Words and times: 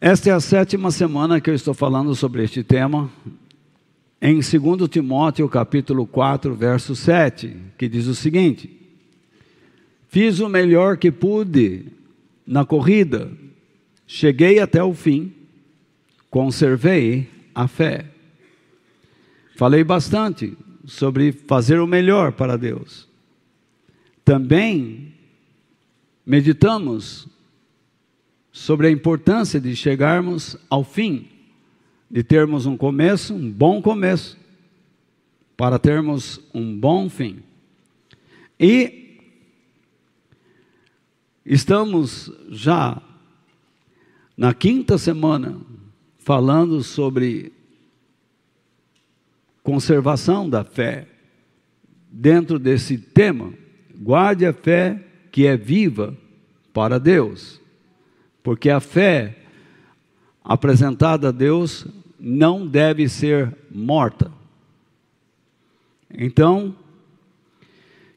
Esta 0.00 0.30
é 0.30 0.32
a 0.32 0.38
sétima 0.38 0.92
semana 0.92 1.40
que 1.40 1.50
eu 1.50 1.54
estou 1.54 1.74
falando 1.74 2.14
sobre 2.14 2.44
este 2.44 2.62
tema, 2.62 3.10
em 4.22 4.34
2 4.34 4.88
Timóteo 4.88 5.48
capítulo 5.48 6.06
4, 6.06 6.54
verso 6.54 6.94
7, 6.94 7.56
que 7.76 7.88
diz 7.88 8.06
o 8.06 8.14
seguinte: 8.14 8.70
Fiz 10.08 10.38
o 10.38 10.48
melhor 10.48 10.98
que 10.98 11.10
pude 11.10 11.86
na 12.46 12.64
corrida, 12.64 13.28
cheguei 14.06 14.60
até 14.60 14.80
o 14.80 14.94
fim, 14.94 15.32
conservei 16.30 17.28
a 17.52 17.66
fé. 17.66 18.06
Falei 19.56 19.82
bastante 19.82 20.56
sobre 20.86 21.32
fazer 21.32 21.80
o 21.80 21.88
melhor 21.88 22.30
para 22.30 22.56
Deus. 22.56 23.08
Também 24.24 25.12
meditamos 26.24 27.26
sobre 28.58 28.88
a 28.88 28.90
importância 28.90 29.60
de 29.60 29.74
chegarmos 29.76 30.56
ao 30.68 30.82
fim, 30.82 31.28
de 32.10 32.24
termos 32.24 32.66
um 32.66 32.76
começo, 32.76 33.32
um 33.32 33.48
bom 33.48 33.80
começo, 33.80 34.36
para 35.56 35.78
termos 35.78 36.40
um 36.52 36.76
bom 36.76 37.08
fim. 37.08 37.38
E 38.58 39.20
estamos 41.46 42.32
já 42.50 43.00
na 44.36 44.52
quinta 44.52 44.98
semana 44.98 45.60
falando 46.18 46.82
sobre 46.82 47.52
conservação 49.62 50.50
da 50.50 50.64
fé. 50.64 51.06
Dentro 52.10 52.58
desse 52.58 52.98
tema, 52.98 53.54
guarde 53.94 54.44
a 54.44 54.52
fé 54.52 55.00
que 55.30 55.46
é 55.46 55.56
viva 55.56 56.18
para 56.72 56.98
Deus. 56.98 57.67
Porque 58.48 58.70
a 58.70 58.80
fé 58.80 59.36
apresentada 60.42 61.28
a 61.28 61.30
Deus 61.30 61.86
não 62.18 62.66
deve 62.66 63.06
ser 63.06 63.54
morta. 63.70 64.32
Então, 66.10 66.74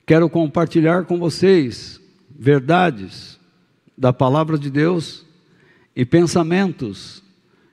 quero 0.05 0.29
compartilhar 0.29 1.03
com 1.03 1.19
vocês 1.19 1.99
verdades 2.29 3.37
da 3.97 4.13
palavra 4.13 4.57
de 4.57 4.69
Deus 4.71 5.25
e 5.93 6.05
pensamentos 6.05 7.21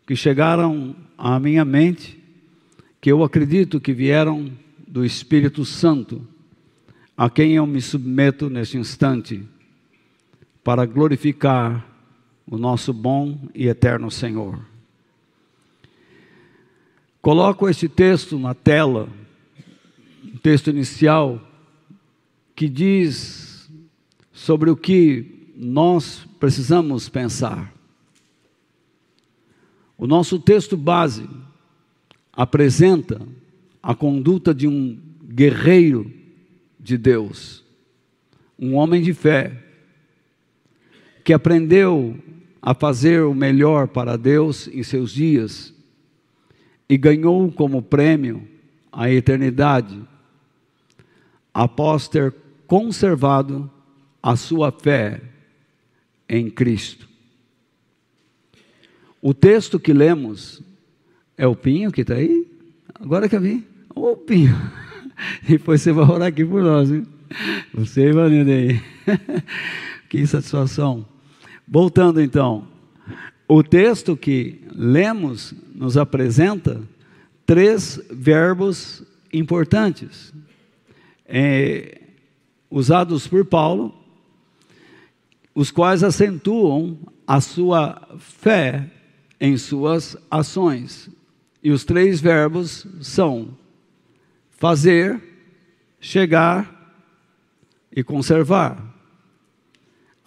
que 0.04 0.16
chegaram 0.16 0.96
à 1.16 1.38
minha 1.38 1.64
mente, 1.64 2.20
que 3.00 3.12
eu 3.12 3.22
acredito 3.22 3.80
que 3.80 3.92
vieram 3.92 4.50
do 4.84 5.04
Espírito 5.04 5.64
Santo, 5.64 6.26
a 7.16 7.30
quem 7.30 7.54
eu 7.54 7.64
me 7.68 7.80
submeto 7.80 8.50
neste 8.50 8.76
instante, 8.76 9.46
para 10.64 10.84
glorificar 10.84 11.87
o 12.50 12.56
nosso 12.56 12.92
bom 12.92 13.38
e 13.54 13.68
eterno 13.68 14.10
Senhor. 14.10 14.58
Coloco 17.20 17.68
este 17.68 17.88
texto 17.88 18.38
na 18.38 18.54
tela, 18.54 19.08
um 20.24 20.38
texto 20.38 20.70
inicial, 20.70 21.40
que 22.56 22.68
diz 22.68 23.68
sobre 24.32 24.70
o 24.70 24.76
que 24.76 25.52
nós 25.56 26.26
precisamos 26.40 27.08
pensar. 27.08 27.74
O 29.96 30.06
nosso 30.06 30.38
texto 30.38 30.76
base 30.76 31.28
apresenta 32.32 33.20
a 33.82 33.94
conduta 33.94 34.54
de 34.54 34.66
um 34.66 34.98
guerreiro 35.22 36.10
de 36.78 36.96
Deus, 36.96 37.64
um 38.58 38.74
homem 38.74 39.02
de 39.02 39.12
fé, 39.12 39.64
que 41.24 41.32
aprendeu 41.32 42.16
a 42.68 42.74
fazer 42.74 43.22
o 43.22 43.32
melhor 43.32 43.88
para 43.88 44.18
Deus 44.18 44.68
em 44.68 44.82
seus 44.82 45.10
dias 45.10 45.72
e 46.86 46.98
ganhou 46.98 47.50
como 47.50 47.80
prêmio 47.80 48.46
a 48.92 49.10
eternidade 49.10 49.98
após 51.54 52.08
ter 52.08 52.34
conservado 52.66 53.70
a 54.22 54.36
sua 54.36 54.70
fé 54.70 55.22
em 56.28 56.50
Cristo. 56.50 57.08
O 59.22 59.32
texto 59.32 59.80
que 59.80 59.94
lemos 59.94 60.62
é 61.38 61.46
o 61.46 61.56
Pinho 61.56 61.90
que 61.90 62.02
está 62.02 62.16
aí? 62.16 62.46
Agora 62.96 63.30
que 63.30 63.36
eu 63.36 63.40
vi. 63.40 63.66
Ô 63.94 64.14
Pinho. 64.14 64.54
Depois 65.48 65.80
você 65.80 65.90
vai 65.90 66.04
orar 66.04 66.28
aqui 66.28 66.44
por 66.44 66.62
nós, 66.62 66.90
viu? 66.90 67.06
Você 67.72 68.10
e 68.10 68.52
aí. 68.52 68.82
que 70.10 70.26
satisfação. 70.26 71.06
Voltando 71.70 72.22
então, 72.22 72.66
o 73.46 73.62
texto 73.62 74.16
que 74.16 74.64
lemos 74.74 75.52
nos 75.74 75.98
apresenta 75.98 76.80
três 77.44 78.00
verbos 78.10 79.02
importantes, 79.30 80.32
é, 81.26 82.00
usados 82.70 83.26
por 83.26 83.44
Paulo, 83.44 83.94
os 85.54 85.70
quais 85.70 86.02
acentuam 86.02 86.98
a 87.26 87.38
sua 87.38 88.16
fé 88.18 88.90
em 89.38 89.58
suas 89.58 90.16
ações. 90.30 91.10
E 91.62 91.70
os 91.70 91.84
três 91.84 92.18
verbos 92.18 92.86
são 93.02 93.56
fazer, 94.50 95.22
chegar 96.00 96.94
e 97.94 98.02
conservar. 98.02 98.97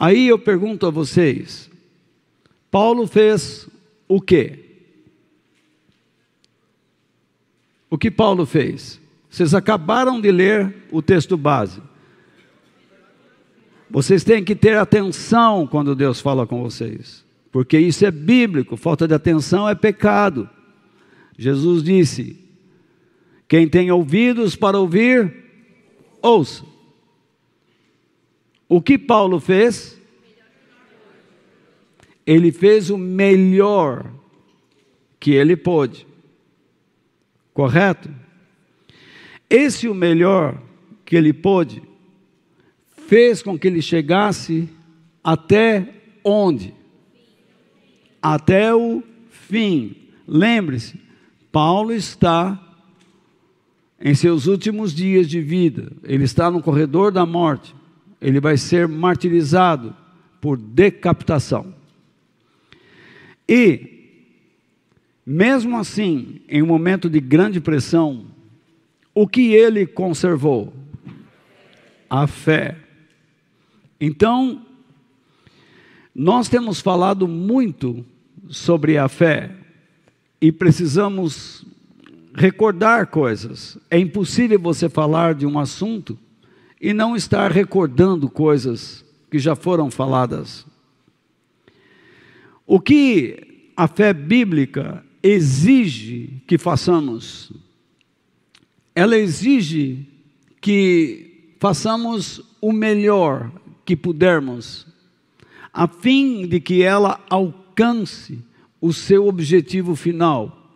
Aí 0.02 0.30
eu 0.30 0.40
pergunto 0.40 0.88
a 0.88 0.90
vocês: 0.90 1.70
Paulo 2.72 3.06
fez 3.06 3.70
o 4.08 4.20
quê? 4.20 4.58
O 7.88 8.00
que 8.00 8.10
Paulo 8.10 8.44
fez? 8.48 9.00
Vocês 9.30 9.54
acabaram 9.54 10.20
de 10.20 10.32
ler 10.32 10.76
o 10.92 11.04
texto 11.04 11.38
base. 11.38 11.80
Vocês 13.92 14.24
têm 14.24 14.44
que 14.44 14.56
ter 14.56 14.76
atenção 14.76 15.68
quando 15.68 15.94
Deus 15.94 16.20
fala 16.20 16.48
com 16.48 16.64
vocês, 16.64 17.24
porque 17.52 17.78
isso 17.78 18.04
é 18.04 18.10
bíblico. 18.10 18.76
Falta 18.76 19.08
de 19.08 19.14
atenção 19.14 19.70
é 19.70 19.76
pecado. 19.76 20.50
Jesus 21.38 21.84
disse: 21.84 22.44
Quem 23.48 23.68
tem 23.68 23.92
ouvidos 23.92 24.56
para 24.56 24.80
ouvir, 24.80 25.32
ouça. 26.24 26.71
O 28.72 28.82
que 28.82 28.98
Paulo 28.98 29.38
fez? 29.38 30.00
Ele 32.26 32.54
fez 32.54 32.90
o 32.90 32.98
melhor 32.98 34.10
que 35.20 35.32
ele 35.32 35.58
pôde. 35.58 36.08
Correto? 37.54 38.10
Esse 39.50 39.90
o 39.90 39.94
melhor 39.94 40.58
que 41.04 41.18
ele 41.18 41.34
pôde 41.34 41.84
fez 43.10 43.44
com 43.44 43.60
que 43.60 43.68
ele 43.68 43.82
chegasse 43.82 44.70
até 45.22 45.94
onde? 46.24 46.74
Até 48.22 48.74
o 48.74 49.04
fim. 49.30 49.98
Lembre-se, 50.26 50.98
Paulo 51.52 51.92
está 51.92 52.58
em 54.00 54.16
seus 54.16 54.48
últimos 54.48 54.96
dias 54.96 55.28
de 55.28 55.42
vida, 55.42 55.92
ele 56.06 56.24
está 56.24 56.50
no 56.50 56.64
corredor 56.64 57.12
da 57.12 57.26
morte 57.26 57.81
ele 58.22 58.40
vai 58.40 58.56
ser 58.56 58.88
martirizado 58.88 59.96
por 60.40 60.56
decapitação. 60.56 61.74
E, 63.50 64.28
mesmo 65.26 65.78
assim, 65.78 66.42
em 66.48 66.62
um 66.62 66.68
momento 66.68 67.10
de 67.10 67.20
grande 67.20 67.60
pressão, 67.60 68.28
o 69.14 69.28
que 69.28 69.54
ele 69.54 69.88
conservou? 69.88 70.72
A 72.10 72.28
fé. 72.28 72.78
Então, 74.00 74.66
nós 76.14 76.48
temos 76.48 76.80
falado 76.80 77.28
muito 77.28 78.06
sobre 78.50 78.98
a 78.98 79.08
fé 79.08 79.52
e 80.40 80.52
precisamos 80.52 81.66
recordar 82.34 83.08
coisas. 83.08 83.78
É 83.90 83.98
impossível 83.98 84.60
você 84.60 84.90
falar 84.90 85.34
de 85.34 85.46
um 85.46 85.58
assunto 85.58 86.18
e 86.82 86.94
não 86.94 87.16
estar 87.16 87.52
recordando 87.52 88.28
coisas 88.28 89.06
que 89.30 89.38
já 89.38 89.56
foram 89.56 89.92
faladas. 89.92 90.66
O 92.66 92.80
que 92.80 93.70
a 93.78 93.88
fé 93.88 94.12
bíblica 94.12 95.06
exige 95.22 96.42
que 96.48 96.58
façamos? 96.58 97.54
Ela 98.96 99.16
exige 99.16 100.08
que 100.60 101.54
façamos 101.60 102.42
o 102.60 102.72
melhor 102.74 103.52
que 103.86 103.96
pudermos, 103.96 104.88
a 105.72 105.88
fim 105.88 106.48
de 106.48 106.60
que 106.60 106.82
ela 106.82 107.24
alcance 107.30 108.40
o 108.82 108.92
seu 108.92 109.28
objetivo 109.28 109.96
final. 109.96 110.72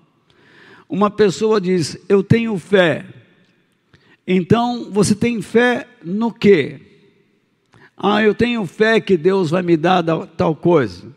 Uma 0.88 1.10
pessoa 1.10 1.60
diz: 1.60 1.98
Eu 2.08 2.24
tenho 2.24 2.58
fé, 2.60 3.06
então, 4.28 4.92
você 4.92 5.14
tem 5.14 5.42
fé 5.42 5.88
no 6.04 6.32
quê? 6.32 6.82
Ah, 7.96 8.24
eu 8.24 8.34
tenho 8.34 8.66
fé 8.66 9.00
que 9.00 9.16
Deus 9.16 9.52
vai 9.52 9.62
me 9.62 9.78
dar 9.78 10.04
tal 10.36 10.56
coisa. 10.56 11.08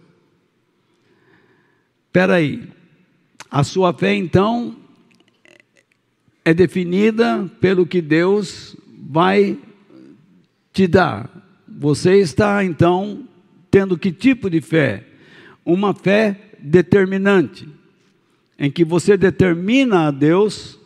Espera 2.06 2.34
aí. 2.34 2.68
A 3.50 3.64
sua 3.64 3.92
fé, 3.94 4.14
então, 4.14 4.76
é 6.44 6.52
definida 6.52 7.50
pelo 7.60 7.86
que 7.86 8.00
Deus 8.00 8.76
vai 8.98 9.58
te 10.72 10.86
dar. 10.86 11.30
Você 11.66 12.18
está, 12.20 12.62
então, 12.62 13.26
tendo 13.70 13.98
que 13.98 14.12
tipo 14.12 14.50
de 14.50 14.60
fé? 14.60 15.06
Uma 15.64 15.94
fé 15.94 16.52
determinante, 16.58 17.68
em 18.58 18.70
que 18.70 18.84
você 18.84 19.16
determina 19.16 20.08
a 20.08 20.10
Deus 20.10 20.77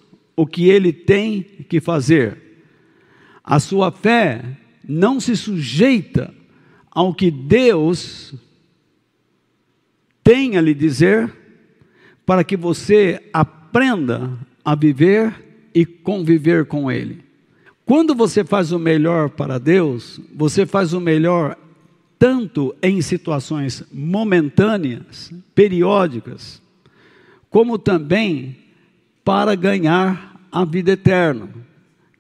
o 0.43 0.47
que 0.47 0.69
ele 0.69 0.93
tem 0.93 1.41
que 1.69 1.81
fazer. 1.81 2.37
A 3.45 3.61
sua 3.61 3.93
fé 3.93 4.43
não 4.83 5.21
se 5.21 5.37
sujeita 5.37 6.35
ao 6.91 7.15
que 7.15 7.31
Deus 7.31 8.35
tem 10.25 10.57
a 10.57 10.61
lhe 10.61 10.75
dizer, 10.75 11.33
para 12.27 12.43
que 12.43 12.57
você 12.57 13.23
aprenda 13.33 14.37
a 14.65 14.75
viver 14.75 15.33
e 15.73 15.87
conviver 15.87 16.67
com 16.67 16.91
Ele. 16.91 17.25
Quando 17.87 18.13
você 18.13 18.43
faz 18.43 18.73
o 18.73 18.81
melhor 18.81 19.31
para 19.31 19.59
Deus, 19.59 20.21
você 20.35 20.67
faz 20.67 20.93
o 20.93 21.01
melhor 21.01 21.57
tanto 22.19 22.75
em 22.83 23.01
situações 23.01 23.85
momentâneas, 23.93 25.33
periódicas, 25.55 26.61
como 27.49 27.79
também 27.79 28.57
para 29.25 29.55
ganhar 29.55 30.32
a 30.53 30.65
vida 30.67 30.93
eterna, 30.93 31.49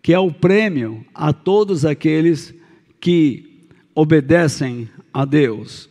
que 0.01 0.15
é 0.15 0.19
o 0.19 0.33
prêmio 0.33 1.05
a 1.15 1.33
todos 1.33 1.85
aqueles 1.85 2.55
que 2.99 3.69
obedecem 3.95 4.89
a 5.13 5.27
Deus. 5.27 5.89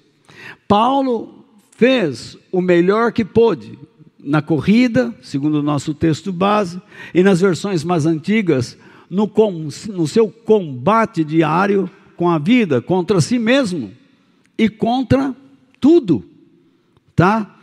Paulo 0.68 1.46
fez 1.72 2.38
o 2.52 2.60
melhor 2.60 3.12
que 3.12 3.24
pôde 3.24 3.78
na 4.20 4.42
corrida, 4.42 5.14
segundo 5.22 5.60
o 5.60 5.64
nosso 5.64 5.94
texto 5.94 6.34
base, 6.34 6.82
e 7.14 7.22
nas 7.22 7.40
versões 7.40 7.84
mais 7.84 8.06
antigas, 8.06 8.78
no, 9.10 9.30
no 9.90 10.08
seu 10.08 10.30
combate 10.30 11.24
diário 11.24 11.90
com 12.16 12.30
a 12.30 12.38
vida, 12.38 12.82
contra 12.82 13.20
si 13.22 13.38
mesmo 13.38 13.92
e 14.58 14.70
contra 14.70 15.36
tudo, 15.80 16.24
tá? 17.16 17.60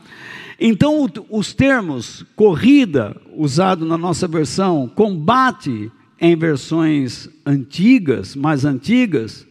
Então, 0.60 1.06
os 1.31 1.55
termos 1.55 2.25
corrida, 2.34 3.16
usado 3.37 3.87
na 3.87 3.96
nossa 3.96 4.26
versão, 4.26 4.90
combate, 4.93 5.93
em 6.20 6.37
versões 6.37 7.28
antigas, 7.46 8.34
mais 8.34 8.64
antigas, 8.64 9.46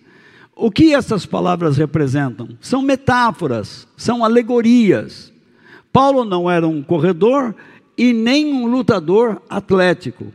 o 0.54 0.70
que 0.70 0.94
essas 0.94 1.26
palavras 1.26 1.78
representam? 1.78 2.50
São 2.60 2.82
metáforas, 2.82 3.88
são 3.96 4.26
alegorias. 4.26 5.32
Paulo 5.94 6.26
não 6.26 6.50
era 6.50 6.68
um 6.68 6.82
corredor 6.84 7.56
e 7.98 8.12
nem 8.12 8.54
um 8.54 8.66
lutador 8.66 9.42
atlético. 9.50 10.34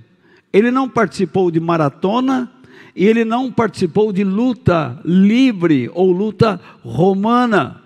Ele 0.52 0.70
não 0.70 0.88
participou 0.88 1.50
de 1.50 1.60
maratona 1.60 2.50
e 2.94 3.04
ele 3.04 3.24
não 3.24 3.50
participou 3.50 4.12
de 4.12 4.24
luta 4.24 4.98
livre 5.04 5.90
ou 5.92 6.10
luta 6.12 6.60
romana. 6.82 7.81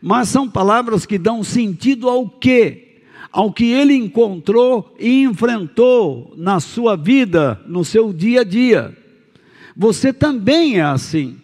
Mas 0.00 0.28
são 0.28 0.48
palavras 0.48 1.06
que 1.06 1.18
dão 1.18 1.42
sentido 1.42 2.08
ao 2.08 2.28
quê? 2.28 3.00
Ao 3.30 3.52
que 3.52 3.64
ele 3.64 3.94
encontrou 3.94 4.94
e 4.98 5.22
enfrentou 5.22 6.32
na 6.36 6.60
sua 6.60 6.96
vida, 6.96 7.60
no 7.66 7.84
seu 7.84 8.12
dia 8.12 8.42
a 8.42 8.44
dia. 8.44 8.96
Você 9.76 10.12
também 10.12 10.78
é 10.78 10.82
assim. 10.82 11.36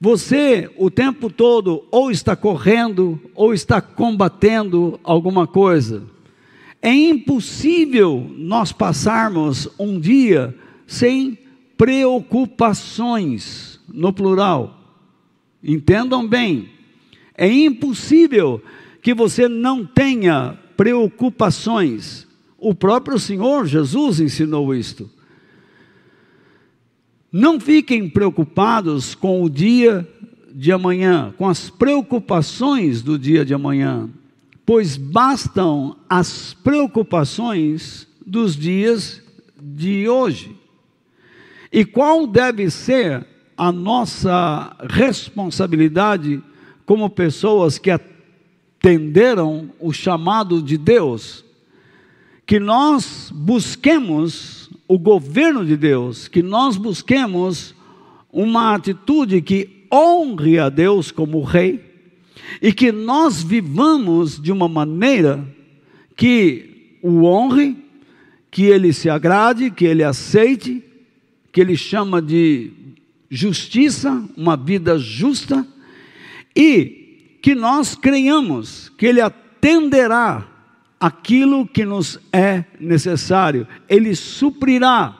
Você 0.00 0.70
o 0.76 0.90
tempo 0.90 1.30
todo 1.30 1.84
ou 1.90 2.10
está 2.10 2.34
correndo 2.36 3.18
ou 3.34 3.54
está 3.54 3.80
combatendo 3.80 5.00
alguma 5.02 5.46
coisa. 5.46 6.02
É 6.82 6.92
impossível 6.92 8.30
nós 8.36 8.72
passarmos 8.72 9.70
um 9.78 9.98
dia 9.98 10.54
sem 10.86 11.38
preocupações, 11.76 13.80
no 13.88 14.12
plural. 14.12 14.78
Entendam 15.62 16.28
bem, 16.28 16.68
é 17.36 17.50
impossível 17.50 18.62
que 19.02 19.14
você 19.14 19.48
não 19.48 19.84
tenha 19.84 20.58
preocupações. 20.76 22.26
O 22.58 22.74
próprio 22.74 23.18
Senhor 23.18 23.66
Jesus 23.66 24.20
ensinou 24.20 24.74
isto. 24.74 25.10
Não 27.30 27.60
fiquem 27.60 28.08
preocupados 28.08 29.14
com 29.14 29.42
o 29.42 29.50
dia 29.50 30.08
de 30.54 30.72
amanhã, 30.72 31.34
com 31.36 31.46
as 31.46 31.68
preocupações 31.68 33.02
do 33.02 33.18
dia 33.18 33.44
de 33.44 33.52
amanhã, 33.52 34.08
pois 34.64 34.96
bastam 34.96 35.96
as 36.08 36.54
preocupações 36.54 38.08
dos 38.24 38.56
dias 38.56 39.22
de 39.60 40.08
hoje. 40.08 40.56
E 41.70 41.84
qual 41.84 42.26
deve 42.26 42.70
ser 42.70 43.26
a 43.56 43.70
nossa 43.70 44.74
responsabilidade 44.88 46.42
como 46.86 47.10
pessoas 47.10 47.78
que 47.78 47.90
atenderam 47.90 49.70
o 49.78 49.92
chamado 49.92 50.62
de 50.62 50.78
Deus? 50.78 51.44
Que 52.46 52.58
nós 52.58 53.30
busquemos 53.34 54.70
o 54.88 54.98
governo 54.98 55.66
de 55.66 55.76
Deus, 55.76 56.28
que 56.28 56.42
nós 56.42 56.76
busquemos 56.76 57.74
uma 58.32 58.74
atitude 58.74 59.42
que 59.42 59.86
honre 59.92 60.58
a 60.58 60.68
Deus 60.68 61.10
como 61.10 61.42
Rei 61.42 61.84
e 62.62 62.72
que 62.72 62.92
nós 62.92 63.42
vivamos 63.42 64.40
de 64.40 64.52
uma 64.52 64.68
maneira 64.68 65.46
que 66.16 66.98
o 67.02 67.24
honre, 67.24 67.76
que 68.50 68.62
ele 68.62 68.92
se 68.92 69.10
agrade, 69.10 69.70
que 69.70 69.84
ele 69.84 70.02
aceite 70.02 70.86
que 71.56 71.60
ele 71.62 71.74
chama 71.74 72.20
de 72.20 72.70
justiça, 73.30 74.22
uma 74.36 74.58
vida 74.58 74.98
justa, 74.98 75.66
e 76.56 77.38
que 77.42 77.54
nós 77.54 77.94
creiamos 77.94 78.88
que 78.96 79.06
ele 79.06 79.20
atenderá 79.20 80.46
aquilo 80.98 81.66
que 81.66 81.84
nos 81.84 82.18
é 82.32 82.64
necessário, 82.80 83.66
ele 83.88 84.16
suprirá. 84.16 85.14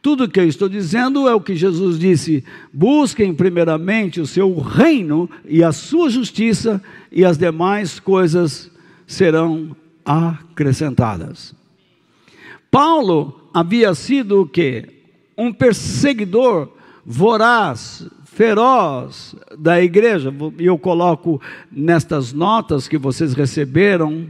Tudo 0.00 0.28
que 0.28 0.38
eu 0.38 0.46
estou 0.46 0.68
dizendo 0.68 1.28
é 1.28 1.34
o 1.34 1.40
que 1.40 1.56
Jesus 1.56 1.98
disse: 1.98 2.44
busquem 2.72 3.34
primeiramente 3.34 4.20
o 4.20 4.26
seu 4.26 4.56
reino 4.58 5.28
e 5.44 5.64
a 5.64 5.72
sua 5.72 6.08
justiça, 6.08 6.82
e 7.10 7.24
as 7.24 7.36
demais 7.36 7.98
coisas 7.98 8.70
serão 9.06 9.74
acrescentadas. 10.04 11.54
Paulo 12.70 13.50
havia 13.52 13.94
sido 13.94 14.42
o 14.42 14.46
que? 14.46 14.94
um 15.36 15.52
perseguidor 15.52 16.68
voraz, 17.04 18.06
feroz 18.34 19.34
da 19.56 19.80
igreja. 19.80 20.34
E 20.58 20.66
eu 20.66 20.76
coloco 20.76 21.40
nestas 21.70 22.32
notas 22.32 22.88
que 22.88 22.98
vocês 22.98 23.32
receberam 23.32 24.26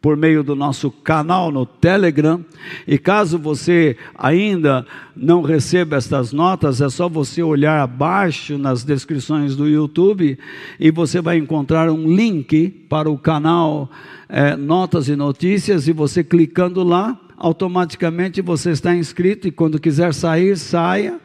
por 0.00 0.16
meio 0.16 0.42
do 0.42 0.56
nosso 0.56 0.90
canal 0.90 1.52
no 1.52 1.64
Telegram. 1.64 2.44
E 2.88 2.98
caso 2.98 3.38
você 3.38 3.96
ainda 4.16 4.84
não 5.14 5.42
receba 5.42 5.96
estas 5.96 6.32
notas, 6.32 6.80
é 6.80 6.88
só 6.88 7.08
você 7.08 7.40
olhar 7.40 7.80
abaixo 7.80 8.58
nas 8.58 8.82
descrições 8.82 9.54
do 9.54 9.68
YouTube 9.68 10.36
e 10.80 10.90
você 10.90 11.20
vai 11.20 11.36
encontrar 11.36 11.88
um 11.88 12.12
link 12.12 12.68
para 12.88 13.08
o 13.08 13.16
canal 13.16 13.88
é, 14.28 14.56
Notas 14.56 15.06
e 15.06 15.14
Notícias. 15.14 15.86
E 15.86 15.92
você 15.92 16.24
clicando 16.24 16.82
lá, 16.82 17.16
automaticamente 17.36 18.42
você 18.42 18.70
está 18.70 18.94
inscrito 18.94 19.46
e 19.46 19.52
quando 19.52 19.80
quiser 19.80 20.12
sair, 20.12 20.56
saia. 20.56 21.20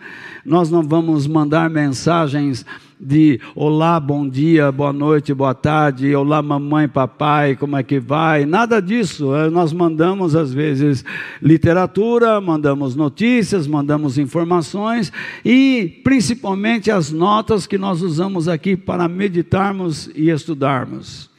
Nós 0.48 0.72
não 0.72 0.82
vamos 0.82 1.28
mandar 1.28 1.70
mensagens 1.70 2.66
de 2.98 3.38
olá, 3.54 4.00
bom 4.00 4.26
dia, 4.26 4.72
boa 4.72 4.94
noite, 4.94 5.34
boa 5.34 5.54
tarde, 5.54 6.16
olá, 6.16 6.42
mamãe, 6.42 6.88
papai, 6.88 7.58
como 7.58 7.76
é 7.76 7.84
que 7.84 8.00
vai? 8.00 8.46
Nada 8.46 8.82
disso. 8.82 9.36
É, 9.36 9.50
nós 9.50 9.74
mandamos, 9.74 10.38
às 10.38 10.54
vezes, 10.54 11.04
literatura, 11.42 12.40
mandamos 12.40 12.96
notícias, 12.96 13.68
mandamos 13.68 14.18
informações 14.18 15.12
e, 15.44 16.00
principalmente, 16.02 16.90
as 16.90 17.12
notas 17.12 17.68
que 17.68 17.78
nós 17.78 18.02
usamos 18.02 18.48
aqui 18.48 18.78
para 18.78 19.06
meditarmos 19.10 20.10
e 20.16 20.30
estudarmos. 20.30 21.30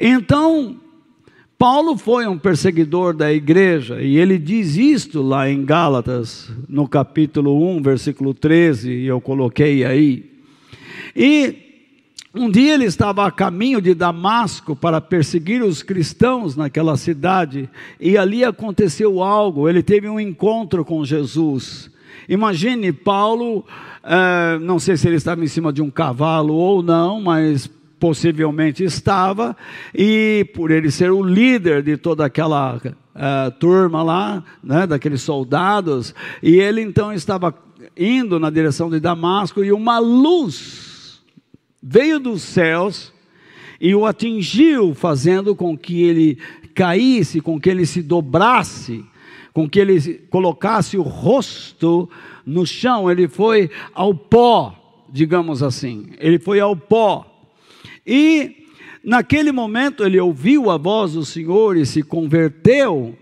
Então, 0.00 0.76
Paulo 1.58 1.96
foi 1.96 2.26
um 2.26 2.36
perseguidor 2.36 3.14
da 3.14 3.32
igreja, 3.32 4.02
e 4.02 4.18
ele 4.18 4.36
diz 4.36 4.76
isto 4.76 5.22
lá 5.22 5.48
em 5.48 5.64
Gálatas, 5.64 6.52
no 6.68 6.86
capítulo 6.86 7.76
1, 7.76 7.82
versículo 7.82 8.34
13, 8.34 8.92
e 8.92 9.06
eu 9.06 9.22
coloquei 9.22 9.82
aí. 9.82 10.30
E 11.16 11.56
um 12.34 12.50
dia 12.50 12.74
ele 12.74 12.84
estava 12.84 13.26
a 13.26 13.30
caminho 13.30 13.80
de 13.80 13.94
Damasco 13.94 14.76
para 14.76 15.00
perseguir 15.00 15.62
os 15.62 15.82
cristãos 15.82 16.56
naquela 16.56 16.94
cidade, 16.98 17.70
e 17.98 18.18
ali 18.18 18.44
aconteceu 18.44 19.22
algo, 19.22 19.66
ele 19.66 19.82
teve 19.82 20.10
um 20.10 20.20
encontro 20.20 20.84
com 20.84 21.06
Jesus. 21.06 21.90
Imagine 22.28 22.92
Paulo, 22.92 23.64
eh, 24.04 24.58
não 24.60 24.78
sei 24.78 24.98
se 24.98 25.08
ele 25.08 25.16
estava 25.16 25.42
em 25.42 25.48
cima 25.48 25.72
de 25.72 25.80
um 25.80 25.90
cavalo 25.90 26.52
ou 26.52 26.82
não, 26.82 27.18
mas 27.18 27.66
possivelmente 27.98 28.84
estava, 28.84 29.56
e 29.94 30.46
por 30.54 30.70
ele 30.70 30.90
ser 30.90 31.10
o 31.10 31.22
líder 31.22 31.82
de 31.82 31.96
toda 31.96 32.24
aquela 32.24 32.76
uh, 32.76 33.50
turma 33.58 34.02
lá, 34.02 34.44
né, 34.62 34.86
daqueles 34.86 35.22
soldados, 35.22 36.14
e 36.42 36.56
ele 36.56 36.82
então 36.82 37.12
estava 37.12 37.54
indo 37.96 38.38
na 38.38 38.50
direção 38.50 38.90
de 38.90 39.00
Damasco, 39.00 39.64
e 39.64 39.72
uma 39.72 39.98
luz 39.98 41.20
veio 41.82 42.18
dos 42.18 42.42
céus 42.42 43.12
e 43.80 43.94
o 43.94 44.06
atingiu, 44.06 44.94
fazendo 44.94 45.54
com 45.54 45.76
que 45.76 46.02
ele 46.02 46.38
caísse, 46.74 47.40
com 47.40 47.60
que 47.60 47.70
ele 47.70 47.86
se 47.86 48.02
dobrasse, 48.02 49.04
com 49.52 49.68
que 49.68 49.78
ele 49.78 50.00
colocasse 50.30 50.98
o 50.98 51.02
rosto 51.02 52.08
no 52.44 52.66
chão, 52.66 53.10
ele 53.10 53.28
foi 53.28 53.70
ao 53.94 54.14
pó, 54.14 55.04
digamos 55.10 55.62
assim, 55.62 56.08
ele 56.18 56.38
foi 56.38 56.60
ao 56.60 56.76
pó. 56.76 57.35
E 58.06 58.64
naquele 59.02 59.50
momento 59.50 60.04
ele 60.04 60.20
ouviu 60.20 60.70
a 60.70 60.76
voz 60.76 61.14
do 61.14 61.24
Senhor 61.24 61.76
e 61.76 61.84
se 61.84 62.02
converteu, 62.02 63.16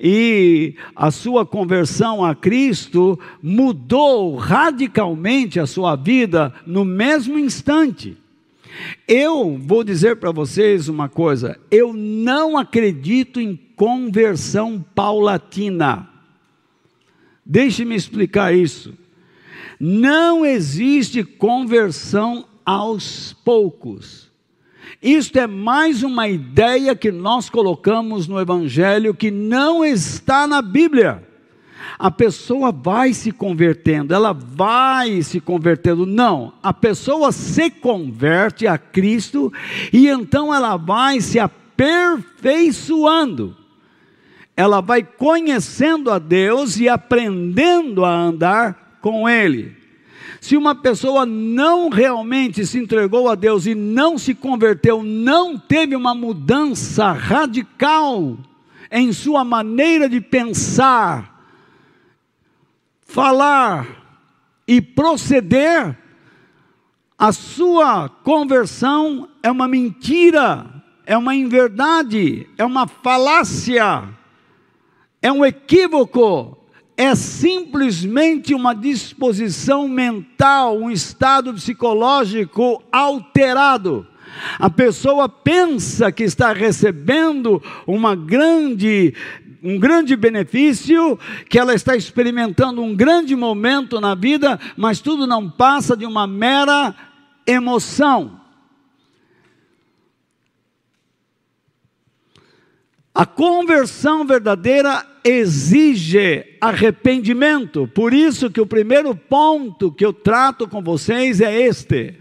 e 0.00 0.74
a 0.94 1.10
sua 1.10 1.46
conversão 1.46 2.24
a 2.24 2.34
Cristo 2.34 3.18
mudou 3.42 4.34
radicalmente 4.36 5.60
a 5.60 5.66
sua 5.66 5.94
vida 5.94 6.52
no 6.66 6.84
mesmo 6.84 7.38
instante. 7.38 8.16
Eu 9.06 9.56
vou 9.56 9.84
dizer 9.84 10.16
para 10.16 10.32
vocês 10.32 10.88
uma 10.88 11.08
coisa: 11.08 11.58
eu 11.70 11.92
não 11.92 12.58
acredito 12.58 13.40
em 13.40 13.56
conversão 13.76 14.84
paulatina. 14.94 16.08
Deixe-me 17.46 17.94
explicar 17.94 18.54
isso. 18.54 18.94
Não 19.78 20.44
existe 20.44 21.22
conversão 21.22 22.46
aos 22.64 23.34
poucos. 23.44 24.32
Isto 25.02 25.38
é 25.38 25.46
mais 25.46 26.02
uma 26.02 26.26
ideia 26.28 26.96
que 26.96 27.12
nós 27.12 27.50
colocamos 27.50 28.26
no 28.26 28.40
Evangelho 28.40 29.14
que 29.14 29.30
não 29.30 29.84
está 29.84 30.46
na 30.46 30.62
Bíblia. 30.62 31.22
A 31.98 32.10
pessoa 32.10 32.72
vai 32.72 33.12
se 33.12 33.30
convertendo, 33.30 34.14
ela 34.14 34.32
vai 34.32 35.20
se 35.22 35.38
convertendo. 35.40 36.06
Não, 36.06 36.54
a 36.62 36.72
pessoa 36.72 37.32
se 37.32 37.68
converte 37.70 38.66
a 38.66 38.78
Cristo 38.78 39.52
e 39.92 40.08
então 40.08 40.54
ela 40.54 40.76
vai 40.76 41.20
se 41.20 41.38
aperfeiçoando. 41.38 43.54
Ela 44.56 44.80
vai 44.80 45.02
conhecendo 45.02 46.10
a 46.10 46.18
Deus 46.18 46.78
e 46.78 46.88
aprendendo 46.88 48.02
a 48.04 48.12
andar 48.12 48.98
com 49.00 49.28
Ele. 49.28 49.83
Se 50.44 50.58
uma 50.58 50.74
pessoa 50.74 51.24
não 51.24 51.88
realmente 51.88 52.66
se 52.66 52.78
entregou 52.78 53.30
a 53.30 53.34
Deus 53.34 53.64
e 53.64 53.74
não 53.74 54.18
se 54.18 54.34
converteu, 54.34 55.02
não 55.02 55.58
teve 55.58 55.96
uma 55.96 56.14
mudança 56.14 57.12
radical 57.12 58.36
em 58.90 59.10
sua 59.10 59.42
maneira 59.42 60.06
de 60.06 60.20
pensar, 60.20 61.48
falar 63.06 63.88
e 64.68 64.82
proceder, 64.82 65.96
a 67.16 67.32
sua 67.32 68.10
conversão 68.10 69.30
é 69.42 69.50
uma 69.50 69.66
mentira, 69.66 70.66
é 71.06 71.16
uma 71.16 71.34
inverdade, 71.34 72.46
é 72.58 72.64
uma 72.66 72.86
falácia, 72.86 74.10
é 75.22 75.32
um 75.32 75.42
equívoco 75.42 76.63
é 76.96 77.14
simplesmente 77.14 78.54
uma 78.54 78.74
disposição 78.74 79.88
mental, 79.88 80.78
um 80.78 80.90
estado 80.90 81.52
psicológico 81.54 82.82
alterado. 82.92 84.06
A 84.58 84.68
pessoa 84.70 85.28
pensa 85.28 86.10
que 86.10 86.24
está 86.24 86.52
recebendo 86.52 87.62
uma 87.86 88.14
grande 88.14 89.14
um 89.66 89.78
grande 89.78 90.14
benefício, 90.14 91.18
que 91.48 91.58
ela 91.58 91.74
está 91.74 91.96
experimentando 91.96 92.82
um 92.82 92.94
grande 92.94 93.34
momento 93.34 93.98
na 93.98 94.14
vida, 94.14 94.60
mas 94.76 95.00
tudo 95.00 95.26
não 95.26 95.48
passa 95.48 95.96
de 95.96 96.04
uma 96.04 96.26
mera 96.26 96.94
emoção. 97.46 98.43
A 103.14 103.24
conversão 103.24 104.26
verdadeira 104.26 105.06
exige 105.22 106.56
arrependimento. 106.60 107.86
Por 107.86 108.12
isso 108.12 108.50
que 108.50 108.60
o 108.60 108.66
primeiro 108.66 109.14
ponto 109.14 109.92
que 109.92 110.04
eu 110.04 110.12
trato 110.12 110.66
com 110.66 110.82
vocês 110.82 111.40
é 111.40 111.62
este. 111.62 112.16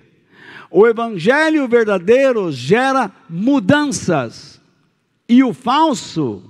O 0.69 0.85
evangelho 0.85 1.67
verdadeiro 1.67 2.51
gera 2.51 3.11
mudanças 3.27 4.61
e 5.27 5.43
o 5.43 5.53
falso 5.53 6.43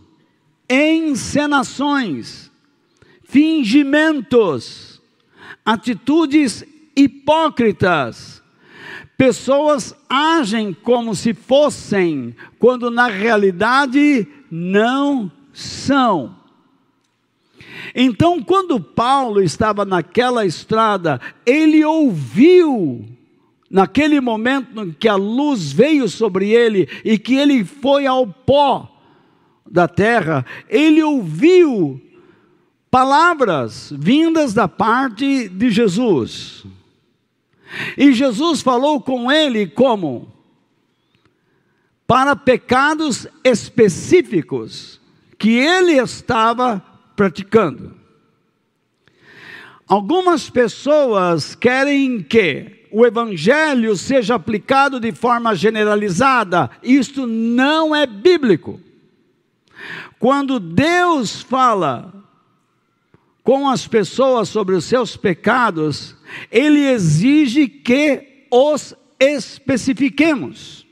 encenações, 0.70 2.52
fingimentos, 3.24 5.02
atitudes 5.66 6.66
hipócritas. 6.96 8.43
Pessoas 9.18 9.96
agem 10.10 10.74
como 10.74 11.16
se 11.16 11.34
fossem, 11.34 12.36
quando 12.60 12.90
na 12.90 13.08
realidade 13.08 14.28
não 14.50 15.32
são. 15.54 16.36
Então, 17.96 18.42
quando 18.42 18.80
Paulo 18.80 19.42
estava 19.42 19.86
naquela 19.86 20.46
estrada, 20.46 21.22
ele 21.46 21.84
ouviu, 21.86 23.06
naquele 23.70 24.20
momento 24.20 24.82
em 24.82 24.92
que 24.92 25.08
a 25.08 25.16
luz 25.16 25.72
veio 25.72 26.10
sobre 26.10 26.50
ele 26.50 26.88
e 27.06 27.18
que 27.18 27.36
ele 27.36 27.64
foi 27.64 28.06
ao 28.06 28.26
pó 28.26 28.90
da 29.70 29.88
terra, 29.88 30.46
ele 30.70 31.02
ouviu 31.04 32.02
palavras 32.90 33.92
vindas 33.96 34.54
da 34.54 34.68
parte 34.68 35.50
de 35.50 35.70
Jesus. 35.70 36.66
E 37.98 38.14
Jesus 38.14 38.62
falou 38.62 39.02
com 39.02 39.32
ele 39.32 39.68
como? 39.68 40.32
Para 42.06 42.36
pecados 42.36 43.28
específicos 43.44 45.00
que 45.38 45.52
ele 45.52 45.94
estava 45.94 46.84
praticando. 47.16 47.96
Algumas 49.88 50.50
pessoas 50.50 51.56
querem 51.56 52.22
que 52.22 52.88
o 52.92 53.06
evangelho 53.06 53.98
seja 53.98 54.36
aplicado 54.36 55.00
de 55.00 55.12
forma 55.12 55.56
generalizada. 55.56 56.70
Isto 56.82 57.26
não 57.26 57.96
é 57.96 58.06
bíblico. 58.06 58.80
Quando 60.20 60.60
Deus 60.60 61.42
fala 61.42 62.14
com 63.44 63.68
as 63.68 63.88
pessoas 63.88 64.48
sobre 64.48 64.76
os 64.76 64.86
seus 64.86 65.18
pecados, 65.18 66.16
ele 66.52 66.88
exige 66.88 67.68
que 67.68 68.46
os 68.52 68.96
especifiquemos, 69.20 70.86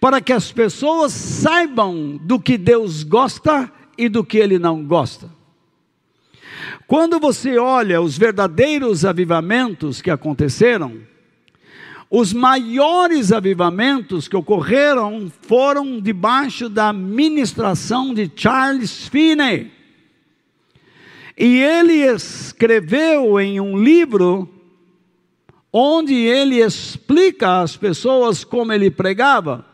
para 0.00 0.20
que 0.20 0.32
as 0.32 0.50
pessoas 0.50 1.12
saibam 1.12 2.18
do 2.22 2.40
que 2.40 2.58
Deus 2.58 3.02
gosta 3.02 3.70
e 3.96 4.08
do 4.08 4.24
que 4.24 4.38
ele 4.38 4.58
não 4.58 4.84
gosta. 4.84 5.30
Quando 6.86 7.18
você 7.18 7.58
olha 7.58 8.00
os 8.00 8.16
verdadeiros 8.16 9.04
avivamentos 9.04 10.00
que 10.00 10.10
aconteceram, 10.10 11.00
os 12.08 12.32
maiores 12.32 13.32
avivamentos 13.32 14.28
que 14.28 14.36
ocorreram 14.36 15.30
foram 15.42 16.00
debaixo 16.00 16.68
da 16.68 16.92
ministração 16.92 18.14
de 18.14 18.30
Charles 18.34 19.08
Finney. 19.08 19.72
E 21.36 21.60
ele 21.60 21.94
escreveu 21.94 23.38
em 23.38 23.60
um 23.60 23.76
livro 23.76 24.48
onde 25.72 26.14
ele 26.14 26.62
explica 26.62 27.60
às 27.60 27.76
pessoas 27.76 28.42
como 28.44 28.72
ele 28.72 28.90
pregava. 28.90 29.64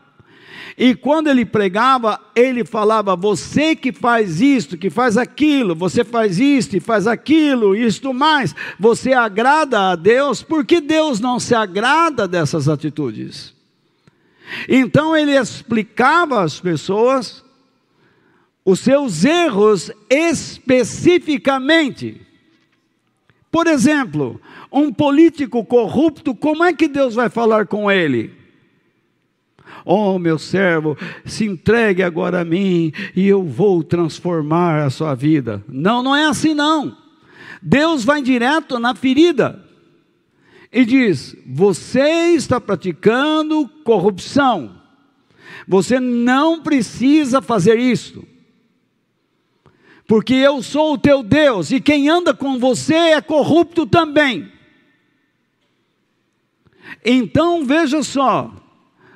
E 0.77 0.95
quando 0.95 1.29
ele 1.29 1.45
pregava, 1.45 2.19
ele 2.35 2.65
falava: 2.65 3.15
Você 3.15 3.75
que 3.75 3.93
faz 3.93 4.41
isto, 4.41 4.77
que 4.77 4.89
faz 4.89 5.17
aquilo, 5.17 5.75
você 5.75 6.03
faz 6.03 6.39
isto 6.39 6.75
e 6.75 6.79
faz 6.79 7.07
aquilo, 7.07 7.75
isto 7.75 8.13
mais, 8.13 8.55
você 8.79 9.13
agrada 9.13 9.91
a 9.91 9.95
Deus, 9.95 10.41
porque 10.41 10.81
Deus 10.81 11.19
não 11.19 11.39
se 11.39 11.53
agrada 11.55 12.27
dessas 12.27 12.67
atitudes. 12.67 13.53
Então 14.67 15.15
ele 15.15 15.37
explicava 15.37 16.41
às 16.41 16.59
pessoas 16.59 17.43
os 18.65 18.79
seus 18.79 19.25
erros 19.25 19.91
especificamente. 20.09 22.21
Por 23.51 23.67
exemplo, 23.67 24.41
um 24.71 24.91
político 24.91 25.63
corrupto, 25.63 26.33
como 26.33 26.63
é 26.63 26.73
que 26.73 26.87
Deus 26.87 27.13
vai 27.13 27.29
falar 27.29 27.67
com 27.67 27.91
ele? 27.91 28.33
Oh, 29.85 30.17
meu 30.17 30.39
servo, 30.39 30.97
se 31.25 31.45
entregue 31.45 32.01
agora 32.01 32.41
a 32.41 32.45
mim 32.45 32.91
e 33.15 33.27
eu 33.27 33.43
vou 33.43 33.83
transformar 33.83 34.83
a 34.83 34.89
sua 34.89 35.13
vida. 35.13 35.63
Não, 35.67 36.01
não 36.01 36.15
é 36.15 36.25
assim 36.25 36.53
não. 36.53 36.97
Deus 37.61 38.03
vai 38.03 38.21
direto 38.21 38.79
na 38.79 38.95
ferida. 38.95 39.63
e 40.71 40.85
diz: 40.85 41.35
Você 41.45 42.33
está 42.33 42.59
praticando 42.59 43.69
corrupção. 43.83 44.81
Você 45.67 45.99
não 45.99 46.61
precisa 46.61 47.41
fazer 47.41 47.77
isso. 47.77 48.25
Porque 50.07 50.33
eu 50.33 50.61
sou 50.61 50.93
o 50.93 50.97
teu 50.97 51.23
Deus 51.23 51.71
e 51.71 51.79
quem 51.79 52.09
anda 52.09 52.33
com 52.33 52.59
você 52.59 52.95
é 52.95 53.21
corrupto 53.21 53.85
também. 53.85 54.51
Então 57.03 57.65
veja 57.65 58.03
só, 58.03 58.51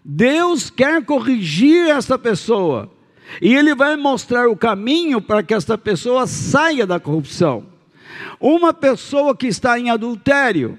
Deus 0.04 0.70
quer 0.70 1.04
corrigir 1.04 1.90
essa 1.90 2.18
pessoa. 2.18 2.92
E 3.42 3.54
Ele 3.54 3.76
vai 3.76 3.96
mostrar 3.98 4.48
o 4.48 4.56
caminho 4.56 5.22
para 5.22 5.44
que 5.44 5.54
essa 5.54 5.78
pessoa 5.78 6.26
saia 6.26 6.88
da 6.88 7.00
corrupção. 7.00 7.66
Uma 8.40 8.74
pessoa 8.74 9.36
que 9.36 9.48
está 9.48 9.78
em 9.78 9.90
adultério, 9.90 10.78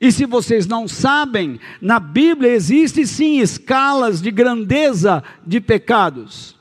e 0.00 0.12
se 0.12 0.24
vocês 0.24 0.66
não 0.66 0.86
sabem, 0.86 1.58
na 1.80 1.98
Bíblia 1.98 2.52
existe 2.52 3.04
sim 3.06 3.40
escalas 3.40 4.22
de 4.22 4.30
grandeza 4.30 5.24
de 5.44 5.60
pecados. 5.60 6.57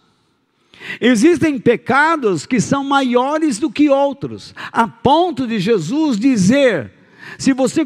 Existem 1.01 1.59
pecados 1.59 2.45
que 2.45 2.61
são 2.61 2.83
maiores 2.83 3.59
do 3.59 3.69
que 3.69 3.89
outros, 3.89 4.53
a 4.71 4.87
ponto 4.87 5.47
de 5.47 5.59
Jesus 5.59 6.17
dizer: 6.17 6.91
se 7.37 7.53
você 7.53 7.85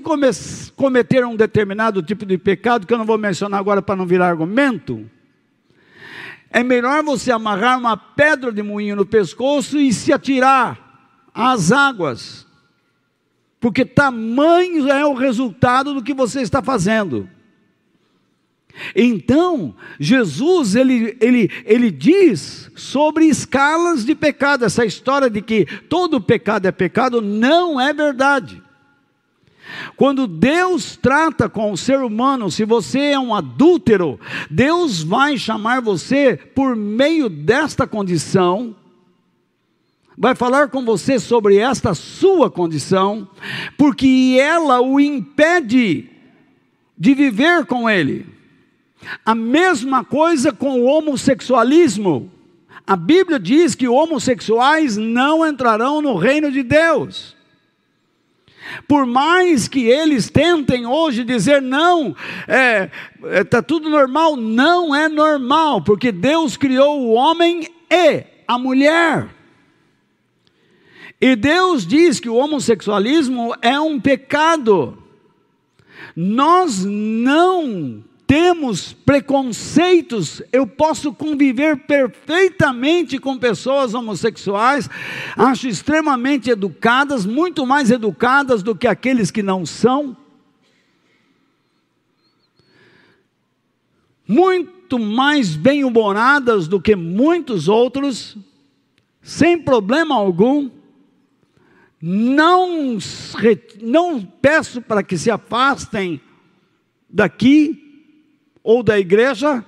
cometer 0.75 1.25
um 1.25 1.35
determinado 1.35 2.03
tipo 2.03 2.25
de 2.25 2.37
pecado, 2.37 2.85
que 2.85 2.93
eu 2.93 2.97
não 2.97 3.05
vou 3.05 3.17
mencionar 3.17 3.59
agora 3.59 3.81
para 3.81 3.95
não 3.95 4.05
virar 4.05 4.29
argumento, 4.29 5.09
é 6.49 6.63
melhor 6.63 7.03
você 7.03 7.31
amarrar 7.31 7.79
uma 7.79 7.95
pedra 7.95 8.51
de 8.51 8.61
moinho 8.61 8.95
no 8.95 9.05
pescoço 9.05 9.79
e 9.79 9.93
se 9.93 10.11
atirar 10.11 11.29
às 11.33 11.71
águas 11.71 12.45
porque 13.61 13.85
tamanho 13.85 14.89
é 14.89 15.05
o 15.05 15.13
resultado 15.13 15.93
do 15.93 16.01
que 16.01 16.15
você 16.15 16.41
está 16.41 16.63
fazendo. 16.63 17.29
Então, 18.95 19.75
Jesus, 19.99 20.75
ele, 20.75 21.17
ele, 21.19 21.49
ele 21.65 21.91
diz 21.91 22.71
sobre 22.75 23.25
escalas 23.25 24.05
de 24.05 24.15
pecado, 24.15 24.65
essa 24.65 24.85
história 24.85 25.29
de 25.29 25.41
que 25.41 25.65
todo 25.87 26.21
pecado 26.21 26.67
é 26.67 26.71
pecado, 26.71 27.21
não 27.21 27.79
é 27.79 27.93
verdade. 27.93 28.61
Quando 29.95 30.27
Deus 30.27 30.97
trata 30.97 31.47
com 31.47 31.71
o 31.71 31.77
ser 31.77 31.99
humano, 31.99 32.51
se 32.51 32.65
você 32.65 32.99
é 32.99 33.19
um 33.19 33.33
adúltero, 33.33 34.19
Deus 34.49 35.01
vai 35.01 35.37
chamar 35.37 35.81
você 35.81 36.37
por 36.53 36.75
meio 36.75 37.29
desta 37.29 37.87
condição 37.87 38.75
vai 40.21 40.35
falar 40.35 40.69
com 40.69 40.85
você 40.85 41.19
sobre 41.19 41.57
esta 41.57 41.95
sua 41.95 42.47
condição, 42.51 43.27
porque 43.75 44.37
ela 44.39 44.79
o 44.79 44.99
impede 44.99 46.09
de 46.95 47.15
viver 47.15 47.65
com 47.65 47.89
ele. 47.89 48.27
A 49.25 49.33
mesma 49.35 50.03
coisa 50.03 50.51
com 50.51 50.79
o 50.79 50.85
homossexualismo. 50.85 52.31
A 52.85 52.95
Bíblia 52.95 53.39
diz 53.39 53.75
que 53.75 53.87
homossexuais 53.87 54.97
não 54.97 55.45
entrarão 55.47 56.01
no 56.01 56.15
reino 56.15 56.51
de 56.51 56.63
Deus. 56.63 57.35
Por 58.87 59.05
mais 59.05 59.67
que 59.67 59.85
eles 59.85 60.29
tentem 60.29 60.85
hoje 60.85 61.23
dizer 61.23 61.61
não, 61.61 62.09
está 62.09 62.53
é, 62.53 62.91
é, 63.23 63.43
tá 63.43 63.61
tudo 63.61 63.89
normal, 63.89 64.35
não 64.35 64.95
é 64.95 65.09
normal, 65.09 65.81
porque 65.81 66.11
Deus 66.11 66.55
criou 66.55 67.01
o 67.01 67.11
homem 67.11 67.67
e 67.89 68.23
a 68.47 68.57
mulher. 68.57 69.27
E 71.19 71.35
Deus 71.35 71.85
diz 71.85 72.19
que 72.19 72.29
o 72.29 72.35
homossexualismo 72.35 73.55
é 73.61 73.79
um 73.79 73.99
pecado. 73.99 74.97
Nós 76.15 76.83
não 76.83 78.03
temos 78.31 78.93
preconceitos, 78.93 80.41
eu 80.53 80.65
posso 80.65 81.11
conviver 81.11 81.79
perfeitamente 81.79 83.19
com 83.19 83.37
pessoas 83.37 83.93
homossexuais, 83.93 84.89
acho 85.35 85.67
extremamente 85.67 86.49
educadas, 86.49 87.25
muito 87.25 87.65
mais 87.65 87.91
educadas 87.91 88.63
do 88.63 88.73
que 88.73 88.87
aqueles 88.87 89.31
que 89.31 89.43
não 89.43 89.65
são. 89.65 90.15
Muito 94.25 94.97
mais 94.97 95.57
bem-humoradas 95.57 96.69
do 96.69 96.79
que 96.79 96.95
muitos 96.95 97.67
outros, 97.67 98.37
sem 99.21 99.61
problema 99.61 100.15
algum 100.15 100.69
não, 102.01 102.97
não 103.81 104.21
peço 104.21 104.81
para 104.81 105.03
que 105.03 105.17
se 105.17 105.29
afastem 105.29 106.21
daqui 107.09 107.80
ou 108.63 108.83
da 108.83 108.99
igreja, 108.99 109.65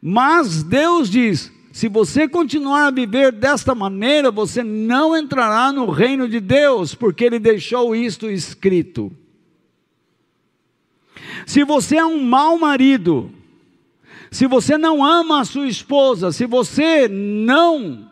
mas 0.00 0.62
Deus 0.62 1.10
diz: 1.10 1.52
se 1.72 1.88
você 1.88 2.28
continuar 2.28 2.86
a 2.86 2.90
viver 2.90 3.32
desta 3.32 3.74
maneira, 3.74 4.30
você 4.30 4.62
não 4.62 5.16
entrará 5.16 5.72
no 5.72 5.88
reino 5.90 6.28
de 6.28 6.40
Deus, 6.40 6.94
porque 6.94 7.24
Ele 7.24 7.38
deixou 7.38 7.94
isto 7.94 8.28
escrito. 8.28 9.12
Se 11.46 11.64
você 11.64 11.96
é 11.96 12.04
um 12.04 12.22
mau 12.22 12.58
marido, 12.58 13.30
se 14.30 14.46
você 14.46 14.76
não 14.76 15.04
ama 15.04 15.40
a 15.40 15.44
sua 15.44 15.68
esposa, 15.68 16.32
se 16.32 16.46
você 16.46 17.08
não 17.08 18.08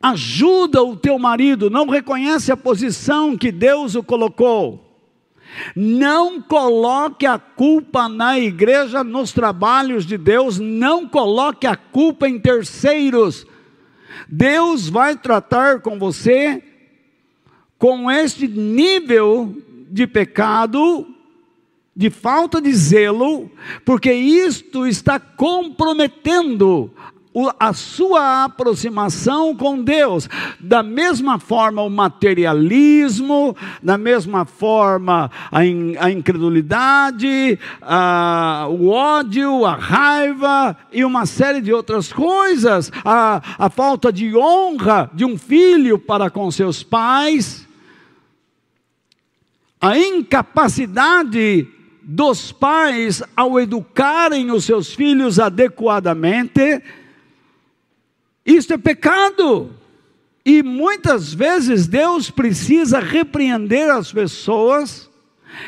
ajuda 0.00 0.82
o 0.82 0.96
teu 0.96 1.18
marido, 1.18 1.70
não 1.70 1.88
reconhece 1.88 2.50
a 2.50 2.56
posição 2.56 3.36
que 3.36 3.52
Deus 3.52 3.94
o 3.94 4.02
colocou. 4.02 4.91
Não 5.74 6.40
coloque 6.40 7.26
a 7.26 7.38
culpa 7.38 8.08
na 8.08 8.38
igreja, 8.38 9.04
nos 9.04 9.32
trabalhos 9.32 10.06
de 10.06 10.16
Deus, 10.16 10.58
não 10.58 11.08
coloque 11.08 11.66
a 11.66 11.76
culpa 11.76 12.28
em 12.28 12.38
terceiros. 12.38 13.46
Deus 14.28 14.88
vai 14.88 15.16
tratar 15.16 15.80
com 15.80 15.98
você 15.98 16.62
com 17.78 18.10
este 18.10 18.46
nível 18.46 19.56
de 19.90 20.06
pecado, 20.06 21.06
de 21.94 22.08
falta 22.10 22.60
de 22.60 22.72
zelo, 22.72 23.50
porque 23.84 24.12
isto 24.12 24.86
está 24.86 25.18
comprometendo 25.18 26.90
a 27.58 27.72
sua 27.72 28.44
aproximação 28.44 29.56
com 29.56 29.82
Deus. 29.82 30.28
Da 30.60 30.82
mesma 30.82 31.38
forma, 31.38 31.82
o 31.82 31.88
materialismo, 31.88 33.56
da 33.82 33.96
mesma 33.96 34.44
forma, 34.44 35.30
a, 35.50 35.64
in, 35.64 35.96
a 35.98 36.10
incredulidade, 36.10 37.58
a, 37.80 38.66
o 38.68 38.88
ódio, 38.88 39.64
a 39.64 39.74
raiva 39.74 40.76
e 40.92 41.04
uma 41.04 41.24
série 41.24 41.60
de 41.60 41.72
outras 41.72 42.12
coisas, 42.12 42.92
a, 43.04 43.40
a 43.58 43.70
falta 43.70 44.12
de 44.12 44.36
honra 44.36 45.10
de 45.14 45.24
um 45.24 45.38
filho 45.38 45.98
para 45.98 46.28
com 46.30 46.50
seus 46.50 46.82
pais, 46.82 47.66
a 49.80 49.98
incapacidade 49.98 51.66
dos 52.02 52.52
pais 52.52 53.22
ao 53.36 53.58
educarem 53.58 54.50
os 54.50 54.64
seus 54.64 54.92
filhos 54.92 55.38
adequadamente 55.38 56.82
isto 58.44 58.74
é 58.74 58.78
pecado. 58.78 59.74
E 60.44 60.62
muitas 60.62 61.32
vezes 61.32 61.86
Deus 61.86 62.30
precisa 62.30 62.98
repreender 62.98 63.90
as 63.90 64.12
pessoas, 64.12 65.08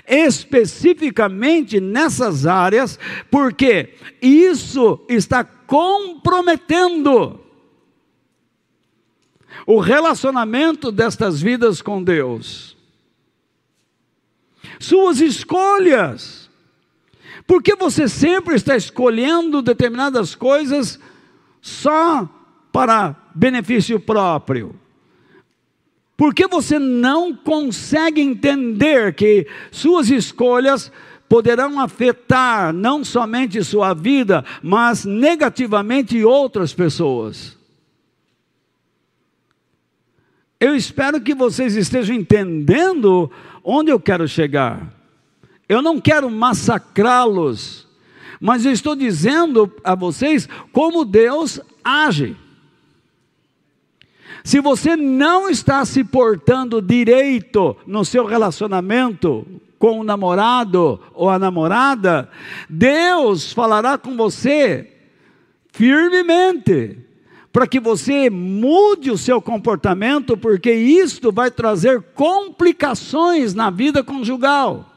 especificamente 0.06 1.80
nessas 1.80 2.44
áreas, 2.44 2.98
porque 3.30 3.94
isso 4.20 5.04
está 5.08 5.44
comprometendo 5.44 7.40
o 9.66 9.78
relacionamento 9.78 10.90
destas 10.90 11.40
vidas 11.40 11.80
com 11.80 12.02
Deus. 12.02 12.76
Suas 14.80 15.20
escolhas. 15.20 16.50
Porque 17.46 17.76
você 17.76 18.08
sempre 18.08 18.54
está 18.54 18.76
escolhendo 18.76 19.60
determinadas 19.62 20.34
coisas 20.34 20.98
só 21.60 22.28
para 22.74 23.14
benefício 23.32 24.00
próprio? 24.00 24.74
Por 26.16 26.34
que 26.34 26.48
você 26.48 26.76
não 26.76 27.32
consegue 27.32 28.20
entender 28.20 29.14
que 29.14 29.46
suas 29.70 30.10
escolhas 30.10 30.90
poderão 31.28 31.78
afetar 31.78 32.72
não 32.72 33.04
somente 33.04 33.62
sua 33.62 33.94
vida, 33.94 34.44
mas 34.60 35.04
negativamente 35.04 36.24
outras 36.24 36.74
pessoas? 36.74 37.56
Eu 40.58 40.74
espero 40.74 41.20
que 41.20 41.32
vocês 41.32 41.76
estejam 41.76 42.16
entendendo 42.16 43.30
onde 43.62 43.92
eu 43.92 44.00
quero 44.00 44.26
chegar. 44.26 44.92
Eu 45.68 45.80
não 45.80 46.00
quero 46.00 46.28
massacrá-los, 46.28 47.86
mas 48.40 48.66
eu 48.66 48.72
estou 48.72 48.96
dizendo 48.96 49.72
a 49.84 49.94
vocês 49.94 50.48
como 50.72 51.04
Deus 51.04 51.60
age. 51.84 52.36
Se 54.42 54.60
você 54.60 54.96
não 54.96 55.48
está 55.48 55.84
se 55.84 56.02
portando 56.02 56.82
direito 56.82 57.76
no 57.86 58.04
seu 58.04 58.24
relacionamento 58.24 59.46
com 59.78 60.00
o 60.00 60.04
namorado 60.04 61.00
ou 61.12 61.28
a 61.28 61.38
namorada, 61.38 62.28
Deus 62.68 63.52
falará 63.52 63.96
com 63.98 64.16
você 64.16 64.90
firmemente 65.72 66.98
para 67.52 67.68
que 67.68 67.78
você 67.78 68.28
mude 68.28 69.12
o 69.12 69.18
seu 69.18 69.40
comportamento, 69.40 70.36
porque 70.36 70.72
isto 70.72 71.30
vai 71.30 71.52
trazer 71.52 72.02
complicações 72.14 73.54
na 73.54 73.70
vida 73.70 74.02
conjugal. 74.02 74.90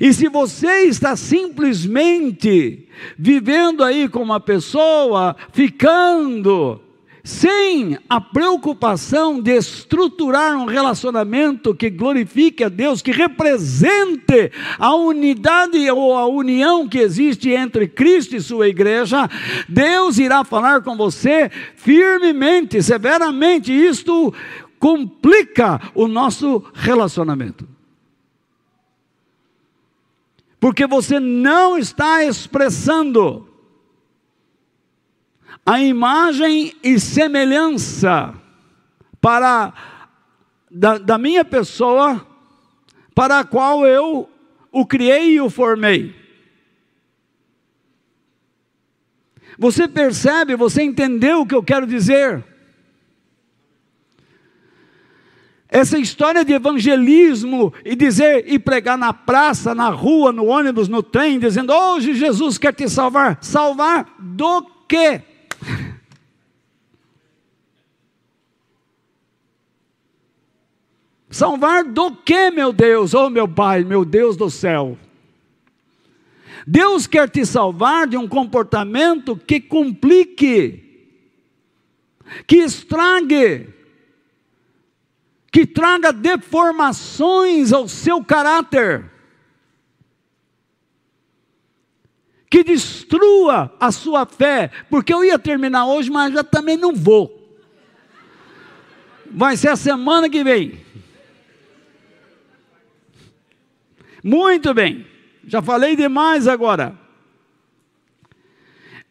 E 0.00 0.12
se 0.12 0.28
você 0.28 0.82
está 0.82 1.16
simplesmente 1.16 2.88
vivendo 3.18 3.82
aí 3.82 4.08
com 4.08 4.22
uma 4.22 4.38
pessoa, 4.38 5.34
ficando 5.52 6.80
sem 7.28 7.98
a 8.08 8.22
preocupação 8.22 9.38
de 9.38 9.54
estruturar 9.54 10.56
um 10.56 10.64
relacionamento 10.64 11.74
que 11.74 11.90
glorifique 11.90 12.64
a 12.64 12.70
Deus, 12.70 13.02
que 13.02 13.10
represente 13.10 14.50
a 14.78 14.94
unidade 14.94 15.90
ou 15.90 16.16
a 16.16 16.26
união 16.26 16.88
que 16.88 16.96
existe 16.96 17.50
entre 17.50 17.86
Cristo 17.86 18.34
e 18.34 18.40
sua 18.40 18.66
igreja, 18.66 19.28
Deus 19.68 20.16
irá 20.16 20.42
falar 20.42 20.80
com 20.80 20.96
você 20.96 21.50
firmemente, 21.76 22.82
severamente. 22.82 23.74
Isto 23.74 24.32
complica 24.78 25.82
o 25.94 26.08
nosso 26.08 26.64
relacionamento. 26.72 27.68
Porque 30.58 30.86
você 30.86 31.20
não 31.20 31.76
está 31.76 32.24
expressando 32.24 33.47
a 35.68 35.82
imagem 35.82 36.72
e 36.82 36.98
semelhança 36.98 38.34
para 39.20 39.70
da, 40.70 40.96
da 40.96 41.18
minha 41.18 41.44
pessoa 41.44 42.26
para 43.14 43.40
a 43.40 43.44
qual 43.44 43.86
eu 43.86 44.30
o 44.72 44.86
criei 44.86 45.34
e 45.34 45.40
o 45.42 45.50
formei. 45.50 46.16
Você 49.58 49.86
percebe, 49.86 50.56
você 50.56 50.82
entendeu 50.82 51.42
o 51.42 51.46
que 51.46 51.54
eu 51.54 51.62
quero 51.62 51.86
dizer? 51.86 52.42
Essa 55.68 55.98
história 55.98 56.46
de 56.46 56.54
evangelismo 56.54 57.74
e 57.84 57.94
dizer 57.94 58.50
e 58.50 58.58
pregar 58.58 58.96
na 58.96 59.12
praça, 59.12 59.74
na 59.74 59.90
rua, 59.90 60.32
no 60.32 60.46
ônibus, 60.46 60.88
no 60.88 61.02
trem, 61.02 61.38
dizendo: 61.38 61.74
"Hoje 61.74 62.14
Jesus 62.14 62.56
quer 62.56 62.72
te 62.72 62.88
salvar". 62.88 63.36
Salvar 63.42 64.14
do 64.18 64.62
quê? 64.88 65.27
Salvar 71.38 71.84
do 71.84 72.10
que, 72.10 72.50
meu 72.50 72.72
Deus? 72.72 73.14
Oh, 73.14 73.30
meu 73.30 73.46
Pai, 73.46 73.84
meu 73.84 74.04
Deus 74.04 74.36
do 74.36 74.50
céu. 74.50 74.98
Deus 76.66 77.06
quer 77.06 77.30
te 77.30 77.46
salvar 77.46 78.08
de 78.08 78.16
um 78.16 78.26
comportamento 78.26 79.36
que 79.36 79.60
complique, 79.60 81.06
que 82.44 82.56
estrague, 82.56 83.72
que 85.52 85.64
traga 85.64 86.12
deformações 86.12 87.72
ao 87.72 87.86
seu 87.86 88.24
caráter, 88.24 89.08
que 92.50 92.64
destrua 92.64 93.72
a 93.78 93.92
sua 93.92 94.26
fé, 94.26 94.72
porque 94.90 95.14
eu 95.14 95.24
ia 95.24 95.38
terminar 95.38 95.86
hoje, 95.86 96.10
mas 96.10 96.34
já 96.34 96.42
também 96.42 96.76
não 96.76 96.96
vou. 96.96 97.56
Vai 99.30 99.56
ser 99.56 99.68
a 99.68 99.76
semana 99.76 100.28
que 100.28 100.42
vem. 100.42 100.87
Muito 104.28 104.74
bem, 104.74 105.06
já 105.46 105.62
falei 105.62 105.96
demais 105.96 106.46
agora. 106.46 106.94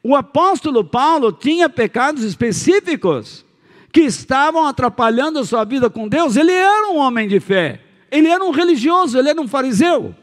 O 0.04 0.16
apóstolo 0.16 0.86
Paulo 0.86 1.32
tinha 1.32 1.68
pecados 1.68 2.22
específicos 2.22 3.44
que 3.92 4.02
estavam 4.02 4.68
atrapalhando 4.68 5.40
a 5.40 5.44
sua 5.44 5.66
vida 5.66 5.90
com 5.90 6.08
Deus. 6.08 6.36
Ele 6.36 6.52
era 6.52 6.90
um 6.90 6.98
homem 6.98 7.28
de 7.28 7.40
fé, 7.40 7.82
ele 8.12 8.28
era 8.28 8.46
um 8.46 8.52
religioso, 8.52 9.18
ele 9.18 9.30
era 9.30 9.42
um 9.42 9.48
fariseu. 9.48 10.14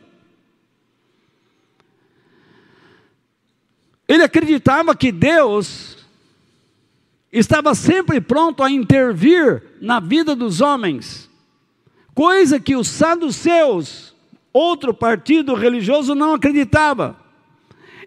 Ele 4.07 4.23
acreditava 4.23 4.95
que 4.95 5.11
Deus 5.11 6.07
estava 7.33 7.75
sempre 7.75 8.21
pronto 8.21 8.63
a 8.63 8.71
intervir 8.71 9.61
na 9.81 9.99
vida 9.99 10.37
dos 10.37 10.61
homens, 10.61 11.29
coisa 12.15 12.61
que 12.61 12.77
os 12.77 12.87
saduceus 12.87 14.14
outro 14.55 14.95
partido 14.95 15.53
religioso 15.53 16.15
não 16.15 16.33
acreditava. 16.33 17.19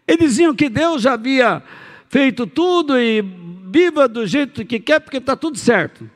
Eles 0.08 0.30
diziam 0.32 0.56
que 0.56 0.70
Deus 0.70 1.02
já 1.02 1.14
havia 1.14 1.62
feito 2.08 2.48
tudo 2.48 2.98
e 2.98 3.22
viva 3.70 4.08
do 4.08 4.26
jeito 4.26 4.66
que 4.66 4.80
quer, 4.80 5.02
porque 5.02 5.18
está 5.18 5.36
tudo 5.36 5.58
certo. 5.58 6.10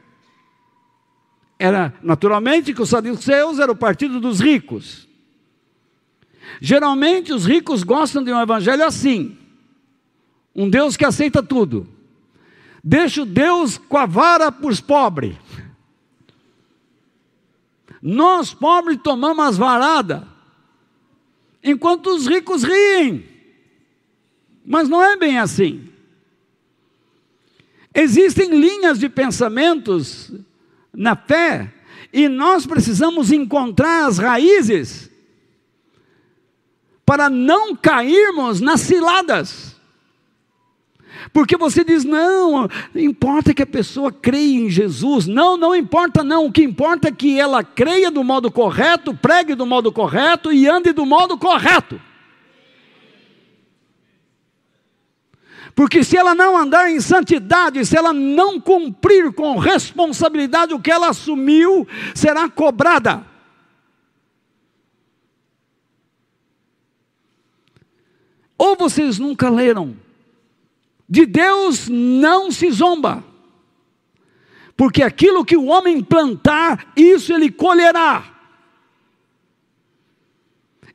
Era 1.59 1.93
naturalmente 2.01 2.73
que 2.73 2.81
os 2.81 2.89
saduceus 2.89 3.59
era 3.59 3.71
o 3.71 3.75
partido 3.75 4.21
dos 4.21 4.39
ricos. 4.39 5.07
Geralmente 6.61 7.33
os 7.33 7.45
ricos 7.45 7.83
gostam 7.83 8.23
de 8.23 8.31
um 8.31 8.41
evangelho 8.41 8.85
assim: 8.85 9.37
um 10.55 10.69
Deus 10.69 10.95
que 10.95 11.05
aceita 11.05 11.43
tudo. 11.43 11.87
Deixa 12.83 13.21
o 13.21 13.25
Deus 13.25 13.77
com 13.77 13.97
a 13.97 14.05
vara 14.05 14.51
para 14.51 14.69
os 14.69 14.79
pobres. 14.79 15.35
Nós, 18.01 18.53
pobres, 18.53 18.97
tomamos 19.03 19.45
as 19.45 19.57
varadas, 19.57 20.23
enquanto 21.63 22.07
os 22.07 22.25
ricos 22.25 22.63
riem. 22.63 23.25
Mas 24.65 24.89
não 24.89 25.01
é 25.03 25.15
bem 25.15 25.37
assim. 25.37 25.87
Existem 27.93 28.49
linhas 28.49 28.97
de 28.97 29.09
pensamentos 29.09 30.31
na 30.93 31.15
fé, 31.15 31.73
e 32.11 32.27
nós 32.27 32.65
precisamos 32.65 33.31
encontrar 33.31 34.07
as 34.07 34.17
raízes 34.17 35.09
para 37.05 37.29
não 37.29 37.75
cairmos 37.75 38.61
nas 38.61 38.81
ciladas. 38.81 39.70
Porque 41.33 41.55
você 41.55 41.83
diz, 41.83 42.03
não, 42.03 42.67
importa 42.93 43.53
que 43.53 43.61
a 43.61 43.67
pessoa 43.67 44.11
creia 44.11 44.59
em 44.59 44.69
Jesus. 44.69 45.27
Não, 45.27 45.55
não 45.55 45.73
importa 45.73 46.23
não. 46.23 46.45
O 46.45 46.51
que 46.51 46.61
importa 46.61 47.07
é 47.07 47.11
que 47.11 47.39
ela 47.39 47.63
creia 47.63 48.11
do 48.11 48.23
modo 48.23 48.51
correto, 48.51 49.13
pregue 49.13 49.55
do 49.55 49.65
modo 49.65 49.91
correto 49.91 50.51
e 50.51 50.67
ande 50.67 50.91
do 50.91 51.05
modo 51.05 51.37
correto. 51.37 52.01
Porque 55.73 56.03
se 56.03 56.17
ela 56.17 56.35
não 56.35 56.57
andar 56.57 56.91
em 56.91 56.99
santidade, 56.99 57.85
se 57.85 57.95
ela 57.95 58.11
não 58.11 58.59
cumprir 58.59 59.31
com 59.31 59.57
responsabilidade 59.57 60.73
o 60.73 60.81
que 60.81 60.91
ela 60.91 61.09
assumiu, 61.09 61.87
será 62.13 62.49
cobrada. 62.49 63.25
Ou 68.57 68.75
vocês 68.75 69.17
nunca 69.17 69.49
leram 69.49 69.95
de 71.12 71.26
Deus 71.26 71.89
não 71.89 72.50
se 72.50 72.71
zomba, 72.71 73.21
porque 74.78 75.04
aquilo 75.04 75.43
que 75.43 75.58
o 75.58 75.65
homem 75.65 76.02
plantar, 76.02 76.93
isso 76.95 77.34
ele 77.34 77.52
colherá. 77.52 78.34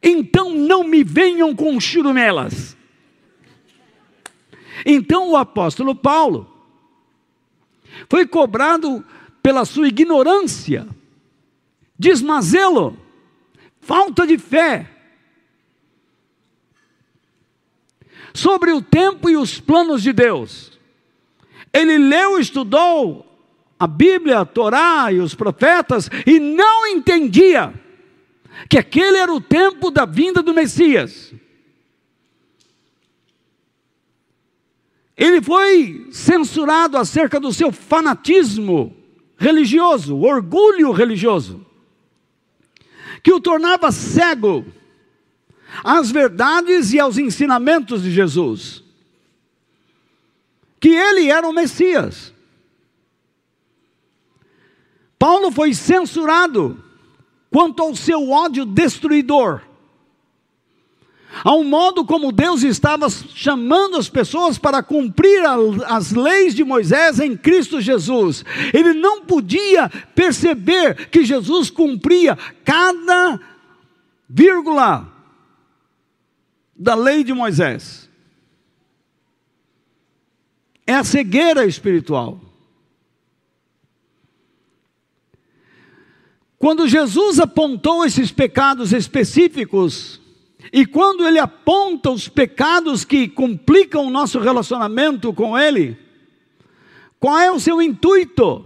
Então 0.03 0.55
não 0.55 0.85
me 0.85 1.05
venham 1.05 1.55
com 1.55 1.79
churumelas. 1.79 2.75
Então 4.87 5.29
o 5.29 5.37
apóstolo 5.37 5.95
Paulo 5.95 6.51
foi 8.09 8.27
cobrado 8.27 9.05
pela 9.43 9.67
sua 9.67 9.89
ignorância, 9.89 10.89
desmazelo, 11.99 12.97
falta 13.83 14.27
de 14.27 14.39
fé, 14.39 14.96
sobre 18.37 18.73
o 18.73 18.83
tempo 18.83 19.31
e 19.31 19.37
os 19.37 19.59
planos 19.59 20.03
de 20.03 20.13
Deus. 20.13 20.73
Ele 21.73 21.99
leu, 21.99 22.39
estudou 22.39 23.27
a 23.79 23.87
Bíblia, 23.87 24.41
a 24.41 24.45
Torá 24.45 25.13
e 25.13 25.19
os 25.19 25.35
profetas 25.35 26.09
e 26.27 26.39
não 26.39 26.87
entendia 26.87 27.75
que 28.69 28.79
aquele 28.79 29.19
era 29.19 29.33
o 29.33 29.41
tempo 29.41 29.91
da 29.91 30.05
vinda 30.05 30.43
do 30.43 30.55
Messias. 30.55 31.35
Ele 35.17 35.41
foi 35.41 36.09
censurado 36.11 36.99
acerca 36.99 37.41
do 37.41 37.53
seu 37.53 37.73
fanatismo 37.73 38.95
religioso, 39.39 40.19
orgulho 40.19 40.93
religioso, 40.93 41.65
que 43.23 43.33
o 43.33 43.41
tornava 43.41 43.91
cego 43.91 44.65
às 45.83 46.11
verdades 46.11 46.93
e 46.93 47.01
aos 47.01 47.19
ensinamentos 47.19 48.03
de 48.03 48.11
Jesus. 48.11 48.83
Que 50.81 50.91
ele 50.91 51.31
era 51.31 51.49
o 51.49 51.53
Messias. 51.53 52.33
Paulo 55.19 55.51
foi 55.51 55.73
censurado 55.75 56.83
quanto 57.51 57.83
ao 57.83 57.97
seu 57.97 58.31
ódio 58.31 58.67
destruidor, 58.67 59.63
ao 61.43 61.65
modo 61.65 62.05
como 62.05 62.33
Deus 62.33 62.63
estava 62.63 63.09
chamando 63.11 63.97
as 63.97 64.09
pessoas 64.09 64.59
para 64.59 64.83
cumprir 64.83 65.43
as 65.87 66.13
leis 66.13 66.55
de 66.55 66.65
Moisés 66.65 67.19
em 67.19 67.37
Cristo 67.37 67.81
Jesus. 67.81 68.45
Ele 68.73 68.93
não 68.93 69.23
podia 69.23 69.89
perceber 70.15 71.09
que 71.09 71.25
Jesus 71.25 71.71
cumpria 71.71 72.37
cada 72.65 73.41
vírgula 74.29 75.16
da 76.79 76.95
lei 76.95 77.25
de 77.25 77.33
Moisés. 77.33 78.09
É 80.87 80.95
a 80.95 81.05
cegueira 81.05 81.65
espiritual. 81.65 82.41
Quando 86.59 86.89
Jesus 86.89 87.39
apontou 87.39 88.05
esses 88.05 88.33
pecados 88.33 88.93
específicos, 88.93 90.21
e 90.73 90.87
quando 90.87 91.27
ele 91.27 91.39
aponta 91.39 92.11
os 92.11 92.29
pecados 92.29 93.05
que 93.05 93.29
complicam 93.29 94.07
o 94.07 94.11
nosso 94.11 94.39
relacionamento 94.39 95.33
com 95.33 95.57
Ele, 95.57 95.97
qual 97.21 97.39
é 97.39 97.51
o 97.51 97.61
seu 97.61 97.81
intuito? 97.81 98.65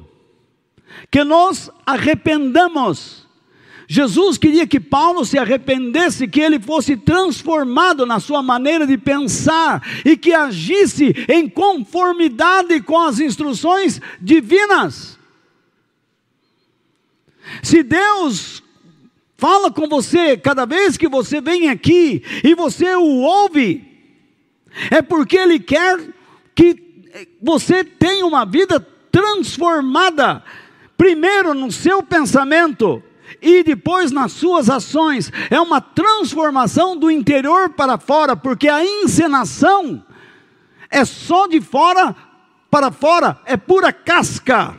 Que 1.11 1.25
nós 1.25 1.71
arrependamos. 1.85 3.27
Jesus 3.93 4.39
queria 4.39 4.69
que 4.69 4.79
Paulo 4.79 5.25
se 5.25 5.37
arrependesse, 5.37 6.29
que 6.29 6.39
ele 6.39 6.61
fosse 6.61 6.97
transformado 6.97 8.07
na 8.07 8.21
sua 8.21 8.41
maneira 8.41 8.87
de 8.87 8.97
pensar 8.97 9.83
e 10.05 10.17
que 10.17 10.33
agisse 10.33 11.13
em 11.29 11.49
conformidade 11.49 12.81
com 12.83 12.97
as 12.97 13.19
instruções 13.19 14.01
divinas. 14.21 15.19
Se 17.65 17.83
Deus 17.83 18.63
fala 19.37 19.73
com 19.73 19.89
você 19.89 20.37
cada 20.37 20.65
vez 20.65 20.97
que 20.97 21.09
você 21.09 21.41
vem 21.41 21.69
aqui 21.69 22.23
e 22.45 22.55
você 22.55 22.95
o 22.95 23.03
ouve, 23.03 23.85
é 24.89 25.03
porque 25.03 25.37
Ele 25.37 25.59
quer 25.59 25.99
que 26.55 26.81
você 27.43 27.83
tenha 27.83 28.25
uma 28.25 28.45
vida 28.45 28.79
transformada, 29.11 30.45
primeiro 30.97 31.55
no 31.55 31.73
seu 31.73 32.05
pensamento 32.05 33.03
e 33.41 33.63
depois 33.63 34.11
nas 34.11 34.33
suas 34.33 34.71
ações. 34.71 35.31
É 35.51 35.61
uma 35.61 35.81
transformação 35.81 36.97
do 36.97 37.11
interior 37.11 37.71
para 37.71 37.99
fora, 37.99 38.37
porque 38.37 38.69
a 38.69 38.85
encenação 38.85 40.05
é 40.91 41.05
só 41.05 41.47
de 41.47 41.61
fora 41.61 42.17
para 42.71 42.91
fora, 42.91 43.41
é 43.45 43.57
pura 43.57 43.93
casca. 43.93 44.79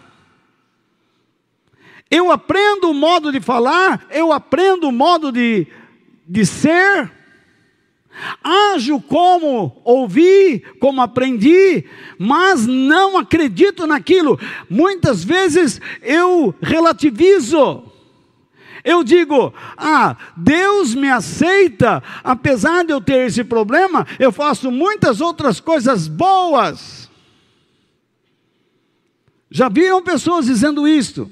Eu 2.09 2.31
aprendo 2.31 2.89
o 2.89 2.93
modo 2.93 3.31
de 3.31 3.39
falar, 3.39 4.05
eu 4.09 4.33
aprendo 4.33 4.89
o 4.89 4.91
modo 4.91 5.31
de, 5.31 5.65
de 6.27 6.45
ser, 6.45 7.09
ajo 8.43 8.99
como 8.99 9.81
ouvi, 9.85 10.59
como 10.79 11.01
aprendi, 11.01 11.85
mas 12.19 12.67
não 12.67 13.17
acredito 13.17 13.87
naquilo. 13.87 14.37
Muitas 14.69 15.23
vezes 15.23 15.79
eu 16.01 16.53
relativizo. 16.61 17.90
Eu 18.83 19.03
digo, 19.03 19.53
ah, 19.77 20.15
Deus 20.35 20.95
me 20.95 21.09
aceita, 21.09 22.01
apesar 22.23 22.83
de 22.83 22.91
eu 22.91 23.01
ter 23.01 23.27
esse 23.27 23.43
problema, 23.43 24.07
eu 24.19 24.31
faço 24.31 24.71
muitas 24.71 25.21
outras 25.21 25.59
coisas 25.59 26.07
boas. 26.07 27.09
Já 29.49 29.67
viram 29.67 30.01
pessoas 30.01 30.45
dizendo 30.45 30.87
isso? 30.87 31.29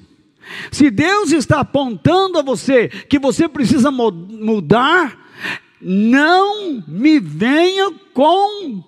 Se 0.72 0.90
Deus 0.90 1.32
está 1.32 1.62
apontando 1.62 2.38
a 2.38 2.42
você 2.42 2.88
que 2.88 3.20
você 3.20 3.48
precisa 3.48 3.92
mudar, 3.92 5.18
não 5.82 6.84
me 6.88 7.20
venha 7.20 7.92
com 8.14 8.84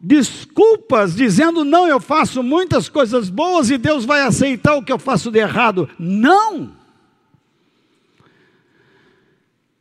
desculpas 0.00 1.14
dizendo 1.14 1.64
não, 1.64 1.86
eu 1.86 1.98
faço 1.98 2.42
muitas 2.42 2.88
coisas 2.90 3.30
boas 3.30 3.70
e 3.70 3.78
Deus 3.78 4.04
vai 4.04 4.20
aceitar 4.20 4.74
o 4.74 4.82
que 4.82 4.92
eu 4.92 4.98
faço 4.98 5.30
de 5.30 5.38
errado. 5.38 5.88
Não. 5.98 6.72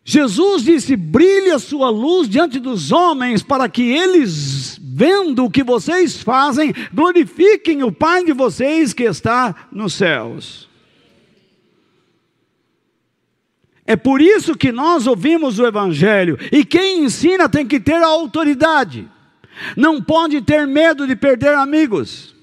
Jesus 0.06 0.64
disse: 0.64 0.96
brilhe 0.96 1.52
a 1.52 1.60
sua 1.60 1.90
luz 1.90 2.28
diante 2.28 2.60
dos 2.60 2.92
homens, 2.92 3.42
para 3.42 3.70
que 3.70 3.84
eles, 3.84 4.78
vendo 4.82 5.46
o 5.46 5.50
que 5.50 5.64
vocês 5.64 6.22
fazem, 6.22 6.74
glorifiquem 6.94 7.84
o 7.84 7.92
Pai 7.92 8.26
de 8.26 8.34
vocês 8.34 8.94
que 8.94 9.04
está 9.04 9.68
nos 9.72 9.94
céus. 9.94 10.70
É 13.86 13.96
por 13.96 14.22
isso 14.22 14.56
que 14.56 14.72
nós 14.72 15.08
ouvimos 15.08 15.60
o 15.60 15.66
Evangelho. 15.66 16.38
E 16.52 16.64
quem 16.64 17.04
ensina 17.04 17.50
tem 17.50 17.66
que 17.66 17.80
ter 17.80 18.02
a 18.02 18.08
autoridade. 18.08 19.10
Não 19.76 20.02
pode 20.02 20.42
ter 20.42 20.66
medo 20.66 21.06
de 21.06 21.16
perder 21.16 21.54
amigos. 21.56 22.34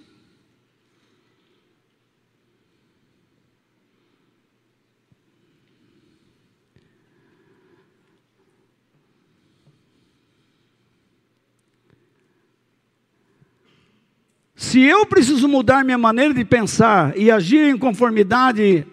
Se 14.61 14.83
eu 14.83 15.07
preciso 15.07 15.49
mudar 15.49 15.87
minha 15.87 15.97
maneira 15.97 16.35
de 16.35 16.45
pensar 16.45 17.17
e 17.17 17.31
agir 17.31 17.71
em 17.71 17.79
conformidade 17.79 18.87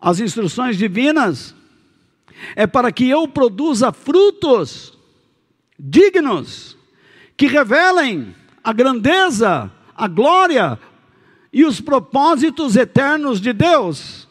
às 0.00 0.18
instruções 0.18 0.76
divinas, 0.76 1.54
é 2.56 2.66
para 2.66 2.90
que 2.90 3.08
eu 3.08 3.28
produza 3.28 3.92
frutos 3.92 4.98
dignos, 5.78 6.76
que 7.36 7.46
revelem 7.46 8.34
a 8.62 8.72
grandeza, 8.72 9.70
a 9.94 10.08
glória 10.08 10.76
e 11.52 11.64
os 11.64 11.80
propósitos 11.80 12.74
eternos 12.74 13.40
de 13.40 13.52
Deus, 13.52 14.26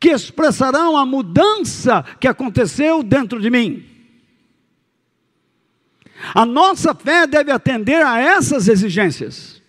que 0.00 0.08
expressarão 0.08 0.96
a 0.96 1.04
mudança 1.04 2.02
que 2.18 2.26
aconteceu 2.26 3.02
dentro 3.02 3.38
de 3.42 3.50
mim. 3.50 3.87
A 6.34 6.44
nossa 6.44 6.94
fé 6.94 7.26
deve 7.26 7.50
atender 7.50 8.04
a 8.04 8.18
essas 8.18 8.68
exigências. 8.68 9.62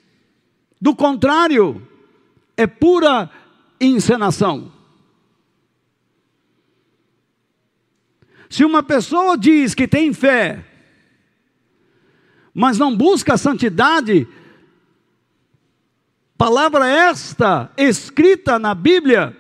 Do 0.82 0.96
contrário, 0.96 1.88
é 2.58 2.66
pura 2.66 3.30
encenação. 3.80 4.72
Se 8.50 8.66
uma 8.66 8.82
pessoa 8.82 9.38
diz 9.38 9.76
que 9.76 9.88
tem 9.88 10.12
fé, 10.12 10.66
mas 12.54 12.78
não 12.78 12.96
busca 12.96 13.36
a 13.36 13.38
santidade, 13.38 14.28
palavra 16.36 16.88
esta 16.88 17.72
escrita 17.78 18.58
na 18.58 18.74
Bíblia, 18.74 19.38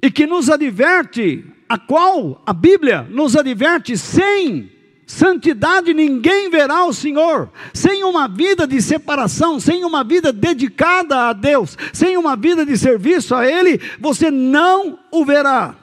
e 0.00 0.10
que 0.10 0.26
nos 0.26 0.48
adverte, 0.48 1.44
a 1.68 1.78
qual 1.78 2.42
a 2.46 2.52
Bíblia 2.52 3.02
nos 3.10 3.36
adverte 3.36 3.96
sem 3.96 4.76
Santidade 5.06 5.94
ninguém 5.94 6.50
verá 6.50 6.84
o 6.84 6.92
Senhor. 6.92 7.48
Sem 7.72 8.02
uma 8.02 8.26
vida 8.26 8.66
de 8.66 8.82
separação, 8.82 9.60
sem 9.60 9.84
uma 9.84 10.02
vida 10.02 10.32
dedicada 10.32 11.28
a 11.28 11.32
Deus, 11.32 11.78
sem 11.92 12.16
uma 12.16 12.34
vida 12.34 12.66
de 12.66 12.76
serviço 12.76 13.32
a 13.32 13.46
Ele, 13.46 13.80
você 14.00 14.32
não 14.32 14.98
o 15.12 15.24
verá. 15.24 15.76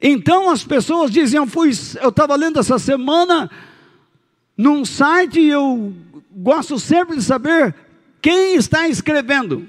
Então 0.00 0.48
as 0.48 0.64
pessoas 0.64 1.10
dizem: 1.10 1.36
Eu 1.36 1.46
fui, 1.46 1.70
eu 2.00 2.08
estava 2.08 2.34
lendo 2.34 2.58
essa 2.58 2.78
semana 2.78 3.50
num 4.56 4.86
site 4.86 5.38
e 5.38 5.50
eu 5.50 5.92
gosto 6.32 6.78
sempre 6.78 7.16
de 7.16 7.22
saber 7.22 7.74
quem 8.22 8.54
está 8.54 8.88
escrevendo. 8.88 9.68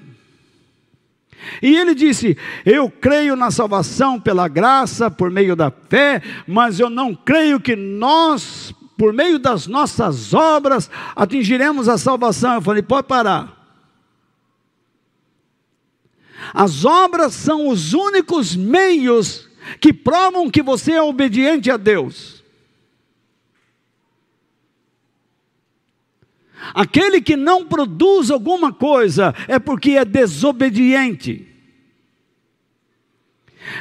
E 1.61 1.75
ele 1.75 1.95
disse: 1.95 2.37
Eu 2.65 2.89
creio 2.89 3.35
na 3.35 3.51
salvação 3.51 4.19
pela 4.19 4.47
graça, 4.47 5.09
por 5.09 5.29
meio 5.29 5.55
da 5.55 5.71
fé, 5.71 6.21
mas 6.47 6.79
eu 6.79 6.89
não 6.89 7.15
creio 7.15 7.59
que 7.59 7.75
nós, 7.75 8.73
por 8.97 9.13
meio 9.13 9.39
das 9.39 9.67
nossas 9.67 10.33
obras, 10.33 10.89
atingiremos 11.15 11.89
a 11.89 11.97
salvação. 11.97 12.55
Eu 12.55 12.61
falei: 12.61 12.81
Pode 12.81 13.07
parar. 13.07 13.57
As 16.53 16.85
obras 16.85 17.33
são 17.33 17.67
os 17.67 17.93
únicos 17.93 18.55
meios 18.55 19.49
que 19.79 19.93
provam 19.93 20.49
que 20.49 20.61
você 20.61 20.93
é 20.93 21.01
obediente 21.01 21.69
a 21.69 21.77
Deus. 21.77 22.40
Aquele 26.73 27.21
que 27.21 27.35
não 27.35 27.65
produz 27.65 28.29
alguma 28.29 28.71
coisa 28.71 29.33
é 29.47 29.59
porque 29.59 29.91
é 29.91 30.05
desobediente. 30.05 31.51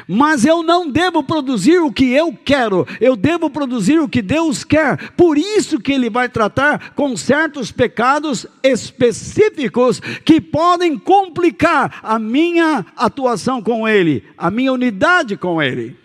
Mas 0.06 0.44
eu 0.44 0.62
não 0.62 0.90
devo 0.90 1.22
produzir 1.22 1.78
o 1.78 1.92
que 1.92 2.12
eu 2.12 2.36
quero, 2.44 2.86
eu 3.00 3.16
devo 3.16 3.48
produzir 3.48 3.98
o 3.98 4.08
que 4.08 4.22
Deus 4.22 4.64
quer. 4.64 5.10
Por 5.12 5.38
isso 5.38 5.80
que 5.80 5.92
ele 5.92 6.10
vai 6.10 6.28
tratar 6.28 6.92
com 6.94 7.16
certos 7.16 7.72
pecados 7.72 8.46
específicos 8.62 10.00
que 10.24 10.40
podem 10.40 10.98
complicar 10.98 12.00
a 12.02 12.18
minha 12.18 12.84
atuação 12.96 13.62
com 13.62 13.88
ele, 13.88 14.24
a 14.36 14.50
minha 14.50 14.72
unidade 14.72 15.36
com 15.36 15.62
ele. 15.62 15.98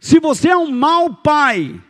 Se 0.00 0.20
você 0.20 0.48
é 0.48 0.56
um 0.56 0.70
mau 0.70 1.12
pai, 1.12 1.80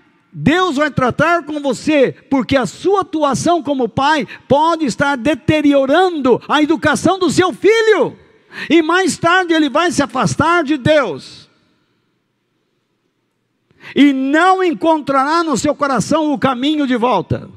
Deus 0.40 0.76
vai 0.76 0.88
tratar 0.88 1.42
com 1.42 1.58
você, 1.58 2.14
porque 2.30 2.56
a 2.56 2.64
sua 2.64 3.00
atuação 3.00 3.60
como 3.60 3.88
pai 3.88 4.24
pode 4.46 4.84
estar 4.84 5.16
deteriorando 5.16 6.40
a 6.48 6.62
educação 6.62 7.18
do 7.18 7.28
seu 7.28 7.52
filho, 7.52 8.16
e 8.70 8.80
mais 8.80 9.18
tarde 9.18 9.52
ele 9.52 9.68
vai 9.68 9.90
se 9.90 10.00
afastar 10.00 10.62
de 10.62 10.76
Deus, 10.76 11.50
e 13.96 14.12
não 14.12 14.62
encontrará 14.62 15.42
no 15.42 15.56
seu 15.56 15.74
coração 15.74 16.32
o 16.32 16.38
caminho 16.38 16.86
de 16.86 16.94
volta, 16.94 17.50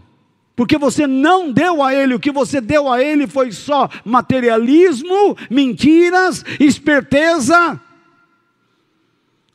porque 0.56 0.76
você 0.76 1.06
não 1.06 1.52
deu 1.52 1.84
a 1.84 1.94
ele, 1.94 2.16
o 2.16 2.20
que 2.20 2.32
você 2.32 2.60
deu 2.60 2.92
a 2.92 3.00
ele 3.00 3.28
foi 3.28 3.52
só 3.52 3.88
materialismo, 4.04 5.38
mentiras, 5.52 6.44
esperteza, 6.60 7.80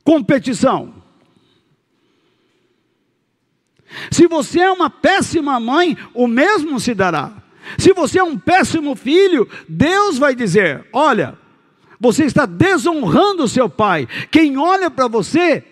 competição. 0.04 1.06
Se 4.11 4.27
você 4.27 4.61
é 4.61 4.70
uma 4.70 4.90
péssima 4.90 5.59
mãe, 5.61 5.96
o 6.14 6.27
mesmo 6.27 6.79
se 6.81 6.94
dará. 6.94 7.33
Se 7.79 7.92
você 7.92 8.18
é 8.18 8.25
um 8.25 8.38
péssimo 8.38 8.94
filho, 8.94 9.49
Deus 9.68 10.18
vai 10.18 10.35
dizer: 10.35 10.87
Olha, 10.92 11.38
você 11.99 12.25
está 12.25 12.46
desonrando 12.46 13.44
o 13.44 13.49
seu 13.49 13.68
pai. 13.68 14.07
Quem 14.31 14.57
olha 14.57 14.90
para 14.90 15.09
você, 15.09 15.64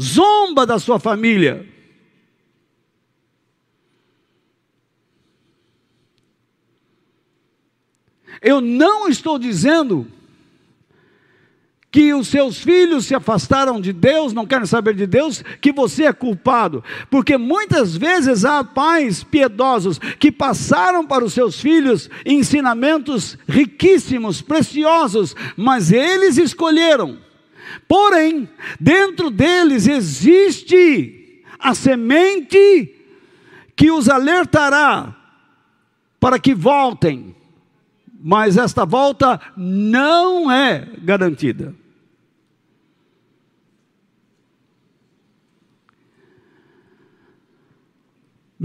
zomba 0.00 0.66
da 0.66 0.78
sua 0.78 0.98
família. 0.98 1.68
Eu 8.40 8.60
não 8.60 9.08
estou 9.08 9.38
dizendo 9.38 10.06
que 11.94 12.12
os 12.12 12.26
seus 12.26 12.58
filhos 12.58 13.06
se 13.06 13.14
afastaram 13.14 13.80
de 13.80 13.92
Deus, 13.92 14.32
não 14.32 14.44
querem 14.44 14.66
saber 14.66 14.96
de 14.96 15.06
Deus, 15.06 15.44
que 15.60 15.70
você 15.70 16.06
é 16.06 16.12
culpado. 16.12 16.82
Porque 17.08 17.36
muitas 17.38 17.96
vezes 17.96 18.44
há 18.44 18.64
pais 18.64 19.22
piedosos 19.22 20.00
que 20.18 20.32
passaram 20.32 21.06
para 21.06 21.24
os 21.24 21.32
seus 21.32 21.60
filhos 21.60 22.10
ensinamentos 22.26 23.38
riquíssimos, 23.46 24.42
preciosos, 24.42 25.36
mas 25.56 25.92
eles 25.92 26.36
escolheram. 26.36 27.16
Porém, 27.86 28.48
dentro 28.80 29.30
deles 29.30 29.86
existe 29.86 31.44
a 31.60 31.76
semente 31.76 32.92
que 33.76 33.92
os 33.92 34.08
alertará 34.08 35.14
para 36.18 36.40
que 36.40 36.56
voltem. 36.56 37.36
Mas 38.20 38.56
esta 38.56 38.84
volta 38.84 39.40
não 39.56 40.50
é 40.50 40.88
garantida. 41.00 41.83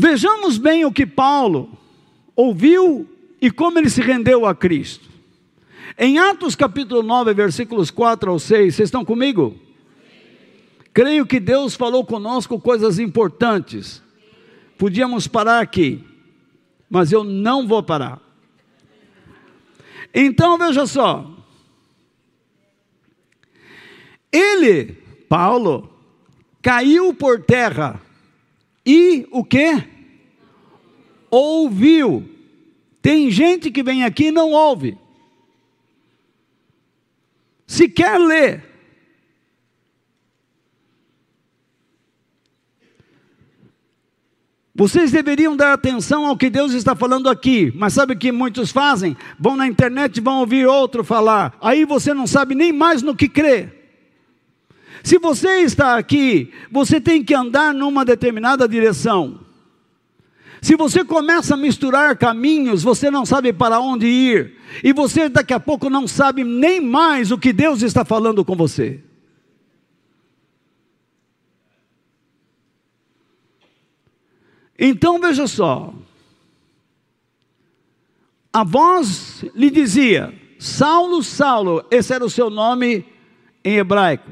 Vejamos 0.01 0.57
bem 0.57 0.85
o 0.85 0.93
que 0.93 1.05
Paulo 1.05 1.77
ouviu 2.33 3.05
e 3.41 3.51
como 3.51 3.77
ele 3.77 3.89
se 3.89 4.01
rendeu 4.01 4.45
a 4.45 4.55
Cristo. 4.55 5.09
Em 5.97 6.17
Atos 6.17 6.55
capítulo 6.55 7.03
9, 7.03 7.33
versículos 7.33 7.91
4 7.91 8.31
ao 8.31 8.39
6, 8.39 8.75
vocês 8.75 8.87
estão 8.87 9.03
comigo? 9.03 9.59
Creio 10.93 11.25
que 11.25 11.37
Deus 11.37 11.75
falou 11.75 12.05
conosco 12.05 12.57
coisas 12.61 12.97
importantes. 12.97 14.01
Podíamos 14.77 15.27
parar 15.27 15.59
aqui, 15.59 16.01
mas 16.89 17.11
eu 17.11 17.25
não 17.25 17.67
vou 17.67 17.83
parar. 17.83 18.21
Então 20.13 20.57
veja 20.57 20.87
só. 20.87 21.29
Ele, 24.31 24.93
Paulo, 25.27 25.93
caiu 26.61 27.13
por 27.13 27.43
terra 27.43 27.99
e 28.89 29.27
o 29.29 29.43
que? 29.43 29.83
Ouviu. 31.29 32.27
Tem 33.03 33.29
gente 33.29 33.69
que 33.69 33.83
vem 33.83 34.03
aqui 34.03 34.25
e 34.25 34.31
não 34.31 34.51
ouve. 34.51 34.97
Se 37.67 37.87
quer 37.87 38.17
ler. 38.17 38.63
Vocês 44.73 45.11
deveriam 45.11 45.55
dar 45.55 45.73
atenção 45.73 46.25
ao 46.25 46.35
que 46.35 46.49
Deus 46.49 46.71
está 46.71 46.95
falando 46.95 47.29
aqui, 47.29 47.71
mas 47.75 47.93
sabe 47.93 48.13
o 48.13 48.17
que 48.17 48.31
muitos 48.31 48.71
fazem? 48.71 49.15
Vão 49.37 49.55
na 49.55 49.67
internet 49.67 50.17
e 50.17 50.21
vão 50.21 50.39
ouvir 50.39 50.65
outro 50.65 51.03
falar, 51.03 51.55
aí 51.61 51.85
você 51.85 52.11
não 52.11 52.25
sabe 52.25 52.55
nem 52.55 52.71
mais 52.71 53.03
no 53.03 53.15
que 53.15 53.29
crer. 53.29 53.78
Se 55.03 55.17
você 55.17 55.61
está 55.61 55.97
aqui, 55.97 56.51
você 56.71 56.99
tem 56.99 57.23
que 57.23 57.33
andar 57.33 57.73
numa 57.73 58.03
determinada 58.03 58.67
direção. 58.67 59.39
Se 60.61 60.75
você 60.75 61.05
começa 61.05 61.53
a 61.53 61.57
misturar 61.57 62.17
caminhos, 62.17 62.83
você 62.83 63.09
não 63.09 63.25
sabe 63.25 63.53
para 63.53 63.79
onde 63.79 64.07
ir, 64.07 64.57
e 64.83 64.91
você 64.91 65.29
daqui 65.29 65.53
a 65.53 65.59
pouco 65.59 65.89
não 65.89 66.07
sabe 66.07 66.43
nem 66.43 66.81
mais 66.81 67.31
o 67.31 67.37
que 67.37 67.53
Deus 67.53 67.81
está 67.81 68.03
falando 68.03 68.43
com 68.43 68.55
você. 68.55 69.01
Então 74.77 75.19
veja 75.19 75.45
só, 75.47 75.93
a 78.51 78.63
voz 78.63 79.45
lhe 79.53 79.69
dizia: 79.69 80.33
Saulo, 80.57 81.23
Saulo, 81.23 81.85
esse 81.91 82.13
era 82.13 82.23
o 82.23 82.29
seu 82.29 82.49
nome 82.49 83.05
em 83.63 83.77
hebraico. 83.77 84.29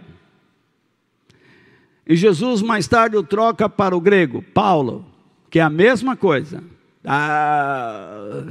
E 2.08 2.16
Jesus 2.16 2.62
mais 2.62 2.88
tarde 2.88 3.18
o 3.18 3.24
troca 3.24 3.68
para 3.68 3.96
o 3.96 4.00
grego, 4.00 4.42
Paulo, 4.42 5.06
que 5.50 5.60
é 5.60 5.62
a 5.62 5.70
mesma 5.70 6.16
coisa. 6.16 6.64
Ah. 7.04 8.46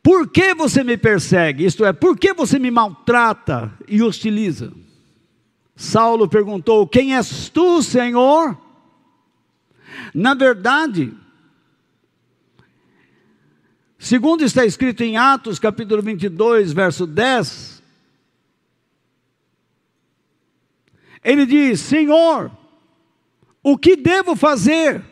Por 0.00 0.28
que 0.28 0.54
você 0.54 0.84
me 0.84 0.96
persegue? 0.96 1.64
Isto 1.64 1.84
é, 1.84 1.92
por 1.92 2.16
que 2.16 2.32
você 2.32 2.58
me 2.58 2.70
maltrata 2.70 3.72
e 3.88 4.02
hostiliza? 4.02 4.72
Saulo 5.74 6.28
perguntou: 6.28 6.86
Quem 6.86 7.16
és 7.16 7.48
tu, 7.48 7.82
Senhor? 7.82 8.56
Na 10.14 10.34
verdade, 10.34 11.12
segundo 13.98 14.44
está 14.44 14.64
escrito 14.64 15.02
em 15.02 15.16
Atos, 15.16 15.58
capítulo 15.58 16.02
22, 16.02 16.72
verso 16.72 17.06
10, 17.06 17.73
Ele 21.24 21.46
diz: 21.46 21.80
Senhor, 21.80 22.50
o 23.62 23.78
que 23.78 23.96
devo 23.96 24.36
fazer? 24.36 25.02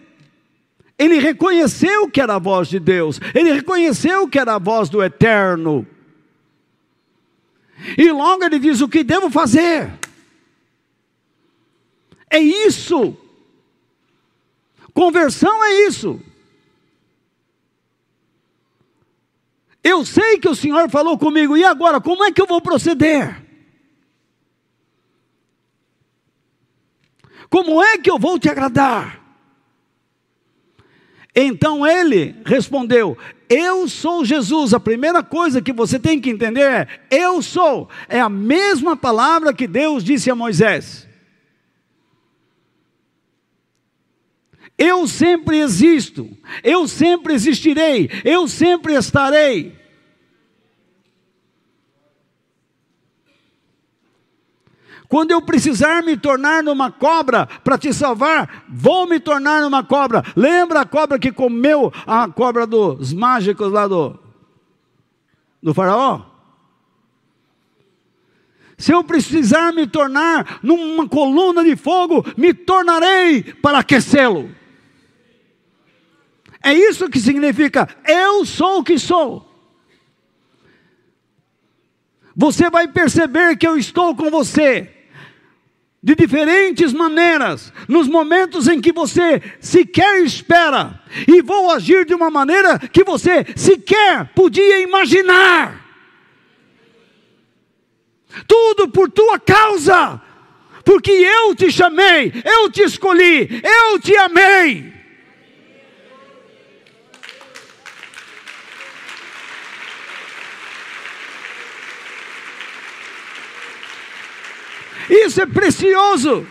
Ele 0.99 1.19
reconheceu 1.19 2.09
que 2.09 2.21
era 2.21 2.37
a 2.37 2.39
voz 2.39 2.69
de 2.69 2.79
Deus, 2.79 3.19
ele 3.35 3.53
reconheceu 3.53 4.29
que 4.29 4.39
era 4.39 4.55
a 4.55 4.59
voz 4.59 4.91
do 4.91 5.03
Eterno. 5.03 5.87
E 7.97 8.13
logo 8.13 8.45
ele 8.45 8.59
diz: 8.59 8.81
O 8.83 8.89
que 8.89 9.03
devo 9.03 9.31
fazer? 9.31 9.91
É 12.31 12.39
isso. 12.39 13.17
Conversão 14.95 15.65
é 15.65 15.87
isso. 15.87 16.21
Eu 19.83 20.05
sei 20.05 20.39
que 20.39 20.49
o 20.49 20.55
Senhor 20.55 20.89
falou 20.89 21.19
comigo, 21.19 21.57
e 21.57 21.65
agora, 21.65 22.01
como 22.01 22.23
é 22.23 22.31
que 22.31 22.41
eu 22.41 22.47
vou 22.47 22.61
proceder? 22.61 23.42
Como 27.53 27.83
é 27.83 27.99
que 27.99 28.11
eu 28.11 28.19
vou 28.19 28.39
te 28.39 28.49
agradar? 28.49 29.21
Então 31.37 31.87
ele 31.87 32.35
respondeu: 32.47 33.19
Eu 33.47 33.87
sou 33.87 34.25
Jesus. 34.25 34.73
A 34.73 34.81
primeira 34.81 35.23
coisa 35.23 35.61
que 35.61 35.71
você 35.71 35.99
tem 35.99 36.19
que 36.19 36.31
entender 36.31 36.63
é: 36.63 36.89
Eu 37.11 37.43
sou. 37.43 37.91
É 38.09 38.19
a 38.19 38.31
mesma 38.31 38.97
palavra 38.97 39.53
que 39.53 39.67
Deus 39.67 40.03
disse 40.03 40.31
a 40.31 40.35
Moisés. 40.35 41.07
Eu 44.79 45.07
sempre 45.07 45.59
existo, 45.59 46.31
eu 46.65 46.89
sempre 46.89 47.35
existirei, 47.35 48.11
eu 48.25 48.49
sempre 48.49 48.95
estarei. 48.95 49.79
Quando 55.13 55.31
eu 55.31 55.43
precisar 55.43 56.03
me 56.03 56.17
tornar 56.17 56.63
numa 56.63 56.91
cobra 56.91 57.45
para 57.45 57.77
te 57.77 57.93
salvar, 57.93 58.65
vou 58.67 59.07
me 59.07 59.21
tornar 59.21 59.61
numa 59.61 59.85
cobra. 59.85 60.25
Lembra 60.35 60.81
a 60.81 60.87
cobra 60.87 61.19
que 61.19 61.31
comeu 61.31 61.93
a 62.07 62.27
cobra 62.29 62.67
dos 62.67 63.13
mágicos 63.13 63.71
lá 63.71 63.87
do 63.87 64.19
do 65.63 65.75
Faraó. 65.75 66.23
Se 68.79 68.93
eu 68.93 69.05
precisar 69.05 69.71
me 69.75 69.87
tornar 69.87 70.61
numa 70.63 71.07
coluna 71.07 71.63
de 71.63 71.77
fogo, 71.77 72.25
me 72.35 72.55
tornarei 72.55 73.43
para 73.43 73.81
aquecê-lo. 73.81 74.51
É 76.63 76.73
isso 76.73 77.11
que 77.11 77.21
significa 77.21 77.87
eu 78.07 78.47
sou 78.47 78.79
o 78.79 78.83
que 78.83 78.99
sou. 78.99 79.47
Você 82.35 82.71
vai 82.71 82.89
perceber 82.89 83.59
que 83.59 83.69
eu 83.69 83.77
estou 83.77 84.17
com 84.17 84.31
você 84.31 85.02
de 86.03 86.17
diferentes 86.17 86.93
maneiras, 86.93 87.73
nos 87.87 88.09
momentos 88.09 88.67
em 88.67 88.81
que 88.81 88.93
você 88.93 89.41
sequer 89.61 90.23
espera, 90.23 91.01
e 91.29 91.41
vou 91.41 91.71
agir 91.71 92.05
de 92.05 92.13
uma 92.13 92.31
maneira 92.31 92.79
que 92.79 93.05
você 93.05 93.47
sequer 93.55 94.31
podia 94.35 94.81
imaginar. 94.81 95.81
Tudo 98.49 98.89
por 98.89 99.11
tua 99.11 99.39
causa, 99.39 100.21
porque 100.85 101.13
eu 101.13 101.55
te 101.55 101.71
chamei, 101.71 102.33
eu 102.45 102.71
te 102.71 102.83
escolhi, 102.83 103.63
eu 103.63 104.01
te 104.01 104.17
amei. 104.17 105.02
Isso 115.09 115.41
é 115.41 115.47
precioso. 115.47 116.47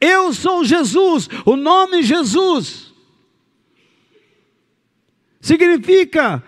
Eu 0.00 0.32
sou 0.32 0.64
Jesus, 0.64 1.28
o 1.44 1.56
nome 1.56 2.02
Jesus 2.02 2.88
significa 5.40 6.42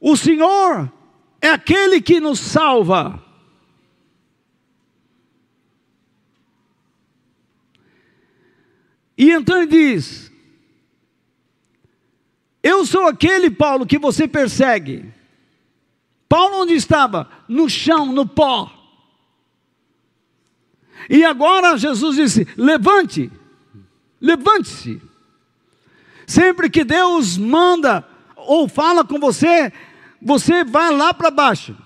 o 0.00 0.16
Senhor 0.16 0.92
é 1.40 1.48
aquele 1.48 2.00
que 2.00 2.20
nos 2.20 2.38
salva. 2.38 3.22
E 9.16 9.30
então 9.30 9.58
ele 9.58 9.66
diz: 9.66 10.32
Eu 12.62 12.84
sou 12.84 13.06
aquele, 13.06 13.50
Paulo, 13.50 13.86
que 13.86 13.98
você 13.98 14.26
persegue. 14.26 15.12
Paulo 16.28 16.62
onde 16.62 16.74
estava? 16.74 17.30
No 17.48 17.68
chão, 17.68 18.06
no 18.06 18.26
pó. 18.26 18.73
E 21.08 21.24
agora 21.24 21.76
Jesus 21.76 22.16
disse: 22.16 22.46
levante, 22.56 23.30
levante-se. 24.20 25.00
Sempre 26.26 26.70
que 26.70 26.84
Deus 26.84 27.36
manda 27.36 28.06
ou 28.36 28.68
fala 28.68 29.04
com 29.04 29.18
você, 29.18 29.72
você 30.20 30.64
vai 30.64 30.94
lá 30.94 31.12
para 31.12 31.30
baixo. 31.30 31.76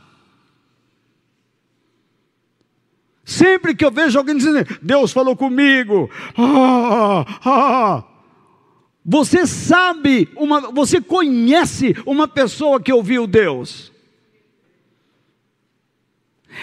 Sempre 3.25 3.75
que 3.75 3.85
eu 3.85 3.91
vejo 3.91 4.19
alguém 4.19 4.37
dizendo, 4.37 4.67
Deus 4.81 5.13
falou 5.13 5.37
comigo, 5.37 6.09
ah, 6.35 7.27
ah, 7.45 8.05
você 9.05 9.47
sabe, 9.47 10.31
uma, 10.35 10.71
você 10.73 11.01
conhece 11.01 11.95
uma 12.07 12.27
pessoa 12.27 12.81
que 12.81 12.93
ouviu 12.93 13.27
Deus. 13.27 13.93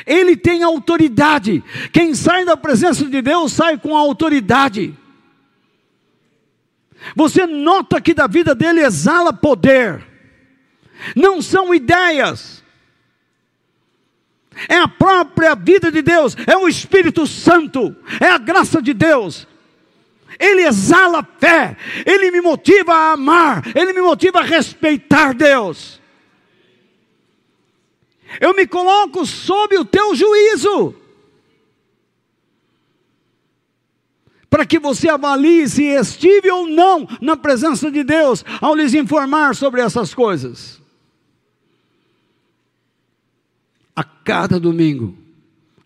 Ele 0.06 0.36
tem 0.36 0.64
autoridade. 0.64 1.64
Quem 1.92 2.14
sai 2.16 2.46
da 2.46 2.58
presença 2.58 3.06
de 3.06 3.22
Deus 3.22 3.54
sai 3.54 3.78
com 3.78 3.96
autoridade. 3.96 4.98
Você 7.16 7.46
nota 7.46 8.02
que 8.02 8.14
da 8.14 8.28
vida 8.28 8.56
dele 8.56 8.82
exala 8.82 9.32
poder. 9.32 10.04
Não 11.16 11.42
são 11.42 11.74
ideias. 11.74 12.64
É 14.70 14.78
a 14.78 14.88
própria 14.88 15.54
vida 15.54 15.92
de 15.92 16.02
Deus, 16.02 16.36
é 16.48 16.56
o 16.56 16.68
Espírito 16.68 17.28
Santo, 17.28 17.94
é 18.22 18.30
a 18.30 18.38
graça 18.38 18.82
de 18.82 18.94
Deus. 18.94 19.46
Ele 20.40 20.62
exala 20.62 21.28
fé, 21.40 21.76
ele 22.06 22.32
me 22.32 22.40
motiva 22.40 22.94
a 22.94 23.12
amar, 23.12 23.64
ele 23.76 23.92
me 23.92 24.02
motiva 24.02 24.40
a 24.40 24.44
respeitar 24.44 25.34
Deus 25.34 26.02
eu 28.40 28.54
me 28.56 28.68
coloco 28.68 29.26
sob 29.26 29.78
o 29.78 29.86
teu 29.86 30.16
juízo. 30.16 30.96
Para 34.50 34.66
que 34.66 34.80
você 34.80 35.10
avalie 35.10 35.68
se 35.68 35.84
estive 35.84 36.50
ou 36.50 36.68
não 36.68 37.08
na 37.22 37.36
presença 37.36 37.92
de 37.92 38.04
Deus 38.04 38.44
ao 38.62 38.76
lhes 38.76 38.94
informar 38.94 39.56
sobre 39.56 39.82
essas 39.82 40.14
coisas. 40.14 40.82
A 43.96 44.04
cada 44.04 44.60
domingo, 44.60 45.18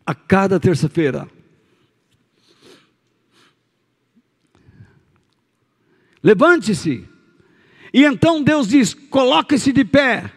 a 0.06 0.14
cada 0.14 0.60
terça-feira, 0.60 1.28
levante-se. 6.22 7.08
E 7.94 8.04
então 8.04 8.44
Deus 8.44 8.68
diz: 8.68 8.94
coloque-se 8.94 9.72
de 9.72 9.84
pé. 9.84 10.32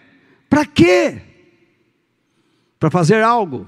Para 0.48 0.64
quê? 0.64 1.31
Para 2.82 2.90
fazer 2.90 3.22
algo. 3.22 3.64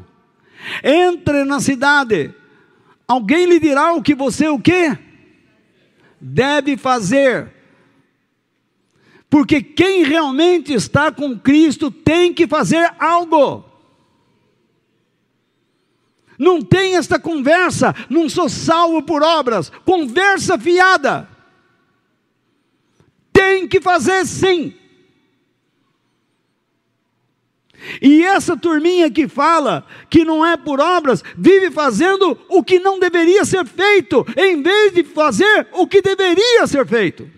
Entre 0.82 1.44
na 1.44 1.60
cidade. 1.60 2.34
Alguém 3.06 3.46
lhe 3.46 3.60
dirá 3.60 3.92
o 3.92 4.02
que 4.02 4.12
você 4.12 4.48
o 4.48 4.58
quê? 4.58 4.98
Deve 6.20 6.76
fazer. 6.76 7.48
Porque 9.30 9.62
quem 9.62 10.02
realmente 10.02 10.74
está 10.74 11.12
com 11.12 11.38
Cristo 11.38 11.92
tem 11.92 12.34
que 12.34 12.48
fazer 12.48 12.92
algo. 12.98 13.64
Não 16.36 16.60
tem 16.60 16.96
esta 16.96 17.16
conversa, 17.16 17.94
não 18.10 18.28
sou 18.28 18.48
salvo 18.48 19.00
por 19.00 19.22
obras, 19.22 19.70
conversa 19.84 20.58
fiada. 20.58 21.28
Tem 23.32 23.68
que 23.68 23.80
fazer 23.80 24.26
sim. 24.26 24.74
E 28.00 28.24
essa 28.24 28.56
turminha 28.56 29.10
que 29.10 29.28
fala 29.28 29.86
que 30.08 30.24
não 30.24 30.44
é 30.44 30.56
por 30.56 30.80
obras, 30.80 31.22
vive 31.36 31.70
fazendo 31.70 32.38
o 32.48 32.62
que 32.62 32.78
não 32.78 32.98
deveria 32.98 33.44
ser 33.44 33.64
feito, 33.66 34.26
em 34.36 34.62
vez 34.62 34.92
de 34.92 35.04
fazer 35.04 35.68
o 35.72 35.86
que 35.86 36.00
deveria 36.00 36.66
ser 36.66 36.86
feito. 36.86 37.28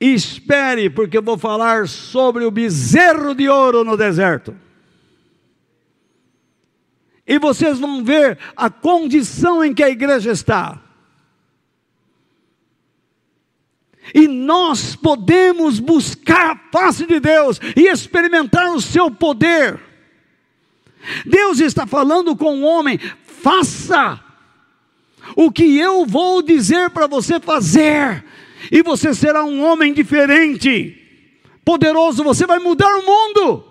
Espere, 0.00 0.88
porque 0.88 1.18
eu 1.18 1.22
vou 1.22 1.36
falar 1.36 1.88
sobre 1.88 2.44
o 2.44 2.50
bezerro 2.50 3.34
de 3.34 3.48
ouro 3.48 3.82
no 3.82 3.96
deserto. 3.96 4.54
E 7.26 7.38
vocês 7.38 7.78
vão 7.78 8.02
ver 8.02 8.38
a 8.56 8.70
condição 8.70 9.62
em 9.62 9.74
que 9.74 9.82
a 9.82 9.90
igreja 9.90 10.30
está. 10.30 10.80
E 14.14 14.26
nós 14.26 14.96
podemos 14.96 15.78
buscar 15.78 16.52
a 16.52 16.56
face 16.70 17.06
de 17.06 17.20
Deus 17.20 17.60
e 17.76 17.88
experimentar 17.88 18.70
o 18.70 18.80
seu 18.80 19.10
poder. 19.10 19.78
Deus 21.24 21.60
está 21.60 21.86
falando 21.86 22.36
com 22.36 22.60
o 22.60 22.64
homem: 22.64 22.98
faça 23.24 24.22
o 25.36 25.50
que 25.50 25.78
eu 25.78 26.06
vou 26.06 26.42
dizer 26.42 26.90
para 26.90 27.06
você 27.06 27.38
fazer, 27.38 28.24
e 28.70 28.82
você 28.82 29.14
será 29.14 29.44
um 29.44 29.62
homem 29.62 29.92
diferente, 29.92 30.96
poderoso, 31.64 32.24
você 32.24 32.46
vai 32.46 32.58
mudar 32.58 32.94
o 32.96 33.06
mundo. 33.06 33.64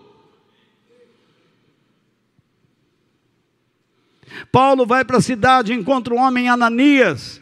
Paulo 4.51 4.85
vai 4.85 5.03
para 5.03 5.17
a 5.17 5.21
cidade, 5.21 5.73
encontra 5.73 6.13
o 6.13 6.17
homem 6.17 6.47
Ananias. 6.47 7.41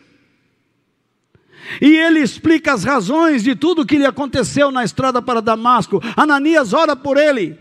E 1.81 1.97
ele 1.97 2.19
explica 2.19 2.73
as 2.73 2.83
razões 2.83 3.43
de 3.43 3.55
tudo 3.55 3.81
o 3.81 3.85
que 3.85 3.97
lhe 3.97 4.05
aconteceu 4.05 4.71
na 4.71 4.83
estrada 4.83 5.21
para 5.21 5.41
Damasco. 5.41 6.01
Ananias 6.15 6.73
ora 6.73 6.95
por 6.95 7.17
ele. 7.17 7.57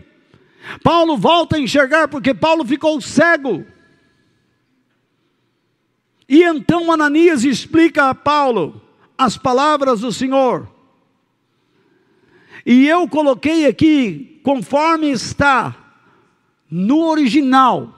Paulo 0.83 1.17
volta 1.17 1.55
a 1.55 1.59
enxergar 1.59 2.07
porque 2.07 2.33
Paulo 2.33 2.65
ficou 2.65 2.99
cego. 3.01 3.65
E 6.27 6.43
então 6.43 6.91
Ananias 6.91 7.43
explica 7.43 8.09
a 8.09 8.15
Paulo 8.15 8.81
as 9.17 9.37
palavras 9.37 10.01
do 10.01 10.11
Senhor. 10.11 10.67
E 12.65 12.87
eu 12.87 13.07
coloquei 13.07 13.67
aqui, 13.67 14.39
conforme 14.43 15.11
está 15.11 15.75
no 16.69 17.05
original, 17.05 17.93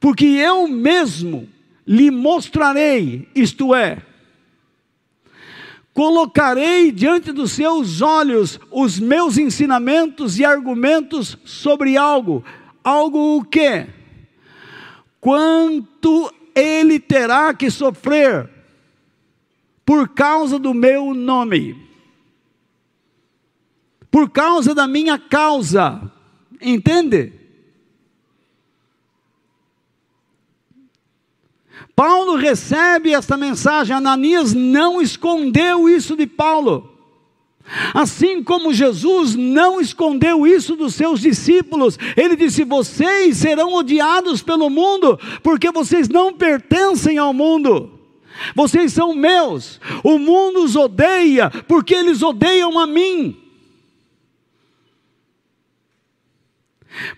porque 0.00 0.24
eu 0.24 0.66
mesmo 0.66 1.51
lhe 1.86 2.10
mostrarei, 2.10 3.28
isto 3.34 3.74
é, 3.74 4.02
colocarei 5.92 6.90
diante 6.90 7.32
dos 7.32 7.52
seus 7.52 8.00
olhos 8.00 8.58
os 8.70 8.98
meus 8.98 9.36
ensinamentos 9.36 10.38
e 10.38 10.44
argumentos 10.44 11.36
sobre 11.44 11.96
algo, 11.96 12.44
algo 12.82 13.36
o 13.38 13.44
quê? 13.44 13.86
Quanto 15.20 16.32
ele 16.54 16.98
terá 16.98 17.54
que 17.54 17.70
sofrer 17.70 18.48
por 19.84 20.08
causa 20.08 20.58
do 20.58 20.72
meu 20.72 21.12
nome, 21.14 21.76
por 24.10 24.30
causa 24.30 24.74
da 24.74 24.86
minha 24.86 25.18
causa, 25.18 26.10
entende? 26.60 27.41
Paulo 31.94 32.36
recebe 32.36 33.12
esta 33.12 33.36
mensagem, 33.36 33.94
Ananias 33.94 34.52
não 34.52 35.00
escondeu 35.00 35.88
isso 35.88 36.16
de 36.16 36.26
Paulo. 36.26 36.90
Assim 37.94 38.42
como 38.42 38.74
Jesus 38.74 39.34
não 39.36 39.80
escondeu 39.80 40.46
isso 40.46 40.74
dos 40.74 40.94
seus 40.94 41.20
discípulos, 41.20 41.98
ele 42.16 42.36
disse: 42.36 42.64
Vocês 42.64 43.36
serão 43.36 43.74
odiados 43.74 44.42
pelo 44.42 44.68
mundo, 44.68 45.18
porque 45.42 45.70
vocês 45.70 46.08
não 46.08 46.32
pertencem 46.32 47.18
ao 47.18 47.32
mundo. 47.32 47.98
Vocês 48.54 48.92
são 48.92 49.14
meus. 49.14 49.80
O 50.02 50.18
mundo 50.18 50.64
os 50.64 50.74
odeia, 50.74 51.50
porque 51.68 51.94
eles 51.94 52.22
odeiam 52.22 52.78
a 52.78 52.86
mim. 52.86 53.38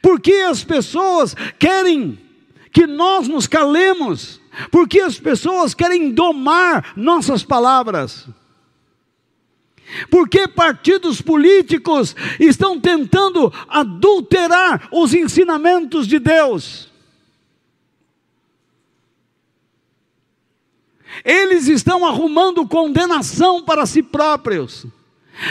Porque 0.03 0.33
as 0.33 0.63
pessoas 0.63 1.35
querem 1.59 2.19
que 2.71 2.87
nós 2.87 3.29
nos 3.29 3.47
calemos, 3.47 4.41
porque 4.71 5.01
as 5.01 5.19
pessoas 5.19 5.75
querem 5.75 6.11
domar 6.11 6.93
nossas 6.97 7.43
palavras. 7.43 8.27
Porque 10.11 10.49
partidos 10.49 11.21
políticos 11.21 12.17
estão 12.41 12.81
tentando 12.81 13.53
adulterar 13.69 14.89
os 14.91 15.13
ensinamentos 15.15 16.07
de 16.07 16.19
Deus. 16.19 16.91
Eles 21.25 21.69
estão 21.69 22.05
arrumando 22.05 22.67
condenação 22.67 23.63
para 23.63 23.87
si 23.87 24.03
próprios. 24.03 24.87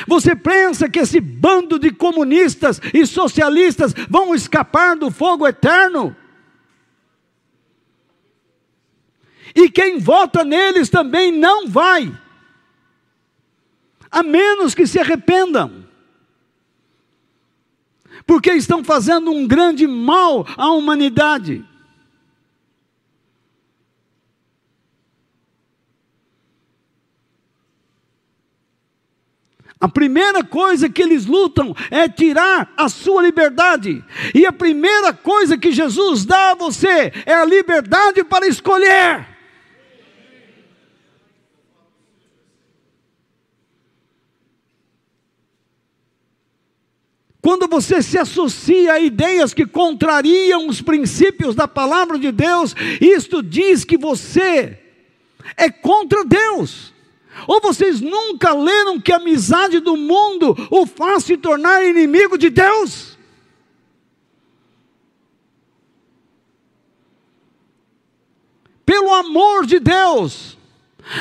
Você 0.07 0.35
pensa 0.35 0.89
que 0.89 0.99
esse 0.99 1.19
bando 1.19 1.77
de 1.77 1.91
comunistas 1.91 2.81
e 2.93 3.05
socialistas 3.05 3.93
vão 4.09 4.33
escapar 4.33 4.95
do 4.95 5.11
fogo 5.11 5.47
eterno? 5.47 6.15
E 9.55 9.69
quem 9.69 9.99
vota 9.99 10.43
neles 10.43 10.89
também 10.89 11.31
não 11.31 11.67
vai 11.67 12.11
a 14.13 14.21
menos 14.21 14.75
que 14.75 14.85
se 14.85 14.99
arrependam. 14.99 15.83
Porque 18.27 18.51
estão 18.51 18.83
fazendo 18.83 19.31
um 19.31 19.47
grande 19.47 19.87
mal 19.87 20.45
à 20.55 20.71
humanidade. 20.71 21.65
A 29.79 29.89
primeira 29.89 30.43
coisa 30.43 30.87
que 30.87 31.01
eles 31.01 31.25
lutam 31.25 31.75
é 31.89 32.07
tirar 32.07 32.71
a 32.77 32.87
sua 32.87 33.23
liberdade. 33.23 34.01
E 34.33 34.45
a 34.45 34.51
primeira 34.53 35.11
coisa 35.11 35.57
que 35.57 35.71
Jesus 35.71 36.23
dá 36.23 36.51
a 36.51 36.55
você 36.55 37.11
é 37.25 37.33
a 37.33 37.43
liberdade 37.43 38.23
para 38.23 38.47
escolher. 38.47 39.32
Quando 47.43 47.67
você 47.67 48.01
se 48.01 48.17
associa 48.17 48.93
a 48.93 48.99
ideias 49.01 49.53
que 49.53 49.65
contrariam 49.65 50.65
os 50.65 50.81
princípios 50.81 51.53
da 51.53 51.67
palavra 51.67 52.17
de 52.17 52.31
Deus, 52.31 52.73
isto 53.01 53.43
diz 53.43 53.83
que 53.83 53.97
você 53.97 54.79
é 55.57 55.69
contra 55.69 56.23
Deus. 56.23 56.93
Ou 57.45 57.59
vocês 57.59 57.99
nunca 57.99 58.53
leram 58.53 58.97
que 58.97 59.11
a 59.11 59.17
amizade 59.17 59.81
do 59.81 59.97
mundo 59.97 60.55
o 60.71 60.85
faz 60.85 61.25
se 61.25 61.35
tornar 61.35 61.83
inimigo 61.83 62.37
de 62.37 62.49
Deus? 62.49 63.17
Pelo 68.85 69.13
amor 69.13 69.65
de 69.65 69.81
Deus, 69.81 70.57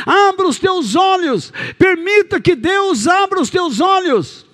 abra 0.07 0.47
os 0.47 0.61
teus 0.61 0.95
olhos, 0.95 1.53
permita 1.77 2.41
que 2.41 2.55
Deus 2.55 3.09
abra 3.09 3.41
os 3.41 3.51
teus 3.51 3.81
olhos. 3.81 4.52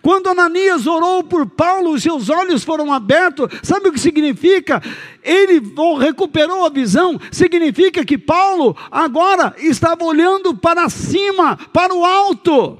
Quando 0.00 0.28
Ananias 0.28 0.86
orou 0.86 1.22
por 1.22 1.46
Paulo, 1.46 1.90
os 1.92 2.02
seus 2.02 2.30
olhos 2.30 2.64
foram 2.64 2.92
abertos. 2.92 3.48
Sabe 3.62 3.88
o 3.88 3.92
que 3.92 4.00
significa? 4.00 4.82
Ele 5.22 5.60
recuperou 5.98 6.64
a 6.64 6.70
visão. 6.70 7.20
Significa 7.30 8.04
que 8.04 8.16
Paulo 8.16 8.76
agora 8.90 9.54
estava 9.58 10.04
olhando 10.04 10.54
para 10.54 10.88
cima, 10.88 11.58
para 11.72 11.94
o 11.94 12.04
alto. 12.04 12.78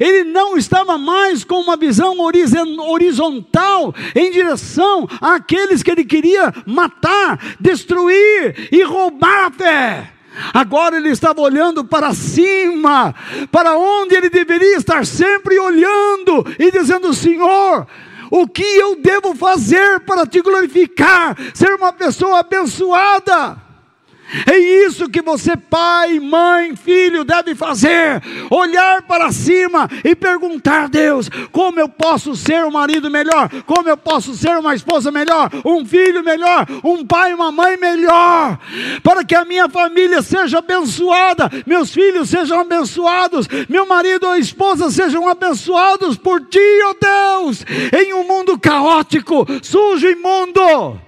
Ele 0.00 0.24
não 0.24 0.56
estava 0.56 0.96
mais 0.96 1.44
com 1.44 1.60
uma 1.60 1.76
visão 1.76 2.16
horizontal 2.18 3.94
em 4.14 4.30
direção 4.30 5.06
àqueles 5.20 5.82
que 5.82 5.90
ele 5.90 6.04
queria 6.04 6.52
matar, 6.66 7.56
destruir 7.60 8.68
e 8.72 8.82
roubar 8.82 9.46
a 9.46 9.50
fé. 9.50 10.13
Agora 10.52 10.96
ele 10.96 11.10
estava 11.10 11.40
olhando 11.40 11.84
para 11.84 12.12
cima, 12.12 13.14
para 13.50 13.76
onde 13.76 14.14
ele 14.14 14.28
deveria 14.28 14.76
estar 14.76 15.06
sempre 15.06 15.58
olhando 15.58 16.44
e 16.58 16.70
dizendo: 16.70 17.12
Senhor, 17.14 17.86
o 18.30 18.48
que 18.48 18.62
eu 18.62 18.96
devo 18.96 19.34
fazer 19.34 20.00
para 20.00 20.26
te 20.26 20.40
glorificar, 20.40 21.36
ser 21.54 21.74
uma 21.74 21.92
pessoa 21.92 22.40
abençoada? 22.40 23.63
É 24.50 24.56
isso 24.56 25.08
que 25.08 25.22
você, 25.22 25.56
pai, 25.56 26.18
mãe, 26.18 26.74
filho, 26.74 27.24
deve 27.24 27.54
fazer: 27.54 28.22
olhar 28.50 29.02
para 29.02 29.30
cima 29.30 29.88
e 30.02 30.14
perguntar 30.14 30.84
a 30.84 30.86
Deus: 30.88 31.28
como 31.52 31.78
eu 31.78 31.88
posso 31.88 32.34
ser 32.34 32.64
um 32.64 32.70
marido 32.70 33.10
melhor? 33.10 33.48
Como 33.64 33.88
eu 33.88 33.96
posso 33.96 34.34
ser 34.34 34.56
uma 34.56 34.74
esposa 34.74 35.10
melhor? 35.10 35.50
Um 35.64 35.84
filho 35.84 36.24
melhor? 36.24 36.66
Um 36.82 37.06
pai, 37.06 37.32
uma 37.34 37.52
mãe 37.52 37.76
melhor? 37.76 38.58
Para 39.02 39.24
que 39.24 39.34
a 39.34 39.44
minha 39.44 39.68
família 39.68 40.22
seja 40.22 40.58
abençoada, 40.58 41.50
meus 41.66 41.92
filhos 41.92 42.30
sejam 42.30 42.60
abençoados, 42.60 43.46
meu 43.68 43.86
marido 43.86 44.26
ou 44.26 44.36
esposa 44.36 44.90
sejam 44.90 45.28
abençoados 45.28 46.16
por 46.16 46.40
ti, 46.46 46.58
ó 46.58 46.90
oh 46.90 46.96
Deus, 47.44 47.64
em 47.96 48.12
um 48.14 48.26
mundo 48.26 48.58
caótico, 48.58 49.46
sujo 49.62 50.06
e 50.08 50.12
imundo. 50.12 51.00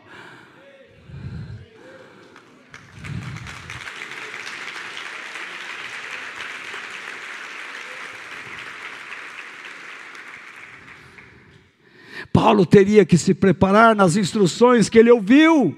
Paulo 12.36 12.66
teria 12.66 13.02
que 13.02 13.16
se 13.16 13.32
preparar 13.32 13.96
nas 13.96 14.14
instruções 14.14 14.90
que 14.90 14.98
ele 14.98 15.10
ouviu, 15.10 15.74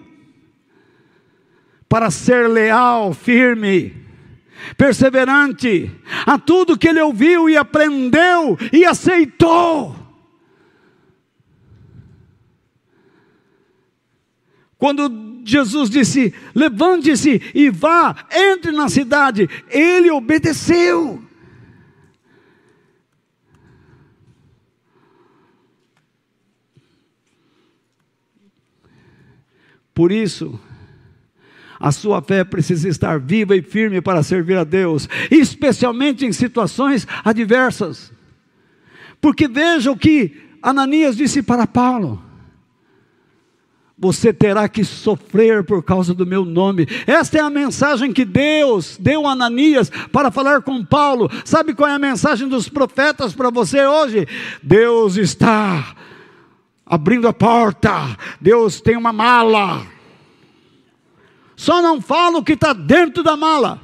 para 1.89 2.11
ser 2.11 2.49
leal, 2.49 3.15
firme, 3.15 3.95
perseverante 4.77 5.89
a 6.27 6.37
tudo 6.37 6.77
que 6.77 6.89
ele 6.89 7.01
ouviu 7.01 7.49
e 7.49 7.57
aprendeu 7.57 8.59
e 8.73 8.85
aceitou. 8.85 9.95
Quando 14.77 15.41
Jesus 15.45 15.89
disse: 15.89 16.35
levante-se 16.57 17.41
e 17.55 17.71
vá, 17.71 18.27
entre 18.33 18.73
na 18.73 18.89
cidade, 18.89 19.49
ele 19.71 20.11
obedeceu. 20.11 21.23
Por 29.99 30.13
isso, 30.13 30.61
a 31.81 31.91
sua 31.91 32.23
fé 32.23 32.45
precisa 32.45 32.89
estar 32.89 33.19
viva 33.19 33.57
e 33.57 33.63
firme 33.63 34.01
para 34.01 34.23
servir 34.23 34.57
a 34.57 34.63
Deus, 34.63 35.09
especialmente 35.29 36.25
em 36.25 36.31
situações 36.31 37.05
adversas. 37.25 38.13
Porque 39.21 39.49
veja 39.49 39.91
o 39.91 39.97
que 39.97 40.37
Ananias 40.63 41.17
disse 41.17 41.43
para 41.43 41.67
Paulo: 41.67 42.23
Você 43.99 44.33
terá 44.33 44.69
que 44.69 44.85
sofrer 44.85 45.65
por 45.65 45.83
causa 45.83 46.15
do 46.15 46.25
meu 46.25 46.45
nome. 46.45 46.87
Esta 47.05 47.39
é 47.39 47.41
a 47.41 47.51
mensagem 47.51 48.13
que 48.13 48.25
Deus 48.25 48.97
deu 49.01 49.27
a 49.27 49.33
Ananias 49.33 49.91
para 50.13 50.31
falar 50.31 50.63
com 50.63 50.85
Paulo. 50.85 51.29
Sabe 51.45 51.75
qual 51.75 51.91
é 51.91 51.95
a 51.95 51.99
mensagem 51.99 52.47
dos 52.47 52.69
profetas 52.69 53.35
para 53.35 53.51
você 53.51 53.85
hoje? 53.85 54.29
Deus 54.63 55.17
está 55.17 55.97
abrindo 56.89 57.29
a 57.29 57.33
porta, 57.33 58.17
Deus 58.41 58.81
tem 58.81 58.97
uma 58.97 59.13
mala. 59.13 59.87
Só 61.55 61.83
não 61.83 62.01
fala 62.01 62.39
o 62.39 62.45
que 62.45 62.53
está 62.53 62.73
dentro 62.73 63.23
da 63.23 63.37
mala. 63.37 63.81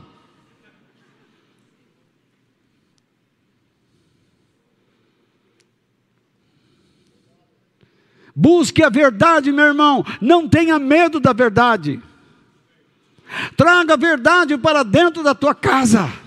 Busque 8.34 8.82
a 8.82 8.88
verdade, 8.88 9.52
meu 9.52 9.66
irmão. 9.66 10.04
Não 10.20 10.48
tenha 10.48 10.78
medo 10.78 11.20
da 11.20 11.32
verdade. 11.32 12.02
Traga 13.56 13.94
a 13.94 13.96
verdade 13.96 14.56
para 14.58 14.82
dentro 14.82 15.22
da 15.22 15.34
tua 15.34 15.54
casa. 15.54 16.23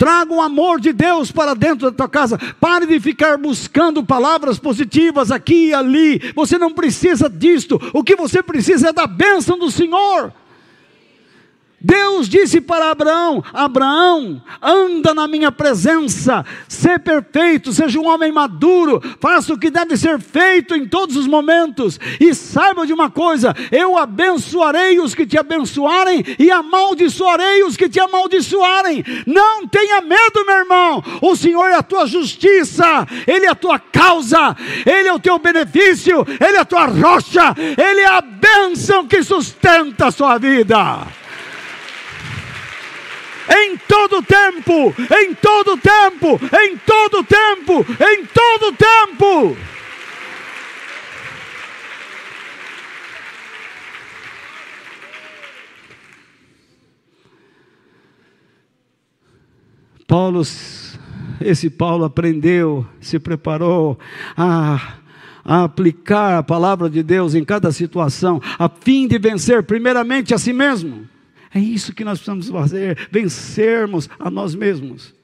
Traga 0.00 0.32
o 0.32 0.40
amor 0.40 0.80
de 0.80 0.94
Deus 0.94 1.30
para 1.30 1.52
dentro 1.54 1.90
da 1.90 1.94
tua 1.94 2.08
casa. 2.08 2.38
Pare 2.58 2.86
de 2.86 2.98
ficar 2.98 3.36
buscando 3.36 4.02
palavras 4.02 4.58
positivas 4.58 5.30
aqui 5.30 5.66
e 5.66 5.74
ali. 5.74 6.32
Você 6.34 6.56
não 6.56 6.72
precisa 6.72 7.28
disto. 7.28 7.78
O 7.92 8.02
que 8.02 8.16
você 8.16 8.42
precisa 8.42 8.88
é 8.88 8.92
da 8.94 9.06
bênção 9.06 9.58
do 9.58 9.70
Senhor. 9.70 10.32
Deus 11.80 12.28
disse 12.28 12.60
para 12.60 12.90
Abraão: 12.90 13.42
Abraão, 13.54 14.42
anda 14.60 15.14
na 15.14 15.26
minha 15.26 15.50
presença, 15.50 16.44
sê 16.68 16.98
perfeito, 16.98 17.72
seja 17.72 17.98
um 17.98 18.06
homem 18.06 18.30
maduro, 18.30 19.00
faça 19.18 19.54
o 19.54 19.58
que 19.58 19.70
deve 19.70 19.96
ser 19.96 20.20
feito 20.20 20.74
em 20.74 20.86
todos 20.86 21.16
os 21.16 21.26
momentos, 21.26 21.98
e 22.20 22.34
saiba 22.34 22.86
de 22.86 22.92
uma 22.92 23.08
coisa: 23.10 23.54
eu 23.72 23.96
abençoarei 23.96 25.00
os 25.00 25.14
que 25.14 25.26
te 25.26 25.38
abençoarem, 25.38 26.22
e 26.38 26.50
amaldiçoarei 26.50 27.64
os 27.64 27.78
que 27.78 27.88
te 27.88 27.98
amaldiçoarem. 27.98 29.02
Não 29.26 29.66
tenha 29.66 30.02
medo, 30.02 30.44
meu 30.44 30.56
irmão, 30.56 31.02
o 31.22 31.34
Senhor 31.34 31.68
é 31.68 31.76
a 31.76 31.82
tua 31.82 32.06
justiça, 32.06 33.06
Ele 33.26 33.46
é 33.46 33.50
a 33.50 33.54
tua 33.54 33.78
causa, 33.78 34.54
Ele 34.84 35.08
é 35.08 35.12
o 35.12 35.18
teu 35.18 35.38
benefício, 35.38 36.26
Ele 36.28 36.58
é 36.58 36.60
a 36.60 36.64
tua 36.64 36.84
rocha, 36.84 37.54
Ele 37.56 38.00
é 38.00 38.08
a 38.08 38.20
bênção 38.20 39.06
que 39.06 39.22
sustenta 39.22 40.08
a 40.08 40.10
sua 40.10 40.36
vida 40.36 41.06
em 43.50 43.76
todo 43.76 44.22
tempo, 44.22 44.94
em 45.12 45.34
todo 45.34 45.76
tempo, 45.76 46.40
em 46.56 46.76
todo 46.78 47.24
tempo, 47.24 47.86
em 48.02 48.24
todo 48.26 48.76
tempo. 48.76 49.56
Paulo, 60.06 60.42
esse 61.40 61.70
Paulo 61.70 62.04
aprendeu, 62.04 62.84
se 63.00 63.18
preparou 63.20 63.96
a, 64.36 64.94
a 65.44 65.64
aplicar 65.64 66.38
a 66.38 66.42
palavra 66.42 66.90
de 66.90 67.00
Deus 67.00 67.36
em 67.36 67.44
cada 67.44 67.70
situação, 67.70 68.40
a 68.58 68.68
fim 68.68 69.06
de 69.06 69.18
vencer 69.18 69.62
primeiramente 69.62 70.34
a 70.34 70.38
si 70.38 70.52
mesmo 70.52 71.08
é 71.52 71.58
isso 71.58 71.92
que 71.92 72.04
nós 72.04 72.18
precisamos 72.18 72.48
fazer, 72.48 73.08
vencermos 73.10 74.08
a 74.18 74.30
nós 74.30 74.54
mesmos. 74.54 75.14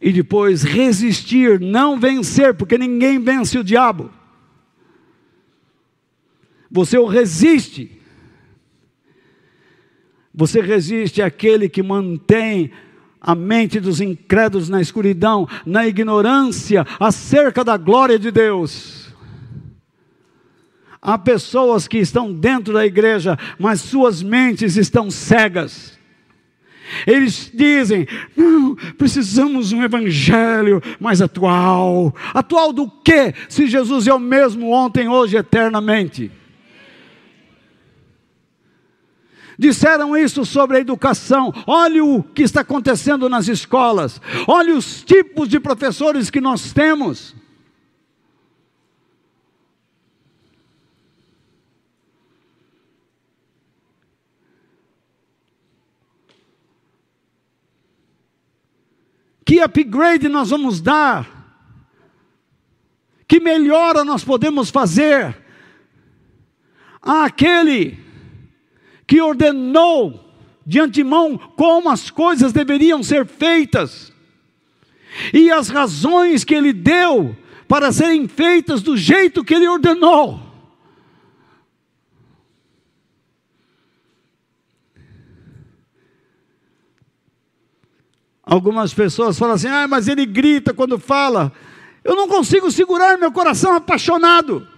E 0.00 0.12
depois 0.12 0.62
resistir, 0.62 1.60
não 1.60 1.98
vencer, 1.98 2.54
porque 2.54 2.78
ninguém 2.78 3.18
vence 3.18 3.58
o 3.58 3.64
diabo. 3.64 4.10
Você 6.70 6.96
o 6.98 7.06
resiste. 7.06 8.00
Você 10.34 10.60
resiste 10.60 11.20
àquele 11.20 11.68
que 11.68 11.82
mantém 11.82 12.72
a 13.20 13.34
mente 13.34 13.78
dos 13.78 14.00
incrédulos 14.00 14.68
na 14.68 14.80
escuridão, 14.80 15.48
na 15.66 15.86
ignorância 15.86 16.84
acerca 16.98 17.62
da 17.62 17.76
glória 17.76 18.18
de 18.18 18.30
Deus. 18.30 19.01
Há 21.04 21.18
pessoas 21.18 21.88
que 21.88 21.98
estão 21.98 22.32
dentro 22.32 22.72
da 22.72 22.86
igreja, 22.86 23.36
mas 23.58 23.80
suas 23.80 24.22
mentes 24.22 24.76
estão 24.76 25.10
cegas. 25.10 25.98
Eles 27.04 27.50
dizem: 27.52 28.06
não, 28.36 28.76
precisamos 28.96 29.70
de 29.70 29.74
um 29.74 29.82
evangelho 29.82 30.80
mais 31.00 31.20
atual. 31.20 32.14
Atual 32.32 32.72
do 32.72 32.88
quê? 32.88 33.34
Se 33.48 33.66
Jesus 33.66 34.06
é 34.06 34.14
o 34.14 34.18
mesmo 34.20 34.70
ontem, 34.70 35.08
hoje, 35.08 35.36
eternamente. 35.36 36.30
Disseram 39.58 40.16
isso 40.16 40.44
sobre 40.44 40.76
a 40.76 40.80
educação. 40.80 41.52
Olhe 41.66 42.00
o 42.00 42.22
que 42.22 42.42
está 42.42 42.60
acontecendo 42.60 43.28
nas 43.28 43.48
escolas. 43.48 44.20
Olhe 44.46 44.72
os 44.72 45.02
tipos 45.02 45.48
de 45.48 45.58
professores 45.58 46.30
que 46.30 46.40
nós 46.40 46.72
temos. 46.72 47.34
Que 59.44 59.60
upgrade 59.60 60.28
nós 60.28 60.50
vamos 60.50 60.80
dar? 60.80 61.28
Que 63.26 63.40
melhora 63.40 64.04
nós 64.04 64.22
podemos 64.24 64.70
fazer? 64.70 65.36
Aquele 67.00 67.98
que 69.06 69.20
ordenou 69.20 70.22
de 70.66 70.78
antemão 70.80 71.36
como 71.36 71.88
as 71.90 72.10
coisas 72.10 72.52
deveriam 72.52 73.02
ser 73.02 73.26
feitas, 73.26 74.12
e 75.32 75.50
as 75.50 75.68
razões 75.68 76.44
que 76.44 76.54
ele 76.54 76.72
deu 76.72 77.36
para 77.68 77.92
serem 77.92 78.28
feitas 78.28 78.82
do 78.82 78.96
jeito 78.96 79.44
que 79.44 79.54
ele 79.54 79.68
ordenou. 79.68 80.41
Algumas 88.52 88.92
pessoas 88.92 89.38
falam 89.38 89.54
assim: 89.54 89.68
ah, 89.68 89.88
mas 89.88 90.08
ele 90.08 90.26
grita 90.26 90.74
quando 90.74 90.98
fala. 90.98 91.50
Eu 92.04 92.14
não 92.14 92.28
consigo 92.28 92.70
segurar 92.70 93.16
meu 93.16 93.32
coração 93.32 93.74
apaixonado. 93.74 94.68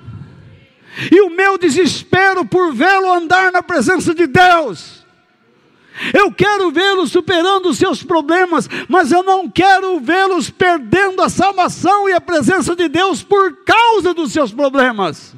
E 1.11 1.21
o 1.23 1.29
meu 1.29 1.59
desespero 1.59 2.45
por 2.45 2.73
vê-lo 2.73 3.13
andar 3.13 3.51
na 3.51 3.65
presença 3.65 4.15
de 4.15 4.29
Deus. 4.29 5.05
Eu 6.13 6.31
quero 6.31 6.71
vê-los 6.71 7.11
superando 7.11 7.69
os 7.69 7.77
seus 7.77 8.01
problemas, 8.01 8.69
mas 8.89 9.11
eu 9.11 9.25
não 9.25 9.51
quero 9.51 9.99
vê-los 9.99 10.51
perdendo 10.51 11.21
a 11.21 11.29
salvação 11.29 12.09
e 12.09 12.13
a 12.13 12.21
presença 12.21 12.77
de 12.77 12.89
Deus 12.89 13.25
por 13.25 13.65
causa 13.65 14.15
dos 14.15 14.33
seus 14.33 14.53
problemas. 14.53 15.35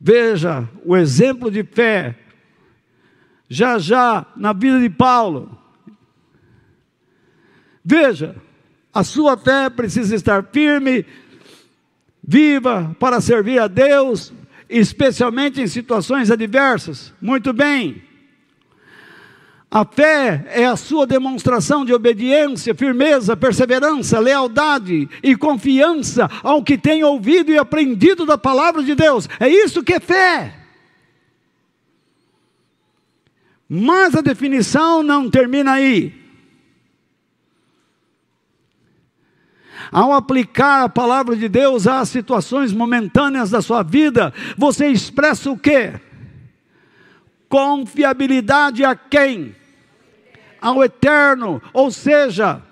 Veja 0.00 0.66
o 0.84 0.96
exemplo 0.96 1.50
de 1.50 1.62
fé, 1.62 2.16
já 3.48 3.78
já 3.78 4.24
na 4.34 4.54
vida 4.54 4.80
de 4.80 4.88
Paulo. 4.88 5.58
Veja, 7.84 8.36
a 8.94 9.04
sua 9.04 9.36
fé 9.36 9.68
precisa 9.68 10.14
estar 10.14 10.42
firme, 10.52 11.04
viva 12.26 12.96
para 12.98 13.20
servir 13.20 13.58
a 13.60 13.66
Deus, 13.66 14.32
especialmente 14.68 15.60
em 15.60 15.66
situações 15.66 16.30
adversas. 16.30 17.12
Muito 17.20 17.52
bem. 17.52 18.02
A 19.70 19.84
fé 19.84 20.44
é 20.48 20.66
a 20.66 20.74
sua 20.74 21.06
demonstração 21.06 21.84
de 21.84 21.94
obediência, 21.94 22.74
firmeza, 22.74 23.36
perseverança, 23.36 24.18
lealdade 24.18 25.08
e 25.22 25.36
confiança 25.36 26.28
ao 26.42 26.64
que 26.64 26.76
tem 26.76 27.04
ouvido 27.04 27.52
e 27.52 27.58
aprendido 27.58 28.26
da 28.26 28.36
palavra 28.36 28.82
de 28.82 28.96
Deus. 28.96 29.28
É 29.38 29.48
isso 29.48 29.84
que 29.84 29.92
é 29.92 30.00
fé. 30.00 30.56
Mas 33.68 34.16
a 34.16 34.20
definição 34.20 35.04
não 35.04 35.30
termina 35.30 35.74
aí. 35.74 36.18
Ao 39.92 40.12
aplicar 40.12 40.82
a 40.82 40.88
palavra 40.88 41.36
de 41.36 41.48
Deus 41.48 41.86
às 41.86 42.08
situações 42.08 42.72
momentâneas 42.72 43.50
da 43.50 43.62
sua 43.62 43.84
vida, 43.84 44.34
você 44.58 44.88
expressa 44.88 45.48
o 45.48 45.56
quê? 45.56 45.94
Confiabilidade 47.48 48.84
a 48.84 48.96
quem? 48.96 49.59
Ao 50.60 50.82
eterno, 50.84 51.62
ou 51.72 51.90
seja, 51.90 52.62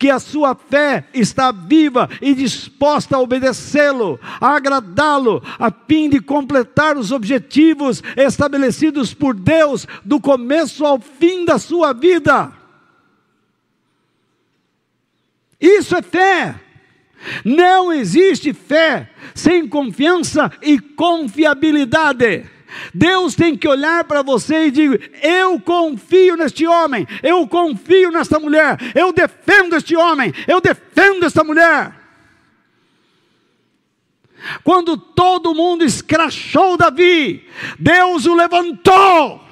que 0.00 0.08
a 0.08 0.18
sua 0.18 0.54
fé 0.54 1.04
está 1.12 1.52
viva 1.52 2.08
e 2.22 2.34
disposta 2.34 3.16
a 3.16 3.20
obedecê-lo, 3.20 4.18
a 4.40 4.56
agradá-lo, 4.56 5.42
a 5.58 5.70
fim 5.70 6.08
de 6.08 6.20
completar 6.20 6.96
os 6.96 7.12
objetivos 7.12 8.02
estabelecidos 8.16 9.12
por 9.12 9.34
Deus 9.34 9.86
do 10.02 10.18
começo 10.18 10.86
ao 10.86 10.98
fim 10.98 11.44
da 11.44 11.58
sua 11.58 11.92
vida. 11.92 12.50
Isso 15.60 15.94
é 15.94 16.00
fé. 16.00 16.54
Não 17.44 17.92
existe 17.92 18.54
fé 18.54 19.10
sem 19.34 19.68
confiança 19.68 20.50
e 20.62 20.78
confiabilidade. 20.78 22.46
Deus 22.94 23.34
tem 23.34 23.56
que 23.56 23.68
olhar 23.68 24.04
para 24.04 24.22
você 24.22 24.66
e 24.66 24.70
dizer: 24.70 25.12
Eu 25.22 25.60
confio 25.60 26.36
neste 26.36 26.66
homem, 26.66 27.06
eu 27.22 27.46
confio 27.46 28.10
nesta 28.10 28.38
mulher, 28.38 28.78
eu 28.94 29.12
defendo 29.12 29.76
este 29.76 29.96
homem, 29.96 30.32
eu 30.46 30.60
defendo 30.60 31.24
esta 31.24 31.44
mulher. 31.44 32.00
Quando 34.64 34.96
todo 34.96 35.54
mundo 35.54 35.84
escrachou 35.84 36.76
Davi, 36.76 37.46
Deus 37.78 38.26
o 38.26 38.34
levantou. 38.34 39.49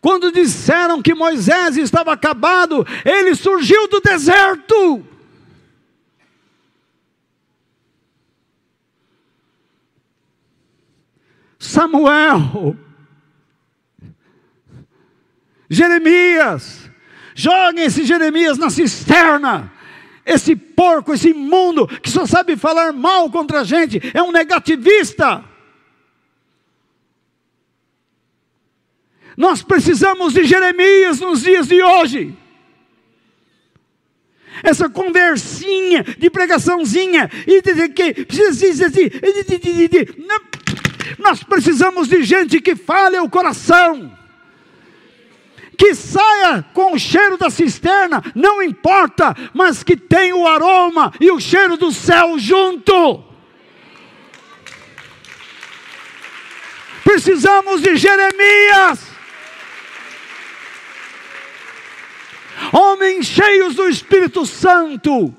Quando 0.00 0.32
disseram 0.32 1.02
que 1.02 1.14
Moisés 1.14 1.76
estava 1.76 2.12
acabado, 2.12 2.86
ele 3.04 3.34
surgiu 3.34 3.86
do 3.88 4.00
deserto. 4.00 5.04
Samuel, 11.58 12.74
Jeremias, 15.68 16.90
joguem 17.34 17.84
esse 17.84 18.04
Jeremias 18.04 18.56
na 18.56 18.70
cisterna. 18.70 19.70
Esse 20.24 20.56
porco, 20.56 21.12
esse 21.12 21.30
imundo, 21.30 21.86
que 21.86 22.10
só 22.10 22.24
sabe 22.24 22.56
falar 22.56 22.92
mal 22.92 23.30
contra 23.30 23.60
a 23.60 23.64
gente, 23.64 24.00
é 24.14 24.22
um 24.22 24.32
negativista. 24.32 25.44
Nós 29.40 29.62
precisamos 29.62 30.34
de 30.34 30.44
Jeremias 30.44 31.18
nos 31.18 31.40
dias 31.40 31.66
de 31.66 31.82
hoje. 31.82 32.36
Essa 34.62 34.86
conversinha 34.86 36.02
de 36.02 36.28
pregaçãozinha 36.28 37.30
e 37.46 37.62
de 37.62 37.88
que 37.88 38.26
nós 41.18 41.42
precisamos 41.42 42.06
de 42.06 42.22
gente 42.22 42.60
que 42.60 42.76
fale 42.76 43.18
o 43.18 43.30
coração. 43.30 44.14
Que 45.74 45.94
saia 45.94 46.62
com 46.74 46.92
o 46.92 46.98
cheiro 46.98 47.38
da 47.38 47.48
cisterna, 47.48 48.22
não 48.34 48.62
importa, 48.62 49.34
mas 49.54 49.82
que 49.82 49.96
tenha 49.96 50.36
o 50.36 50.46
aroma 50.46 51.14
e 51.18 51.30
o 51.30 51.40
cheiro 51.40 51.78
do 51.78 51.90
céu 51.90 52.38
junto. 52.38 53.24
Precisamos 57.02 57.80
de 57.80 57.96
Jeremias. 57.96 59.09
Homens 62.72 63.26
cheios 63.26 63.74
do 63.74 63.88
Espírito 63.88 64.44
Santo, 64.44 65.34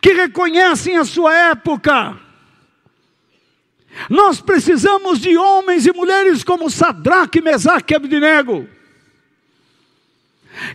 que 0.00 0.12
reconhecem 0.12 0.96
a 0.96 1.04
sua 1.04 1.34
época. 1.34 2.18
Nós 4.10 4.40
precisamos 4.40 5.20
de 5.20 5.36
homens 5.36 5.86
e 5.86 5.92
mulheres 5.92 6.44
como 6.44 6.70
Sadraque, 6.70 7.40
Mesaque 7.40 7.94
e 7.94 7.96
Abdinego, 7.96 8.68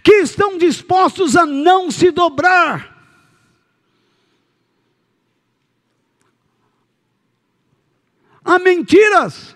que 0.03 0.13
estão 0.22 0.57
dispostos 0.57 1.36
a 1.36 1.45
não 1.45 1.91
se 1.91 2.09
dobrar. 2.09 2.89
A 8.43 8.57
mentiras. 8.57 9.55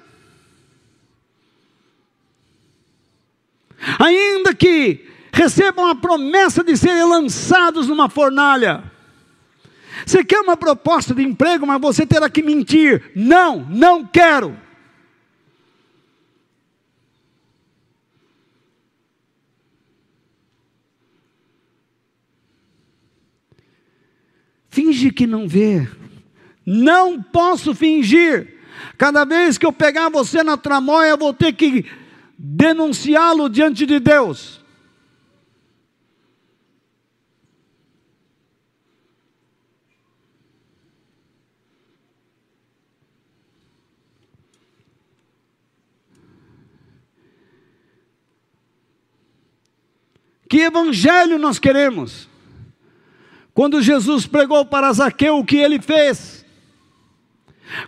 ainda 3.99 4.45
que 4.56 5.06
recebam 5.32 5.86
a 5.88 5.95
promessa 5.95 6.64
de 6.64 6.78
serem 6.78 7.03
lançados 7.03 7.88
numa 7.88 8.10
fornalha. 8.10 8.84
Você 10.06 10.24
quer 10.24 10.39
uma 10.39 10.56
proposta 10.56 11.14
de 11.14 11.24
emprego, 11.24 11.66
mas 11.66 11.82
você 11.82 12.06
terá 12.06 12.30
que 12.30 12.41
mentir. 12.41 13.12
Não, 13.16 13.60
não 13.70 14.06
quero. 14.06 14.58
Finge 24.70 25.10
que 25.10 25.26
não 25.26 25.47
vê. 25.47 25.88
Não 26.66 27.22
posso 27.22 27.74
fingir. 27.74 28.56
Cada 28.97 29.24
vez 29.24 29.58
que 29.58 29.66
eu 29.66 29.72
pegar 29.72 30.10
você 30.10 30.43
na 30.43 30.58
tramóia, 30.58 31.12
eu 31.12 31.18
vou 31.18 31.34
ter 31.34 31.53
que 31.53 31.86
denunciá-lo 32.38 33.49
diante 33.49 33.86
de 33.86 33.99
Deus. 33.99 34.63
Que 50.47 50.61
evangelho 50.61 51.38
nós 51.38 51.59
queremos? 51.59 52.29
Quando 53.53 53.81
Jesus 53.81 54.27
pregou 54.27 54.65
para 54.65 54.93
Zaqueu, 54.93 55.38
o 55.38 55.45
que 55.45 55.57
ele 55.57 55.81
fez? 55.81 56.45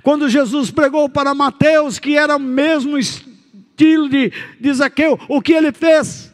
Quando 0.02 0.28
Jesus 0.28 0.72
pregou 0.72 1.08
para 1.08 1.36
Mateus, 1.36 2.00
que 2.00 2.18
era 2.18 2.36
o 2.36 2.40
mesmo 2.40 2.98
estilo 3.78 4.10
de, 4.10 4.34
de 4.60 4.74
Zaqueu, 4.74 5.20
o 5.30 5.40
que 5.40 5.54
ele 5.54 5.72
fez? 5.72 6.34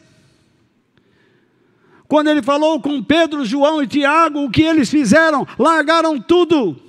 Quando 2.08 2.28
ele 2.28 2.42
falou 2.42 2.80
com 2.80 3.02
Pedro, 3.02 3.44
João 3.44 3.82
e 3.82 3.86
Tiago, 3.86 4.44
o 4.44 4.50
que 4.50 4.62
eles 4.62 4.88
fizeram? 4.88 5.46
Largaram 5.58 6.20
tudo. 6.20 6.80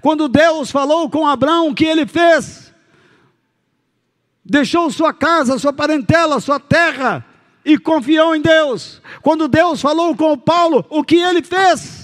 Quando 0.00 0.28
Deus 0.28 0.70
falou 0.70 1.08
com 1.08 1.26
Abraão, 1.26 1.68
o 1.68 1.74
que 1.74 1.84
ele 1.84 2.06
fez? 2.06 2.72
Deixou 4.44 4.90
sua 4.90 5.12
casa, 5.12 5.58
sua 5.58 5.72
parentela, 5.72 6.40
sua 6.40 6.60
terra 6.60 7.24
e 7.64 7.78
confiou 7.78 8.34
em 8.34 8.40
Deus. 8.40 9.00
Quando 9.22 9.48
Deus 9.48 9.80
falou 9.80 10.16
com 10.16 10.36
Paulo, 10.36 10.84
o 10.90 11.02
que 11.02 11.16
ele 11.16 11.42
fez? 11.42 12.01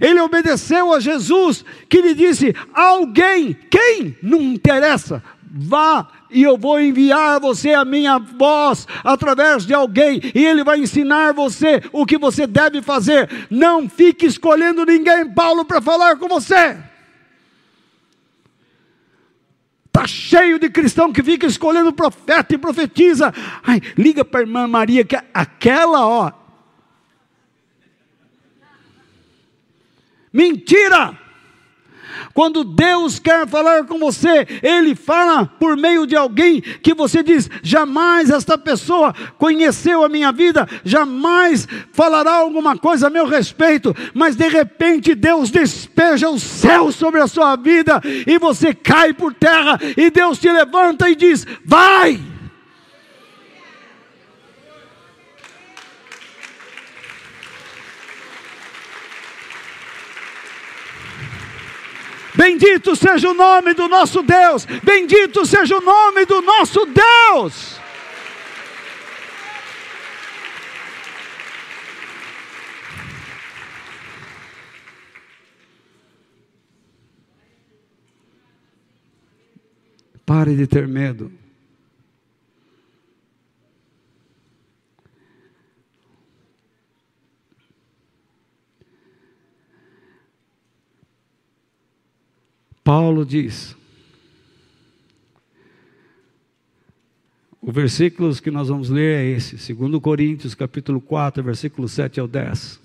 Ele 0.00 0.20
obedeceu 0.20 0.92
a 0.92 1.00
Jesus, 1.00 1.64
que 1.88 2.00
lhe 2.00 2.14
disse: 2.14 2.54
Alguém, 2.72 3.56
quem? 3.70 4.16
Não 4.22 4.40
interessa, 4.40 5.22
vá 5.42 6.08
e 6.30 6.42
eu 6.42 6.56
vou 6.56 6.80
enviar 6.80 7.36
a 7.36 7.38
você 7.38 7.72
a 7.72 7.84
minha 7.84 8.18
voz 8.18 8.86
através 9.04 9.64
de 9.64 9.74
alguém, 9.74 10.20
e 10.34 10.44
ele 10.44 10.64
vai 10.64 10.78
ensinar 10.78 11.32
você 11.32 11.82
o 11.92 12.04
que 12.04 12.18
você 12.18 12.46
deve 12.46 12.82
fazer. 12.82 13.28
Não 13.50 13.88
fique 13.88 14.26
escolhendo 14.26 14.84
ninguém, 14.84 15.28
Paulo, 15.30 15.64
para 15.64 15.80
falar 15.80 16.16
com 16.16 16.28
você. 16.28 16.76
Está 19.86 20.06
cheio 20.06 20.58
de 20.58 20.68
cristão 20.68 21.10
que 21.10 21.22
fica 21.22 21.46
escolhendo 21.46 21.92
profeta 21.92 22.54
e 22.54 22.58
profetiza. 22.58 23.32
Ai, 23.62 23.80
liga 23.96 24.24
para 24.24 24.40
a 24.40 24.42
irmã 24.42 24.66
Maria, 24.66 25.04
que 25.04 25.16
aquela, 25.32 26.06
ó, 26.06 26.32
Mentira! 30.36 31.18
Quando 32.34 32.62
Deus 32.62 33.18
quer 33.18 33.48
falar 33.48 33.84
com 33.84 33.98
você, 33.98 34.46
Ele 34.62 34.94
fala 34.94 35.46
por 35.46 35.74
meio 35.74 36.06
de 36.06 36.14
alguém 36.14 36.60
que 36.60 36.92
você 36.92 37.22
diz: 37.22 37.48
jamais 37.62 38.28
esta 38.28 38.58
pessoa 38.58 39.14
conheceu 39.38 40.04
a 40.04 40.08
minha 40.10 40.30
vida, 40.30 40.68
jamais 40.84 41.66
falará 41.94 42.32
alguma 42.32 42.76
coisa 42.76 43.06
a 43.06 43.10
meu 43.10 43.24
respeito, 43.26 43.96
mas 44.12 44.36
de 44.36 44.46
repente 44.46 45.14
Deus 45.14 45.50
despeja 45.50 46.28
o 46.28 46.38
céu 46.38 46.92
sobre 46.92 47.20
a 47.22 47.26
sua 47.26 47.56
vida 47.56 48.02
e 48.26 48.38
você 48.38 48.74
cai 48.74 49.14
por 49.14 49.32
terra 49.32 49.80
e 49.96 50.10
Deus 50.10 50.38
te 50.38 50.52
levanta 50.52 51.08
e 51.08 51.16
diz: 51.16 51.46
vai! 51.64 52.35
Bendito 62.36 62.94
seja 62.94 63.30
o 63.30 63.34
nome 63.34 63.72
do 63.72 63.88
nosso 63.88 64.22
Deus. 64.22 64.66
Bendito 64.82 65.46
seja 65.46 65.76
o 65.76 65.80
nome 65.80 66.26
do 66.26 66.42
nosso 66.42 66.86
Deus. 66.86 67.80
Pare 80.26 80.56
de 80.56 80.66
ter 80.66 80.86
medo. 80.88 81.32
Paulo 92.86 93.15
diz, 93.26 93.76
o 97.60 97.72
versículo 97.72 98.32
que 98.36 98.50
nós 98.50 98.68
vamos 98.68 98.88
ler 98.88 99.16
é 99.16 99.24
esse, 99.30 99.74
2 99.74 100.00
Coríntios 100.00 100.54
capítulo 100.54 101.00
4, 101.00 101.42
versículo 101.42 101.88
7 101.88 102.20
ao 102.20 102.28
10. 102.28 102.80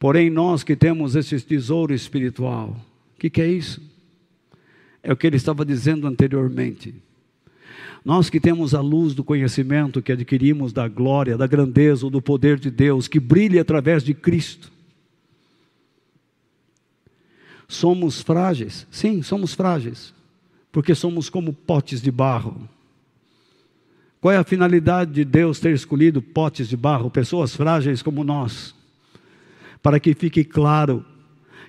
Porém, 0.00 0.28
nós 0.30 0.64
que 0.64 0.74
temos 0.74 1.14
esse 1.14 1.40
tesouro 1.40 1.94
espiritual, 1.94 2.76
o 3.14 3.20
que, 3.20 3.30
que 3.30 3.40
é 3.40 3.46
isso? 3.46 3.80
É 5.00 5.12
o 5.12 5.16
que 5.16 5.28
ele 5.28 5.36
estava 5.36 5.64
dizendo 5.64 6.08
anteriormente. 6.08 6.92
Nós 8.04 8.28
que 8.28 8.40
temos 8.40 8.74
a 8.74 8.80
luz 8.80 9.14
do 9.14 9.22
conhecimento 9.22 10.02
que 10.02 10.10
adquirimos 10.10 10.72
da 10.72 10.88
glória, 10.88 11.38
da 11.38 11.46
grandeza, 11.46 12.10
do 12.10 12.20
poder 12.20 12.58
de 12.58 12.68
Deus, 12.68 13.06
que 13.06 13.20
brilha 13.20 13.62
através 13.62 14.02
de 14.02 14.12
Cristo 14.12 14.71
Somos 17.72 18.20
frágeis, 18.20 18.86
sim, 18.90 19.22
somos 19.22 19.54
frágeis, 19.54 20.12
porque 20.70 20.94
somos 20.94 21.30
como 21.30 21.54
potes 21.54 22.02
de 22.02 22.10
barro. 22.10 22.68
Qual 24.20 24.30
é 24.30 24.36
a 24.36 24.44
finalidade 24.44 25.10
de 25.10 25.24
Deus 25.24 25.58
ter 25.58 25.72
escolhido 25.72 26.20
potes 26.20 26.68
de 26.68 26.76
barro, 26.76 27.10
pessoas 27.10 27.56
frágeis 27.56 28.02
como 28.02 28.22
nós? 28.22 28.74
Para 29.82 29.98
que 29.98 30.12
fique 30.12 30.44
claro 30.44 31.02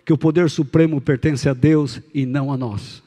que 0.03 0.11
o 0.11 0.17
poder 0.17 0.49
supremo 0.49 0.99
pertence 0.99 1.47
a 1.47 1.53
Deus 1.53 2.01
e 2.13 2.25
não 2.25 2.51
a 2.51 2.57
nós. 2.57 3.01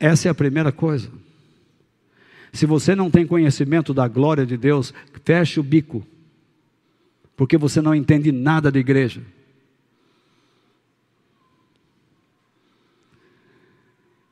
Essa 0.00 0.26
é 0.26 0.30
a 0.32 0.34
primeira 0.34 0.72
coisa. 0.72 1.08
Se 2.52 2.66
você 2.66 2.96
não 2.96 3.12
tem 3.12 3.24
conhecimento 3.24 3.94
da 3.94 4.08
glória 4.08 4.44
de 4.44 4.56
Deus, 4.56 4.92
feche 5.24 5.60
o 5.60 5.62
bico, 5.62 6.04
porque 7.36 7.56
você 7.56 7.80
não 7.80 7.94
entende 7.94 8.32
nada 8.32 8.72
de 8.72 8.80
igreja. 8.80 9.22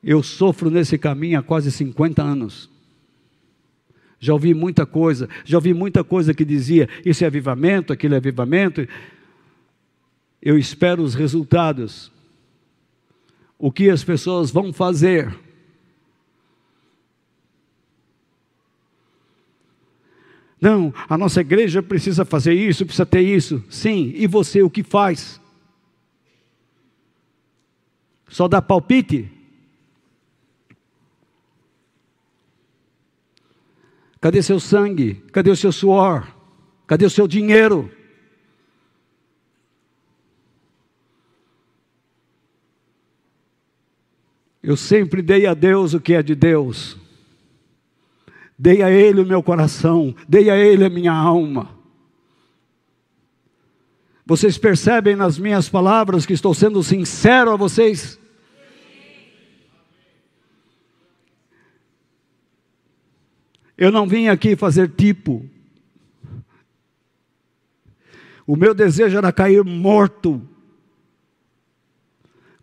Eu 0.07 0.21
sofro 0.21 0.69
nesse 0.69 0.99
caminho 0.99 1.39
há 1.39 1.41
quase 1.41 1.71
50 1.71 2.21
anos. 2.21 2.69
Já 4.19 4.33
ouvi 4.33 4.53
muita 4.53 4.85
coisa, 4.85 5.27
já 5.43 5.57
ouvi 5.57 5.73
muita 5.73 6.03
coisa 6.03 6.31
que 6.31 6.45
dizia: 6.45 6.87
isso 7.03 7.23
é 7.23 7.27
avivamento, 7.27 7.91
aquilo 7.91 8.13
é 8.13 8.17
avivamento. 8.17 8.87
Eu 10.39 10.59
espero 10.59 11.01
os 11.01 11.15
resultados. 11.15 12.11
O 13.57 13.71
que 13.71 13.89
as 13.89 14.03
pessoas 14.03 14.51
vão 14.51 14.71
fazer. 14.71 15.35
Não, 20.61 20.93
a 21.09 21.17
nossa 21.17 21.41
igreja 21.41 21.81
precisa 21.81 22.23
fazer 22.23 22.53
isso, 22.53 22.85
precisa 22.85 23.07
ter 23.07 23.21
isso. 23.21 23.63
Sim, 23.71 24.13
e 24.15 24.27
você 24.27 24.61
o 24.61 24.69
que 24.69 24.83
faz? 24.83 25.41
Só 28.27 28.47
dá 28.47 28.61
palpite? 28.61 29.34
Cadê 34.21 34.41
seu 34.41 34.59
sangue? 34.59 35.23
Cadê 35.31 35.49
o 35.49 35.55
seu 35.55 35.71
suor? 35.71 36.27
Cadê 36.87 37.05
o 37.05 37.09
seu 37.09 37.27
dinheiro? 37.27 37.91
Eu 44.61 44.75
sempre 44.75 45.21
dei 45.21 45.45
a 45.45 45.53
Deus 45.53 45.93
o 45.93 45.99
que 45.99 46.15
é 46.15 46.23
de 46.23 46.33
Deus. 46.33 46.97
Dei 48.57 48.81
a 48.81 48.89
Ele 48.89 49.21
o 49.21 49.25
meu 49.25 49.43
coração, 49.43 50.15
dei 50.27 50.49
a 50.49 50.57
Ele 50.57 50.83
a 50.85 50.89
minha 50.89 51.13
alma. 51.13 51.75
Vocês 54.25 54.57
percebem 54.57 55.15
nas 55.15 55.37
minhas 55.37 55.69
palavras 55.69 56.25
que 56.25 56.33
estou 56.33 56.53
sendo 56.53 56.81
sincero 56.81 57.51
a 57.51 57.55
vocês? 57.55 58.19
Eu 63.77 63.91
não 63.91 64.07
vim 64.07 64.27
aqui 64.27 64.55
fazer 64.55 64.89
tipo. 64.89 65.45
O 68.47 68.55
meu 68.55 68.73
desejo 68.73 69.17
era 69.17 69.33
cair 69.33 69.63
morto, 69.63 70.41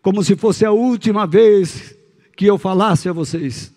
como 0.01 0.23
se 0.23 0.35
fosse 0.35 0.65
a 0.65 0.71
última 0.71 1.27
vez 1.27 1.95
que 2.35 2.45
eu 2.45 2.57
falasse 2.57 3.09
a 3.09 3.13
vocês. 3.13 3.73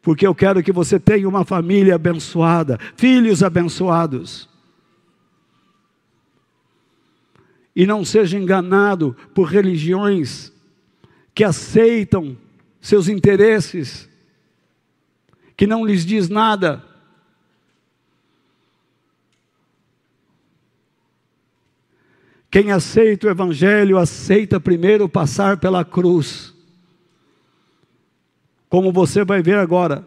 Porque 0.00 0.26
eu 0.26 0.34
quero 0.34 0.62
que 0.62 0.72
você 0.72 0.98
tenha 0.98 1.28
uma 1.28 1.44
família 1.44 1.94
abençoada, 1.94 2.78
filhos 2.96 3.42
abençoados. 3.42 4.48
E 7.76 7.86
não 7.86 8.04
seja 8.04 8.36
enganado 8.36 9.16
por 9.34 9.44
religiões 9.44 10.52
que 11.34 11.44
aceitam 11.44 12.36
seus 12.80 13.08
interesses 13.08 14.11
que 15.62 15.66
não 15.68 15.86
lhes 15.86 16.04
diz 16.04 16.28
nada. 16.28 16.82
Quem 22.50 22.72
aceita 22.72 23.28
o 23.28 23.30
Evangelho, 23.30 23.96
aceita 23.96 24.58
primeiro 24.58 25.08
passar 25.08 25.58
pela 25.58 25.84
cruz. 25.84 26.52
Como 28.68 28.90
você 28.90 29.24
vai 29.24 29.40
ver 29.40 29.56
agora. 29.56 30.04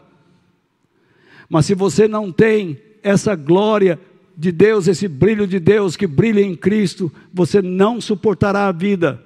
Mas 1.48 1.68
se 1.68 1.74
você 1.74 2.06
não 2.06 2.34
tem 2.34 2.78
essa 3.02 3.34
glória 3.34 3.98
de 4.36 4.52
Deus, 4.52 4.90
esse 4.90 5.08
brilho 5.08 5.48
de 5.48 5.62
Deus 5.62 5.96
que 5.96 6.06
brilha 6.06 6.42
em 6.42 6.54
Cristo, 6.54 7.10
você 7.34 7.62
não 7.62 8.02
suportará 8.02 8.68
a 8.68 8.74
vida. 8.74 9.24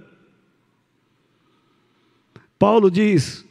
Paulo 2.59 2.91
diz: 2.91 3.43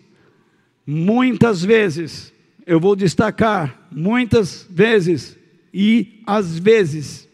muitas 0.86 1.60
vezes 1.64 2.37
eu 2.68 2.78
vou 2.78 2.94
destacar 2.94 3.88
muitas 3.90 4.66
vezes 4.68 5.38
e 5.72 6.22
às 6.26 6.58
vezes. 6.58 7.26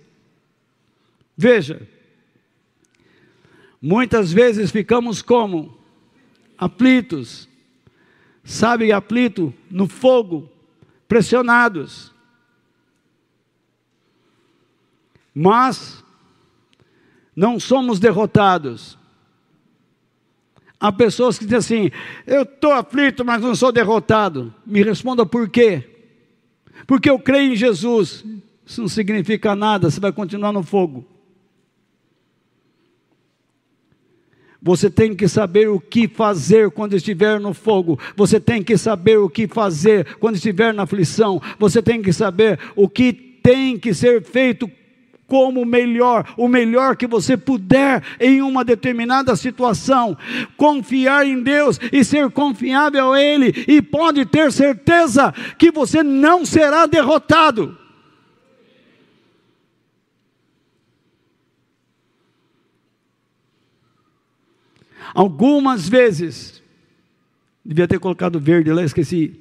Veja, 1.37 1.89
muitas 3.83 4.33
vezes 4.33 4.71
ficamos 4.71 5.23
como 5.23 5.77
aflitos, 6.57 7.49
sabe, 8.45 8.93
aflito 8.93 9.53
no 9.69 9.89
fogo, 9.89 10.49
pressionados. 11.09 12.13
Mas 15.35 16.05
não 17.35 17.59
somos 17.59 17.99
derrotados. 17.99 18.97
Há 20.79 20.93
pessoas 20.93 21.39
que 21.39 21.45
dizem 21.45 21.59
assim: 21.59 21.91
eu 22.27 22.43
estou 22.43 22.73
aflito, 22.73 23.25
mas 23.25 23.41
não 23.41 23.55
sou 23.55 23.73
derrotado. 23.73 24.55
Me 24.67 24.83
responda 24.83 25.25
por 25.25 25.49
quê? 25.49 25.85
Porque 26.87 27.09
eu 27.09 27.19
creio 27.19 27.53
em 27.53 27.57
Jesus. 27.57 28.25
Isso 28.67 28.81
não 28.81 28.89
significa 28.89 29.55
nada, 29.55 29.91
você 29.91 30.01
vai 30.01 30.13
continuar 30.13 30.53
no 30.53 30.63
fogo. 30.63 31.05
Você 34.65 34.89
tem 34.89 35.15
que 35.15 35.29
saber 35.29 35.69
o 35.69 35.79
que 35.79 36.09
fazer 36.09 36.71
quando 36.71 36.97
estiver 36.97 37.39
no 37.39 37.53
fogo. 37.53 38.01
Você 38.17 38.41
tem 38.41 38.63
que 38.63 38.79
saber 38.79 39.19
o 39.19 39.29
que 39.29 39.47
fazer 39.47 40.17
quando 40.17 40.37
estiver 40.37 40.73
na 40.73 40.85
aflição. 40.85 41.41
Você 41.59 41.83
tem 41.83 42.01
que 42.01 42.15
saber 42.15 42.59
o 42.75 42.89
que 42.89 43.13
tem 43.13 43.79
que 43.79 43.93
ser 43.93 44.23
feito 44.23 44.71
como 45.35 45.65
melhor, 45.65 46.33
o 46.37 46.47
melhor 46.47 46.95
que 46.95 47.09
você 47.09 47.37
puder 47.37 48.05
em 48.21 48.41
uma 48.41 48.65
determinada 48.65 49.35
situação. 49.35 50.17
Confiar 50.57 51.27
em 51.27 51.43
Deus 51.43 51.81
e 51.93 52.05
ser 52.05 52.31
confiável 52.31 53.13
a 53.13 53.21
Ele, 53.21 53.53
e 53.67 53.83
pode 53.83 54.25
ter 54.27 54.53
certeza 54.53 55.35
que 55.59 55.73
você 55.73 56.05
não 56.05 56.47
será 56.47 56.87
derrotado. 56.87 57.77
Algumas 65.13 65.89
vezes, 65.89 66.63
devia 67.65 67.89
ter 67.89 67.99
colocado 67.99 68.39
verde 68.39 68.73
lá, 68.73 68.85
esqueci. 68.85 69.41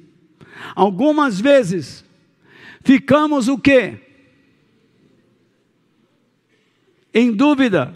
Algumas 0.74 1.40
vezes, 1.40 2.04
ficamos 2.82 3.46
o 3.46 3.56
quê? 3.56 4.03
Em 7.14 7.32
dúvida, 7.32 7.94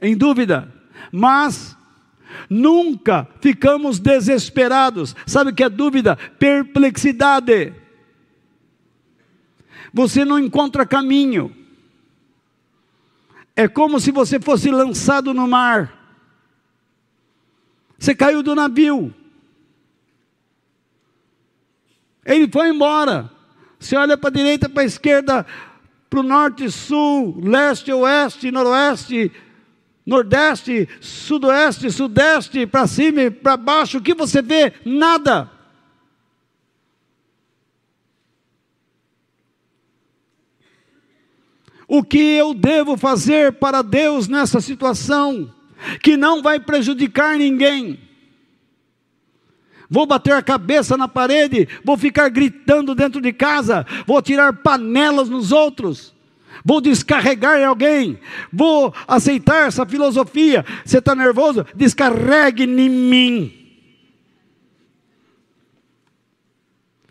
em 0.00 0.16
dúvida, 0.16 0.72
mas 1.12 1.76
nunca 2.48 3.28
ficamos 3.40 3.98
desesperados. 3.98 5.14
Sabe 5.26 5.50
o 5.50 5.54
que 5.54 5.62
é 5.62 5.68
dúvida? 5.68 6.16
Perplexidade. 6.16 7.74
Você 9.92 10.24
não 10.24 10.38
encontra 10.38 10.86
caminho. 10.86 11.54
É 13.54 13.68
como 13.68 14.00
se 14.00 14.10
você 14.10 14.40
fosse 14.40 14.70
lançado 14.70 15.34
no 15.34 15.46
mar. 15.46 15.92
Você 17.98 18.14
caiu 18.14 18.42
do 18.42 18.54
navio. 18.54 19.14
Ele 22.24 22.48
foi 22.50 22.70
embora. 22.70 23.30
Você 23.78 23.94
olha 23.96 24.16
para 24.16 24.30
a 24.30 24.32
direita, 24.32 24.68
para 24.68 24.82
a 24.82 24.86
esquerda, 24.86 25.46
para 26.12 26.20
o 26.20 26.22
norte, 26.22 26.70
sul, 26.70 27.40
leste, 27.42 27.90
oeste, 27.90 28.50
noroeste, 28.50 29.32
nordeste, 30.04 30.86
sudoeste, 31.00 31.90
sudeste, 31.90 32.66
para 32.66 32.86
cima 32.86 33.30
para 33.30 33.56
baixo, 33.56 33.96
o 33.96 34.02
que 34.02 34.12
você 34.12 34.42
vê? 34.42 34.74
Nada. 34.84 35.50
O 41.88 42.04
que 42.04 42.18
eu 42.18 42.52
devo 42.52 42.98
fazer 42.98 43.54
para 43.54 43.80
Deus 43.80 44.28
nessa 44.28 44.60
situação, 44.60 45.50
que 46.02 46.14
não 46.14 46.42
vai 46.42 46.60
prejudicar 46.60 47.38
ninguém? 47.38 47.98
Vou 49.92 50.06
bater 50.06 50.32
a 50.32 50.42
cabeça 50.42 50.96
na 50.96 51.06
parede, 51.06 51.68
vou 51.84 51.98
ficar 51.98 52.30
gritando 52.30 52.94
dentro 52.94 53.20
de 53.20 53.30
casa, 53.30 53.86
vou 54.06 54.22
tirar 54.22 54.54
panelas 54.54 55.28
nos 55.28 55.52
outros, 55.52 56.12
Vou 56.64 56.80
descarregar 56.80 57.58
em 57.58 57.64
alguém, 57.64 58.20
vou 58.52 58.94
aceitar 59.08 59.66
essa 59.66 59.84
filosofia. 59.84 60.64
Você 60.84 60.98
está 60.98 61.12
nervoso? 61.12 61.66
Descarregue 61.74 62.62
em 62.64 62.88
mim. 62.88 63.52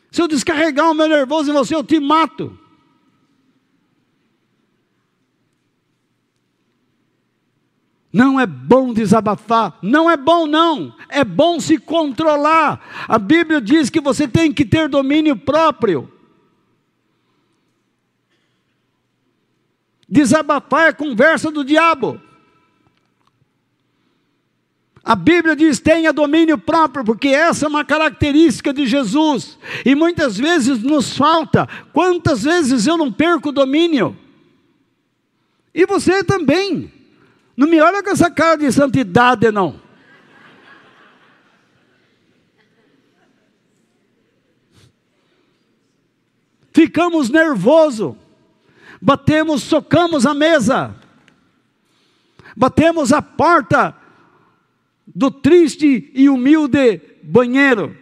Se 0.09 0.21
eu 0.21 0.27
descarregar 0.27 0.89
o 0.89 0.93
meu 0.93 1.09
nervoso 1.09 1.51
em 1.51 1.53
você, 1.53 1.75
eu 1.75 1.83
te 1.83 1.99
mato. 1.99 2.57
Não 8.13 8.37
é 8.37 8.45
bom 8.45 8.93
desabafar, 8.93 9.77
não 9.81 10.09
é 10.09 10.17
bom, 10.17 10.45
não, 10.45 10.93
é 11.07 11.23
bom 11.23 11.59
se 11.61 11.77
controlar. 11.77 13.05
A 13.07 13.17
Bíblia 13.17 13.61
diz 13.61 13.89
que 13.89 14.01
você 14.01 14.27
tem 14.27 14.51
que 14.51 14.65
ter 14.65 14.89
domínio 14.89 15.37
próprio. 15.37 16.11
Desabafar 20.09 20.89
é 20.89 20.93
conversa 20.93 21.49
do 21.49 21.63
diabo. 21.63 22.19
A 25.03 25.15
Bíblia 25.15 25.55
diz: 25.55 25.79
tenha 25.79 26.11
domínio 26.11 26.57
próprio, 26.57 27.05
porque 27.05 27.29
essa 27.29 27.65
é 27.65 27.69
uma 27.69 27.85
característica 27.85 28.73
de 28.73 28.85
Jesus. 28.85 29.57
E 29.85 29.95
muitas 29.95 30.37
vezes 30.37 30.83
nos 30.83 31.17
falta. 31.17 31.67
Quantas 31.93 32.43
vezes 32.43 32.85
eu 32.85 32.97
não 32.97 33.09
perco 33.09 33.49
o 33.49 33.53
domínio? 33.53 34.17
E 35.73 35.85
você 35.85 36.25
também. 36.25 37.00
Não 37.61 37.67
me 37.67 37.79
olha 37.79 38.01
com 38.01 38.09
essa 38.09 38.31
cara 38.31 38.55
de 38.55 38.71
santidade, 38.71 39.51
não. 39.51 39.79
Ficamos 46.73 47.29
nervosos, 47.29 48.15
batemos, 48.99 49.61
socamos 49.61 50.25
a 50.25 50.33
mesa, 50.33 50.95
batemos 52.57 53.13
a 53.13 53.21
porta 53.21 53.95
do 55.05 55.29
triste 55.29 56.09
e 56.15 56.29
humilde 56.29 56.99
banheiro. 57.21 57.95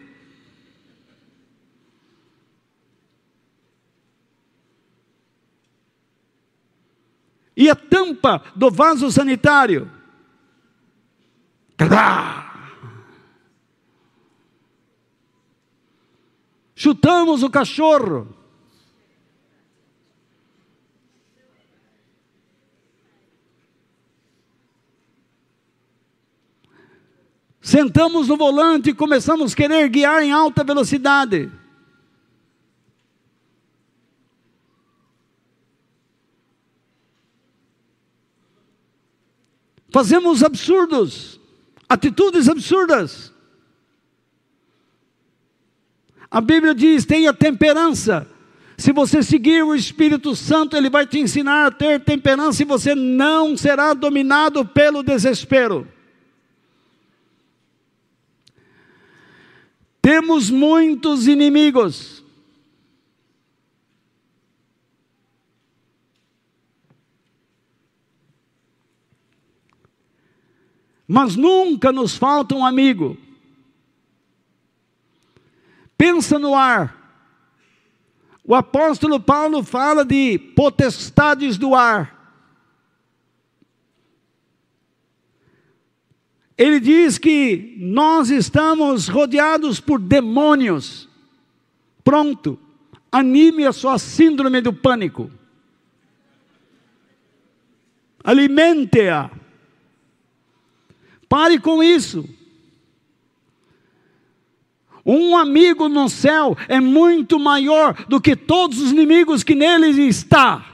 E 7.60 7.70
a 7.70 7.76
tampa 7.76 8.42
do 8.56 8.72
vaso 8.72 9.12
sanitário. 9.12 9.92
Chutamos 16.74 17.44
o 17.44 17.50
cachorro. 17.50 18.34
Sentamos 27.60 28.30
no 28.30 28.38
volante 28.38 28.92
e 28.92 28.94
começamos 28.94 29.52
a 29.52 29.56
querer 29.58 29.90
guiar 29.90 30.24
em 30.24 30.32
alta 30.32 30.64
velocidade. 30.64 31.52
Fazemos 39.92 40.44
absurdos, 40.44 41.40
atitudes 41.88 42.48
absurdas. 42.48 43.34
A 46.30 46.40
Bíblia 46.40 46.76
diz: 46.76 47.06
tenha 47.06 47.34
temperança. 47.34 48.28
Se 48.78 48.94
você 48.94 49.22
seguir 49.22 49.62
o 49.62 49.76
Espírito 49.76 50.34
Santo, 50.36 50.78
ele 50.78 50.90
vai 50.90 51.06
te 51.06 51.20
ensinar 51.20 51.66
a 51.66 51.72
ter 51.72 52.00
temperança 52.00 52.62
e 52.62 52.66
você 52.66 52.96
não 52.96 53.58
será 53.58 53.94
dominado 53.94 54.64
pelo 54.64 55.04
desespero. 55.04 55.86
Temos 60.02 60.50
muitos 60.50 61.28
inimigos. 61.28 62.24
Mas 71.12 71.36
nunca 71.36 71.92
nos 71.92 72.16
falta 72.16 72.54
um 72.54 72.64
amigo. 72.64 73.18
Pensa 75.98 76.38
no 76.38 76.54
ar. 76.54 76.96
O 78.44 78.54
apóstolo 78.54 79.20
Paulo 79.20 79.64
fala 79.64 80.06
de 80.06 80.38
potestades 80.56 81.58
do 81.58 81.74
ar. 81.74 82.16
Ele 86.56 86.80
diz 86.80 87.18
que 87.18 87.76
nós 87.80 88.30
estamos 88.30 89.08
rodeados 89.08 89.80
por 89.80 89.98
demônios. 89.98 91.10
Pronto, 92.04 92.60
anime 93.12 93.66
a 93.66 93.72
sua 93.72 93.98
síndrome 93.98 94.62
do 94.62 94.72
pânico. 94.72 95.32
Alimente-a. 98.24 99.39
Pare 101.30 101.60
com 101.60 101.84
isso. 101.84 102.28
Um 105.06 105.38
amigo 105.38 105.88
no 105.88 106.10
céu 106.10 106.58
é 106.68 106.80
muito 106.80 107.40
maior 107.40 107.94
do 108.08 108.20
que 108.20 108.36
todos 108.36 108.82
os 108.82 108.92
inimigos 108.92 109.44
que 109.44 109.56
nele 109.56 109.90
está. 110.08 110.66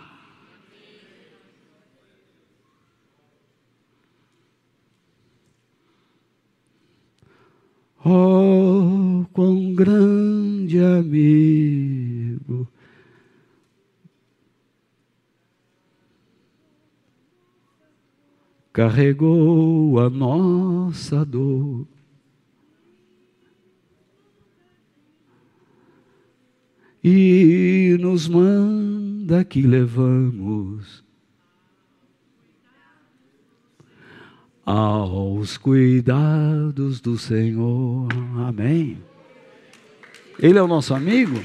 Oh, 8.03 9.25
quão 9.33 9.73
grande 9.73 10.79
amigo. 10.79 12.67
Carregou 18.75 20.01
a 20.01 20.09
nossa 20.09 21.23
dor. 21.23 21.87
E 27.01 27.95
nos 28.01 28.27
manda 28.27 29.45
que 29.45 29.61
levamos 29.61 31.05
aos 34.65 35.55
cuidados 35.55 36.99
do 36.99 37.17
Senhor. 37.17 38.09
Amém. 38.45 39.01
Ele 40.37 40.59
é 40.59 40.61
o 40.61 40.67
nosso 40.67 40.93
amigo? 40.93 41.41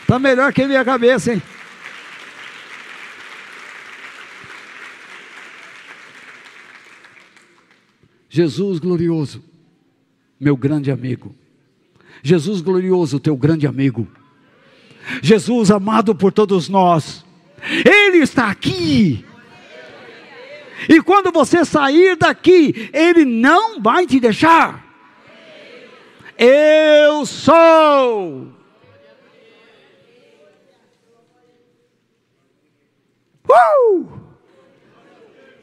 Está 0.00 0.18
melhor 0.18 0.52
que 0.52 0.62
a 0.62 0.66
minha 0.66 0.84
cabeça, 0.84 1.32
hein? 1.32 1.42
Jesus 8.34 8.78
glorioso, 8.78 9.44
meu 10.40 10.56
grande 10.56 10.90
amigo. 10.90 11.34
Jesus 12.22 12.62
glorioso, 12.62 13.20
teu 13.20 13.36
grande 13.36 13.66
amigo. 13.66 14.08
Jesus 15.20 15.70
amado 15.70 16.14
por 16.14 16.32
todos 16.32 16.66
nós. 16.66 17.26
Ele 17.84 18.22
está 18.22 18.50
aqui. 18.50 19.22
E 20.88 21.02
quando 21.02 21.30
você 21.30 21.62
sair 21.62 22.16
daqui, 22.16 22.88
Ele 22.94 23.26
não 23.26 23.82
vai 23.82 24.06
te 24.06 24.18
deixar. 24.18 24.82
Eu 26.38 27.26
sou. 27.26 28.48
Uh! 33.46 34.08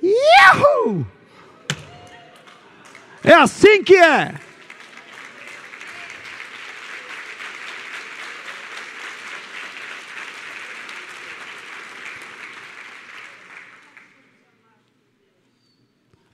Yahoo! 0.04 1.19
É 3.24 3.34
assim 3.34 3.84
que 3.84 3.96
é. 3.96 4.40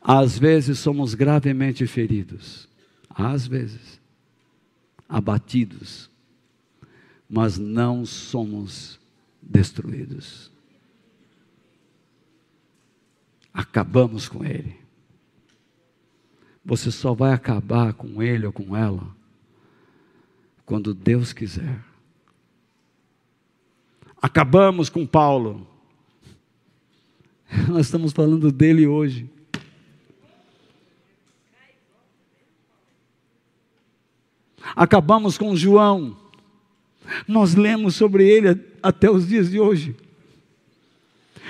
Às 0.07 0.37
vezes 0.37 0.77
somos 0.77 1.15
gravemente 1.15 1.87
feridos, 1.87 2.69
às 3.09 3.47
vezes, 3.47 3.99
abatidos, 5.09 6.11
mas 7.27 7.57
não 7.57 8.05
somos 8.05 8.99
destruídos. 9.41 10.51
Acabamos 13.51 14.29
com 14.29 14.45
ele. 14.45 14.84
Você 16.65 16.89
só 16.89 17.13
vai 17.13 17.31
acabar 17.31 17.93
com 17.93 18.23
ele 18.23 18.47
ou 18.47 18.51
com 18.51 18.75
ela 18.75 19.15
quando 20.65 20.95
Deus 20.95 21.31
quiser. 21.31 21.79
Acabamos 24.19 24.89
com 24.89 25.05
Paulo. 25.05 25.67
Nós 27.69 27.85
estamos 27.85 28.11
falando 28.11 28.51
dele 28.51 28.87
hoje. 28.87 29.29
Acabamos 34.75 35.37
com 35.37 35.55
João. 35.55 36.17
Nós 37.27 37.53
lemos 37.53 37.95
sobre 37.95 38.27
ele 38.27 38.59
até 38.81 39.07
os 39.11 39.27
dias 39.27 39.51
de 39.51 39.59
hoje. 39.59 39.95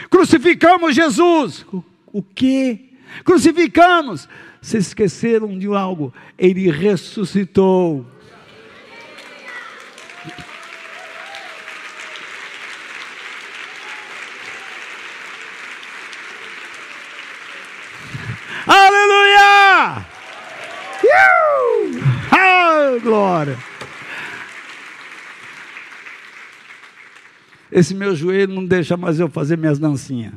Crucificamos 0.10 0.94
Jesus. 0.94 1.66
O, 1.72 1.82
o 2.12 2.22
que? 2.22 2.95
Crucificamos. 3.24 4.28
Vocês 4.62 4.88
esqueceram 4.88 5.58
de 5.58 5.68
algo? 5.68 6.14
Ele 6.38 6.70
ressuscitou. 6.72 8.06
Aleluia! 18.68 20.06
Uh! 21.04 22.00
Ah, 22.32 22.98
glória! 23.04 23.58
Esse 27.72 27.94
meu 27.94 28.16
joelho 28.16 28.54
não 28.54 28.66
deixa 28.66 28.98
mais 28.98 29.20
eu 29.20 29.30
fazer 29.30 29.58
minhas 29.58 29.78
dancinhas. 29.78 30.34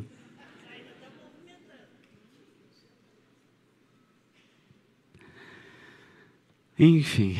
Enfim, 6.79 7.37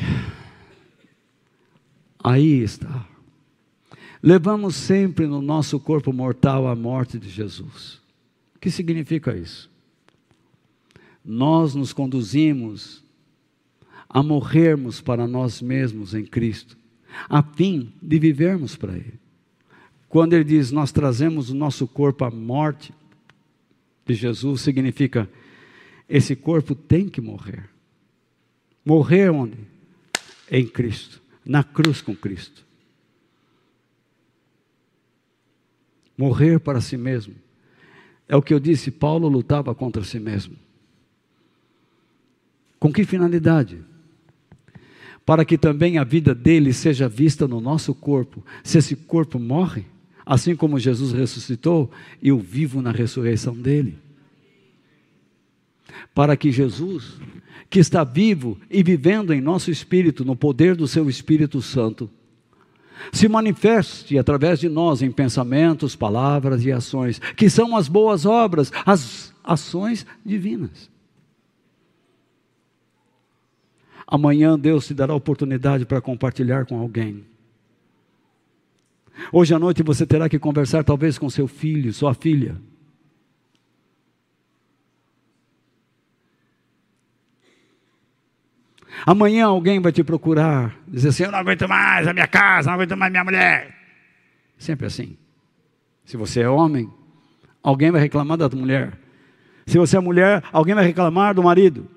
aí 2.21 2.61
está. 2.61 3.07
Levamos 4.21 4.75
sempre 4.75 5.25
no 5.27 5.41
nosso 5.41 5.79
corpo 5.79 6.11
mortal 6.11 6.67
a 6.67 6.75
morte 6.75 7.17
de 7.17 7.29
Jesus. 7.29 8.01
O 8.55 8.59
que 8.59 8.69
significa 8.69 9.37
isso? 9.37 9.71
Nós 11.23 11.73
nos 11.73 11.93
conduzimos 11.93 13.01
a 14.09 14.21
morrermos 14.21 14.99
para 14.99 15.25
nós 15.25 15.61
mesmos 15.61 16.13
em 16.13 16.25
Cristo, 16.25 16.77
a 17.29 17.41
fim 17.41 17.93
de 18.01 18.19
vivermos 18.19 18.75
para 18.75 18.97
Ele. 18.97 19.19
Quando 20.09 20.33
Ele 20.33 20.43
diz 20.43 20.71
nós 20.71 20.91
trazemos 20.91 21.49
o 21.49 21.55
nosso 21.55 21.87
corpo 21.87 22.25
à 22.25 22.31
morte 22.31 22.93
de 24.05 24.15
Jesus, 24.15 24.61
significa 24.61 25.29
esse 26.09 26.35
corpo 26.35 26.75
tem 26.75 27.07
que 27.07 27.21
morrer. 27.21 27.69
Morrer 28.85 29.29
onde? 29.29 29.57
Em 30.51 30.65
Cristo, 30.65 31.21
na 31.45 31.63
cruz 31.63 32.01
com 32.01 32.15
Cristo. 32.15 32.65
Morrer 36.17 36.59
para 36.59 36.81
si 36.81 36.97
mesmo. 36.97 37.35
É 38.27 38.35
o 38.35 38.41
que 38.41 38.53
eu 38.53 38.59
disse, 38.59 38.91
Paulo 38.91 39.27
lutava 39.27 39.73
contra 39.73 40.03
si 40.03 40.19
mesmo. 40.19 40.55
Com 42.79 42.91
que 42.91 43.03
finalidade? 43.03 43.83
Para 45.25 45.45
que 45.45 45.57
também 45.57 45.97
a 45.97 46.03
vida 46.03 46.33
dele 46.33 46.73
seja 46.73 47.07
vista 47.07 47.47
no 47.47 47.61
nosso 47.61 47.93
corpo. 47.93 48.43
Se 48.63 48.77
esse 48.77 48.95
corpo 48.95 49.37
morre, 49.39 49.85
assim 50.25 50.55
como 50.55 50.79
Jesus 50.79 51.11
ressuscitou, 51.11 51.91
eu 52.21 52.37
vivo 52.37 52.81
na 52.81 52.91
ressurreição 52.91 53.55
dele. 53.55 53.97
Para 56.13 56.37
que 56.37 56.51
Jesus 56.51 57.19
que 57.69 57.79
está 57.79 58.03
vivo 58.03 58.57
e 58.69 58.81
vivendo 58.81 59.33
em 59.33 59.39
nosso 59.39 59.69
espírito, 59.69 60.25
no 60.25 60.35
poder 60.35 60.75
do 60.75 60.87
seu 60.87 61.09
Espírito 61.09 61.61
Santo, 61.61 62.09
se 63.11 63.27
manifeste 63.27 64.17
através 64.17 64.59
de 64.59 64.67
nós 64.67 65.01
em 65.01 65.11
pensamentos, 65.11 65.95
palavras 65.95 66.65
e 66.65 66.71
ações, 66.71 67.19
que 67.19 67.49
são 67.49 67.75
as 67.75 67.87
boas 67.87 68.25
obras, 68.25 68.71
as 68.85 69.33
ações 69.43 70.05
divinas. 70.25 70.89
Amanhã 74.05 74.57
Deus 74.57 74.87
te 74.87 74.93
dará 74.93 75.13
oportunidade 75.13 75.85
para 75.85 76.01
compartilhar 76.01 76.65
com 76.65 76.79
alguém. 76.79 77.23
Hoje 79.31 79.53
à 79.53 79.59
noite 79.59 79.83
você 79.83 80.05
terá 80.05 80.27
que 80.27 80.39
conversar 80.39 80.83
talvez 80.83 81.17
com 81.17 81.29
seu 81.29 81.47
filho, 81.47 81.93
sua 81.93 82.13
filha. 82.13 82.59
Amanhã 89.05 89.45
alguém 89.45 89.79
vai 89.79 89.91
te 89.91 90.03
procurar, 90.03 90.75
dizer 90.87 91.09
assim: 91.09 91.23
Eu 91.23 91.31
não 91.31 91.39
aguento 91.39 91.67
mais 91.67 92.07
a 92.07 92.13
minha 92.13 92.27
casa, 92.27 92.69
não 92.69 92.75
aguento 92.75 92.97
mais 92.97 93.11
minha 93.11 93.23
mulher. 93.23 93.75
Sempre 94.57 94.87
assim. 94.87 95.17
Se 96.05 96.17
você 96.17 96.41
é 96.41 96.49
homem, 96.49 96.91
alguém 97.61 97.91
vai 97.91 98.01
reclamar 98.01 98.37
da 98.37 98.49
mulher. 98.49 98.97
Se 99.65 99.77
você 99.77 99.97
é 99.97 99.99
mulher, 99.99 100.43
alguém 100.51 100.73
vai 100.73 100.83
reclamar 100.83 101.33
do 101.33 101.43
marido. 101.43 101.87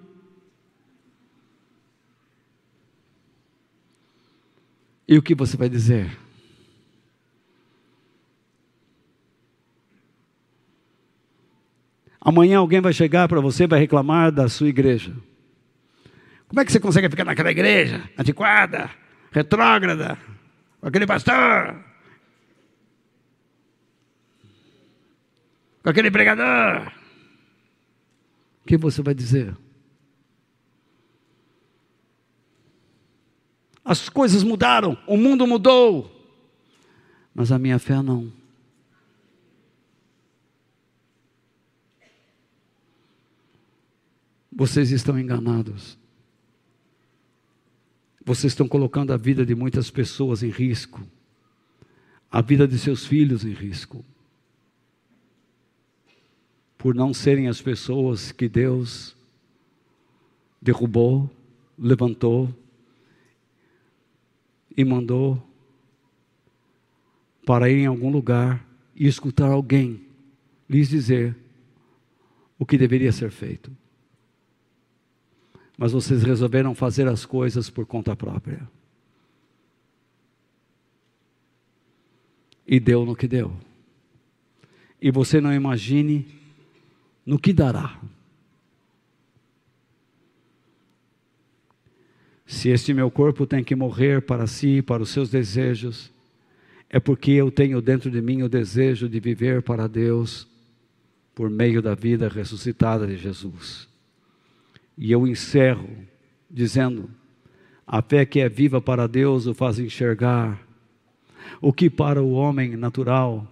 E 5.08 5.16
o 5.16 5.22
que 5.22 5.34
você 5.34 5.56
vai 5.56 5.68
dizer? 5.68 6.18
Amanhã 12.20 12.58
alguém 12.58 12.80
vai 12.80 12.92
chegar 12.92 13.26
para 13.26 13.40
você 13.40 13.64
e 13.64 13.66
vai 13.66 13.80
reclamar 13.80 14.30
da 14.30 14.48
sua 14.48 14.68
igreja. 14.68 15.12
Como 16.52 16.60
é 16.60 16.66
que 16.66 16.72
você 16.72 16.80
consegue 16.80 17.08
ficar 17.08 17.24
naquela 17.24 17.50
igreja 17.50 18.10
antiquada, 18.18 18.90
retrógrada, 19.30 20.18
com 20.78 20.86
aquele 20.86 21.06
pastor, 21.06 21.82
com 25.82 25.88
aquele 25.88 26.10
pregador? 26.10 26.92
O 28.60 28.66
que 28.66 28.76
você 28.76 29.00
vai 29.00 29.14
dizer? 29.14 29.56
As 33.82 34.10
coisas 34.10 34.42
mudaram, 34.42 34.98
o 35.06 35.16
mundo 35.16 35.46
mudou, 35.46 36.12
mas 37.34 37.50
a 37.50 37.58
minha 37.58 37.78
fé 37.78 38.02
não. 38.02 38.30
Vocês 44.52 44.90
estão 44.90 45.18
enganados. 45.18 46.01
Vocês 48.24 48.52
estão 48.52 48.68
colocando 48.68 49.12
a 49.12 49.16
vida 49.16 49.44
de 49.44 49.54
muitas 49.54 49.90
pessoas 49.90 50.42
em 50.42 50.48
risco, 50.48 51.00
a 52.30 52.40
vida 52.40 52.68
de 52.68 52.78
seus 52.78 53.04
filhos 53.04 53.44
em 53.44 53.52
risco, 53.52 54.04
por 56.78 56.94
não 56.94 57.12
serem 57.12 57.48
as 57.48 57.60
pessoas 57.60 58.30
que 58.30 58.48
Deus 58.48 59.16
derrubou, 60.60 61.28
levantou 61.76 62.48
e 64.76 64.84
mandou 64.84 65.42
para 67.44 67.68
ir 67.68 67.78
em 67.78 67.86
algum 67.86 68.10
lugar 68.10 68.64
e 68.94 69.08
escutar 69.08 69.50
alguém 69.50 70.06
lhes 70.68 70.88
dizer 70.88 71.36
o 72.56 72.64
que 72.64 72.78
deveria 72.78 73.10
ser 73.10 73.30
feito 73.30 73.81
mas 75.76 75.92
vocês 75.92 76.22
resolveram 76.22 76.74
fazer 76.74 77.08
as 77.08 77.24
coisas 77.24 77.70
por 77.70 77.86
conta 77.86 78.14
própria. 78.14 78.68
E 82.66 82.78
deu 82.78 83.04
no 83.04 83.16
que 83.16 83.26
deu. 83.26 83.52
E 85.00 85.10
você 85.10 85.40
não 85.40 85.52
imagine 85.52 86.26
no 87.26 87.38
que 87.38 87.52
dará. 87.52 88.00
Se 92.46 92.68
este 92.68 92.92
meu 92.92 93.10
corpo 93.10 93.46
tem 93.46 93.64
que 93.64 93.74
morrer 93.74 94.22
para 94.22 94.46
si, 94.46 94.82
para 94.82 95.02
os 95.02 95.08
seus 95.08 95.30
desejos, 95.30 96.12
é 96.88 97.00
porque 97.00 97.30
eu 97.30 97.50
tenho 97.50 97.80
dentro 97.80 98.10
de 98.10 98.20
mim 98.20 98.42
o 98.42 98.48
desejo 98.48 99.08
de 99.08 99.18
viver 99.18 99.62
para 99.62 99.88
Deus 99.88 100.46
por 101.34 101.48
meio 101.48 101.80
da 101.80 101.94
vida 101.94 102.28
ressuscitada 102.28 103.06
de 103.06 103.16
Jesus. 103.16 103.88
E 105.02 105.10
eu 105.10 105.26
encerro 105.26 105.88
dizendo: 106.48 107.10
a 107.84 108.00
fé 108.00 108.24
que 108.24 108.38
é 108.38 108.48
viva 108.48 108.80
para 108.80 109.08
Deus 109.08 109.48
o 109.48 109.52
faz 109.52 109.80
enxergar 109.80 110.64
o 111.60 111.72
que 111.72 111.90
para 111.90 112.22
o 112.22 112.30
homem 112.30 112.76
natural. 112.76 113.44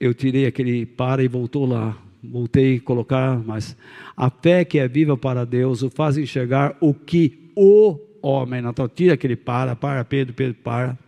Eu 0.00 0.12
tirei 0.12 0.44
aquele 0.44 0.84
para 0.84 1.22
e 1.22 1.28
voltou 1.28 1.66
lá. 1.66 1.96
Voltei 2.20 2.78
a 2.78 2.80
colocar, 2.80 3.38
mas 3.38 3.76
a 4.16 4.28
fé 4.28 4.64
que 4.64 4.80
é 4.80 4.88
viva 4.88 5.16
para 5.16 5.46
Deus 5.46 5.84
o 5.84 5.88
faz 5.88 6.18
enxergar 6.18 6.76
o 6.80 6.92
que 6.92 7.52
o 7.54 7.96
homem 8.20 8.60
natural. 8.60 8.88
Tira 8.88 9.14
aquele 9.14 9.36
para, 9.36 9.76
para, 9.76 10.04
Pedro, 10.04 10.34
Pedro, 10.34 10.54
para. 10.64 10.98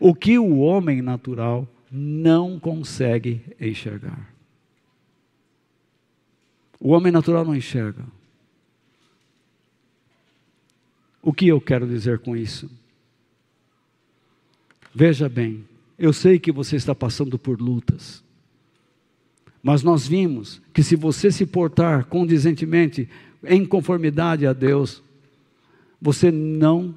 O 0.00 0.14
que 0.14 0.38
o 0.38 0.60
homem 0.60 1.02
natural 1.02 1.68
não 1.90 2.58
consegue 2.58 3.42
enxergar. 3.60 4.31
O 6.84 6.90
homem 6.90 7.12
natural 7.12 7.44
não 7.44 7.54
enxerga. 7.54 8.04
O 11.22 11.32
que 11.32 11.46
eu 11.46 11.60
quero 11.60 11.86
dizer 11.86 12.18
com 12.18 12.36
isso? 12.36 12.68
Veja 14.92 15.28
bem, 15.28 15.64
Eu 15.96 16.12
sei 16.12 16.40
que 16.40 16.50
você 16.50 16.74
está 16.74 16.92
passando 16.96 17.38
por 17.38 17.60
lutas. 17.60 18.24
Mas 19.62 19.84
nós 19.84 20.08
vimos 20.08 20.60
que 20.72 20.82
se 20.82 20.96
você 20.96 21.30
se 21.30 21.46
portar 21.46 22.06
condizentemente, 22.06 23.08
em 23.44 23.64
conformidade 23.64 24.44
a 24.44 24.52
Deus, 24.52 25.00
você 26.00 26.32
não 26.32 26.92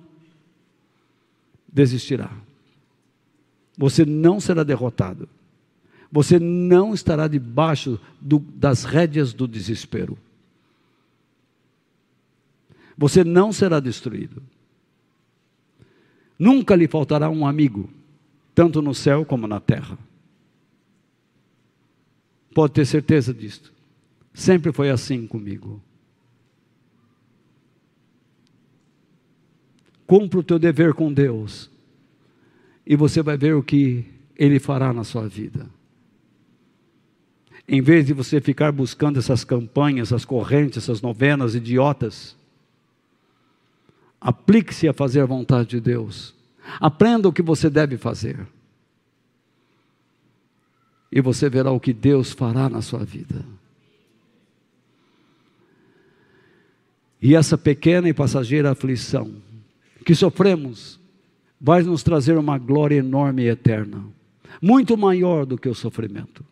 desistirá. 1.72 2.32
Você 3.78 4.04
não 4.04 4.40
será 4.40 4.64
derrotado. 4.64 5.30
Você 6.16 6.40
não 6.40 6.94
estará 6.94 7.28
debaixo 7.28 8.00
do, 8.22 8.40
das 8.40 8.86
rédeas 8.86 9.34
do 9.34 9.46
desespero. 9.46 10.18
Você 12.98 13.22
não 13.22 13.52
será 13.52 13.82
destruído. 13.82 14.42
Nunca 16.40 16.74
lhe 16.74 16.88
faltará 16.88 17.30
um 17.30 17.46
amigo, 17.46 17.90
tanto 18.54 18.82
no 18.82 18.96
céu 18.96 19.26
como 19.26 19.46
na 19.46 19.60
terra. 19.60 20.00
Pode 22.54 22.72
ter 22.72 22.86
certeza 22.86 23.34
disto. 23.34 23.74
Sempre 24.34 24.72
foi 24.72 24.90
assim 24.90 25.28
comigo. 25.28 25.84
Cumpra 30.08 30.40
o 30.40 30.44
teu 30.44 30.58
dever 30.58 30.94
com 30.94 31.12
Deus, 31.12 31.70
e 32.88 32.96
você 32.96 33.22
vai 33.22 33.36
ver 33.36 33.54
o 33.54 33.62
que 33.62 34.06
Ele 34.38 34.62
fará 34.62 34.94
na 34.94 35.04
sua 35.04 35.28
vida. 35.28 35.75
Em 37.68 37.82
vez 37.82 38.06
de 38.06 38.14
você 38.14 38.40
ficar 38.40 38.72
buscando 38.72 39.18
essas 39.18 39.44
campanhas, 39.44 40.10
essas 40.10 40.24
correntes, 40.24 40.78
essas 40.78 41.02
novenas 41.02 41.56
idiotas, 41.56 42.36
aplique-se 44.22 44.88
a 44.88 44.94
fazer 44.94 45.22
a 45.22 45.26
vontade 45.26 45.70
de 45.70 45.80
Deus. 45.80 46.34
Aprenda 46.80 47.28
o 47.28 47.34
que 47.34 47.42
você 47.42 47.70
deve 47.70 47.98
fazer. 47.98 48.46
E 51.12 51.22
você 51.22 51.50
verá 51.50 51.72
o 51.72 51.80
que 51.80 51.94
Deus 51.94 52.32
fará 52.32 52.70
na 52.70 52.82
sua 52.82 53.04
vida. 53.04 53.44
E 57.22 57.36
essa 57.36 57.58
pequena 57.58 58.08
e 58.08 58.14
passageira 58.14 58.72
aflição 58.72 59.34
que 60.06 60.14
sofremos 60.14 61.00
vai 61.60 61.82
nos 61.82 62.04
trazer 62.04 62.38
uma 62.38 62.60
glória 62.60 62.98
enorme 62.98 63.44
e 63.44 63.50
eterna, 63.50 64.04
muito 64.62 64.96
maior 64.96 65.46
do 65.46 65.58
que 65.58 65.68
o 65.68 65.74
sofrimento. 65.74 66.46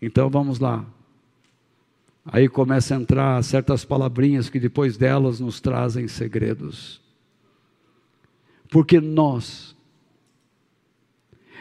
Então 0.00 0.28
vamos 0.28 0.58
lá. 0.58 0.84
Aí 2.24 2.48
começa 2.48 2.94
a 2.94 3.00
entrar 3.00 3.42
certas 3.44 3.84
palavrinhas 3.84 4.50
que 4.50 4.58
depois 4.58 4.96
delas 4.96 5.38
nos 5.38 5.60
trazem 5.60 6.08
segredos. 6.08 7.00
Porque 8.68 9.00
nós 9.00 9.76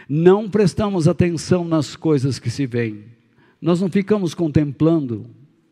não 0.10 0.50
prestamos 0.50 1.08
atenção 1.08 1.66
nas 1.66 1.96
coisas 1.96 2.40
que 2.40 2.50
se 2.50 2.66
veem, 2.66 3.06
nós 3.62 3.82
não 3.82 3.90
ficamos 3.90 4.34
contemplando 4.34 5.26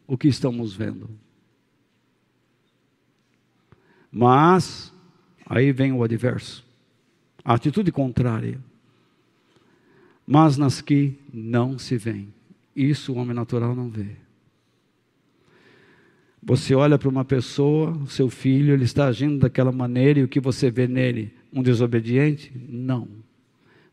o 0.07 0.17
que 0.17 0.27
estamos 0.27 0.73
vendo. 0.73 1.09
Mas, 4.11 4.93
aí 5.45 5.71
vem 5.71 5.91
o 5.91 6.03
adverso, 6.03 6.63
a 7.43 7.55
atitude 7.55 7.91
contrária. 7.91 8.59
Mas 10.25 10.55
nas 10.55 10.81
que 10.81 11.19
não 11.33 11.77
se 11.77 11.97
vêem. 11.97 12.31
Isso 12.75 13.13
o 13.13 13.17
homem 13.17 13.35
natural 13.35 13.75
não 13.75 13.89
vê. 13.89 14.15
Você 16.45 16.75
olha 16.75 16.97
para 16.97 17.07
uma 17.07 17.23
pessoa, 17.23 17.97
seu 18.07 18.29
filho, 18.29 18.73
ele 18.73 18.83
está 18.83 19.05
agindo 19.07 19.39
daquela 19.39 19.71
maneira 19.71 20.19
e 20.19 20.23
o 20.23 20.27
que 20.27 20.41
você 20.41 20.69
vê 20.69 20.87
nele? 20.87 21.33
Um 21.53 21.63
desobediente? 21.63 22.51
Não. 22.67 23.07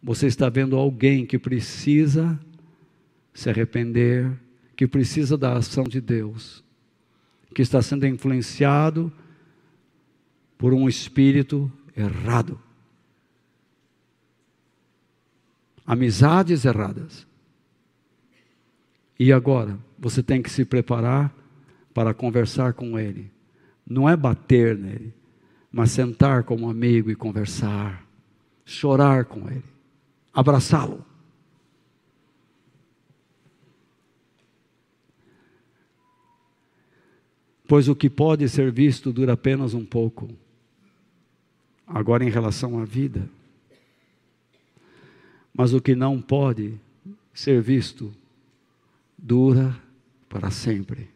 Você 0.03 0.27
está 0.27 0.49
vendo 0.49 0.77
alguém 0.77 1.25
que 1.25 1.39
precisa 1.39 2.41
se 3.33 3.49
arrepender, 3.49 4.33
que 4.75 4.87
precisa 4.87 5.39
da 5.39 5.53
ação 5.53 5.85
de 5.85 6.01
Deus, 6.01 6.65
que 7.55 7.63
está 7.63 7.81
sendo 7.81 8.07
influenciado 8.07 9.13
por 10.59 10.75
um 10.75 10.89
espírito 10.89 11.71
errado. 11.97 12.59
Amizades 15.87 16.65
erradas. 16.65 17.30
E 19.21 19.35
agora, 19.35 19.79
você 19.99 20.23
tem 20.23 20.41
que 20.41 20.49
se 20.49 20.65
preparar 20.65 21.31
para 21.93 22.15
conversar 22.15 22.73
com 22.73 22.99
ele. 22.99 23.31
Não 23.87 24.09
é 24.09 24.17
bater 24.17 24.75
nele, 24.75 25.13
mas 25.71 25.91
sentar 25.91 26.43
como 26.45 26.71
amigo 26.71 27.11
e 27.11 27.15
conversar, 27.15 28.03
chorar 28.65 29.27
com 29.27 29.47
ele, 29.51 29.63
abraçá-lo. 30.33 31.05
Pois 37.69 37.89
o 37.89 37.95
que 37.95 38.09
pode 38.09 38.49
ser 38.49 38.73
visto 38.73 39.13
dura 39.13 39.35
apenas 39.35 39.75
um 39.75 39.85
pouco. 39.85 40.31
Agora, 41.87 42.25
em 42.25 42.31
relação 42.31 42.81
à 42.81 42.87
vida. 42.87 43.29
Mas 45.53 45.75
o 45.75 45.81
que 45.81 45.95
não 45.95 46.23
pode 46.23 46.81
ser 47.35 47.61
visto 47.61 48.19
dura 49.23 49.77
para 50.29 50.51
sempre. 50.51 51.11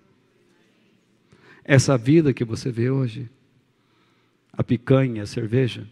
Essa 1.64 1.96
vida 1.96 2.34
que 2.34 2.44
você 2.44 2.70
vê 2.70 2.90
hoje, 2.90 3.30
a 4.52 4.62
picanha, 4.62 5.22
a 5.22 5.26
cerveja, 5.26 5.88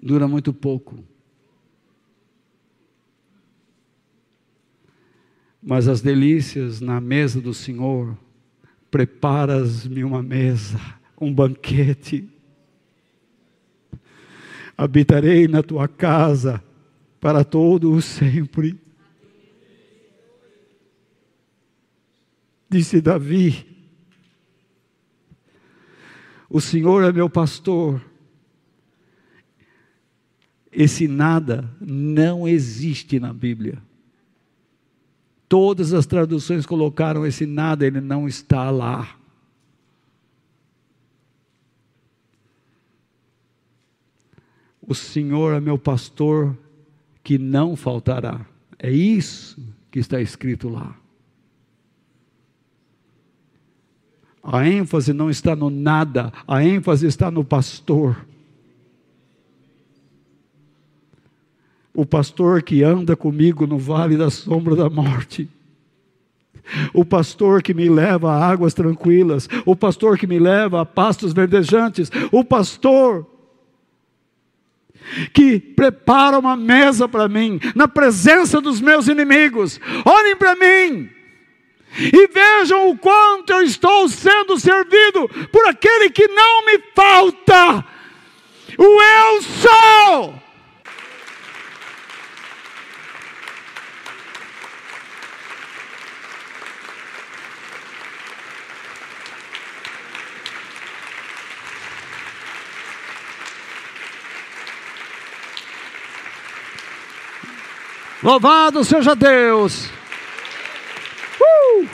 dura 0.00 0.26
muito 0.26 0.52
pouco. 0.52 1.04
Mas 5.62 5.86
as 5.88 6.00
delícias 6.00 6.80
na 6.80 7.00
mesa 7.00 7.40
do 7.40 7.52
Senhor, 7.52 8.16
preparas-me 8.90 10.02
uma 10.02 10.22
mesa, 10.22 10.80
um 11.20 11.34
banquete. 11.34 12.26
Habitarei 14.76 15.46
na 15.46 15.62
tua 15.62 15.86
casa 15.86 16.62
para 17.20 17.44
todo 17.44 17.92
o 17.92 18.02
sempre. 18.02 18.78
Disse 22.68 23.00
Davi: 23.00 23.66
O 26.48 26.60
Senhor 26.60 27.02
é 27.04 27.12
meu 27.12 27.30
pastor. 27.30 28.02
Esse 30.70 31.08
nada 31.08 31.68
não 31.80 32.46
existe 32.46 33.18
na 33.18 33.32
Bíblia. 33.32 33.82
Todas 35.48 35.94
as 35.94 36.04
traduções 36.04 36.66
colocaram 36.66 37.26
esse 37.26 37.46
nada, 37.46 37.86
ele 37.86 38.02
não 38.02 38.28
está 38.28 38.70
lá. 38.70 39.18
O 44.82 44.94
Senhor 44.94 45.54
é 45.54 45.60
meu 45.60 45.78
pastor, 45.78 46.56
que 47.28 47.36
não 47.36 47.76
faltará. 47.76 48.40
É 48.78 48.90
isso 48.90 49.62
que 49.90 49.98
está 49.98 50.18
escrito 50.18 50.66
lá. 50.66 50.96
A 54.42 54.66
ênfase 54.66 55.12
não 55.12 55.28
está 55.28 55.54
no 55.54 55.68
nada, 55.68 56.32
a 56.46 56.64
ênfase 56.64 57.06
está 57.06 57.30
no 57.30 57.44
pastor. 57.44 58.24
O 61.92 62.06
pastor 62.06 62.62
que 62.62 62.82
anda 62.82 63.14
comigo 63.14 63.66
no 63.66 63.76
vale 63.76 64.16
da 64.16 64.30
sombra 64.30 64.74
da 64.74 64.88
morte. 64.88 65.50
O 66.94 67.04
pastor 67.04 67.62
que 67.62 67.74
me 67.74 67.90
leva 67.90 68.32
a 68.32 68.46
águas 68.46 68.72
tranquilas, 68.72 69.50
o 69.66 69.76
pastor 69.76 70.16
que 70.16 70.26
me 70.26 70.38
leva 70.38 70.80
a 70.80 70.86
pastos 70.86 71.34
verdejantes, 71.34 72.10
o 72.32 72.42
pastor 72.42 73.26
que 75.32 75.58
prepara 75.58 76.38
uma 76.38 76.56
mesa 76.56 77.08
para 77.08 77.28
mim, 77.28 77.60
na 77.74 77.88
presença 77.88 78.60
dos 78.60 78.80
meus 78.80 79.08
inimigos. 79.08 79.80
Olhem 80.04 80.36
para 80.36 80.54
mim 80.56 81.10
e 81.96 82.26
vejam 82.28 82.90
o 82.90 82.98
quanto 82.98 83.50
eu 83.52 83.62
estou 83.62 84.08
sendo 84.08 84.58
servido 84.58 85.28
por 85.50 85.66
aquele 85.66 86.10
que 86.10 86.28
não 86.28 86.66
me 86.66 86.78
falta. 86.94 87.84
O 88.76 89.02
eu 89.02 89.42
sou. 89.42 90.47
Louvado 108.22 108.84
seja 108.84 109.14
Deus. 109.14 109.88
Uh! 111.40 111.86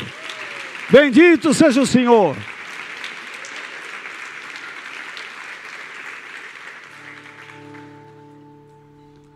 Bendito 0.91 1.53
seja 1.53 1.83
o 1.83 1.87
Senhor. 1.87 2.37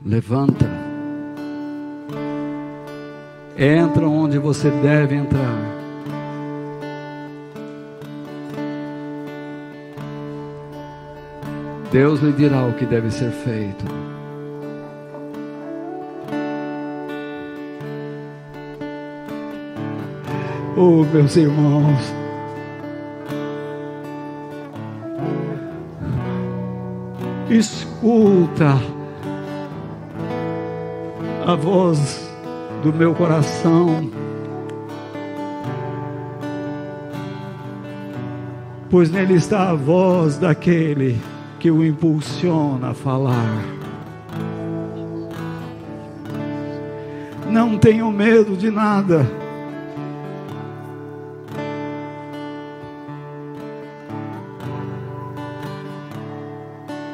Levanta. 0.05 0.67
Entra 3.59 4.07
onde 4.07 4.39
você 4.39 4.71
deve 4.71 5.17
entrar. 5.17 5.79
Deus 11.91 12.21
lhe 12.21 12.33
dirá 12.33 12.67
o 12.67 12.75
que 12.75 12.87
deve 12.87 13.11
ser 13.11 13.31
feito. 13.31 13.85
Oh, 20.81 21.05
meus 21.13 21.35
irmãos, 21.35 22.15
escuta 27.51 28.79
a 31.45 31.57
voz 31.57 32.31
do 32.85 32.93
meu 32.93 33.13
coração, 33.13 34.09
pois 38.89 39.11
nele 39.11 39.35
está 39.35 39.71
a 39.71 39.75
voz 39.75 40.39
daquele 40.39 41.21
que 41.59 41.73
o 41.73 41.85
impulsiona 41.85 42.91
a 42.91 42.95
falar. 42.95 43.65
Não 47.51 47.77
tenho 47.77 48.13
medo 48.13 48.57
de 48.57 48.71
nada. 48.71 49.38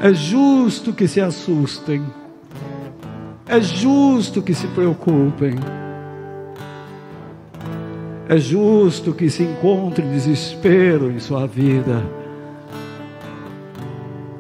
É 0.05 0.13
justo 0.13 0.93
que 0.93 1.09
se 1.09 1.19
assustem. 1.19 2.05
É 3.47 3.59
justo 3.59 4.43
que 4.43 4.53
se 4.53 4.67
preocupem. 4.67 5.55
É 8.29 8.37
justo 8.37 9.15
que 9.15 9.31
se 9.31 9.45
encontre 9.45 10.05
desespero 10.05 11.11
em 11.11 11.19
sua 11.19 11.47
vida. 11.47 12.05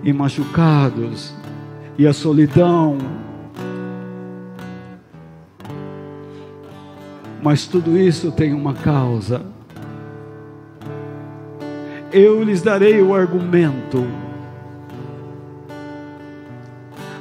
E 0.02 0.12
machucados. 0.12 1.34
E 1.96 2.06
a 2.06 2.12
solidão. 2.12 2.98
Mas 7.42 7.66
tudo 7.66 7.96
isso 7.96 8.30
tem 8.30 8.52
uma 8.52 8.74
causa. 8.74 9.40
Eu 12.12 12.42
lhes 12.42 12.60
darei 12.60 13.00
o 13.00 13.14
argumento 13.14 14.06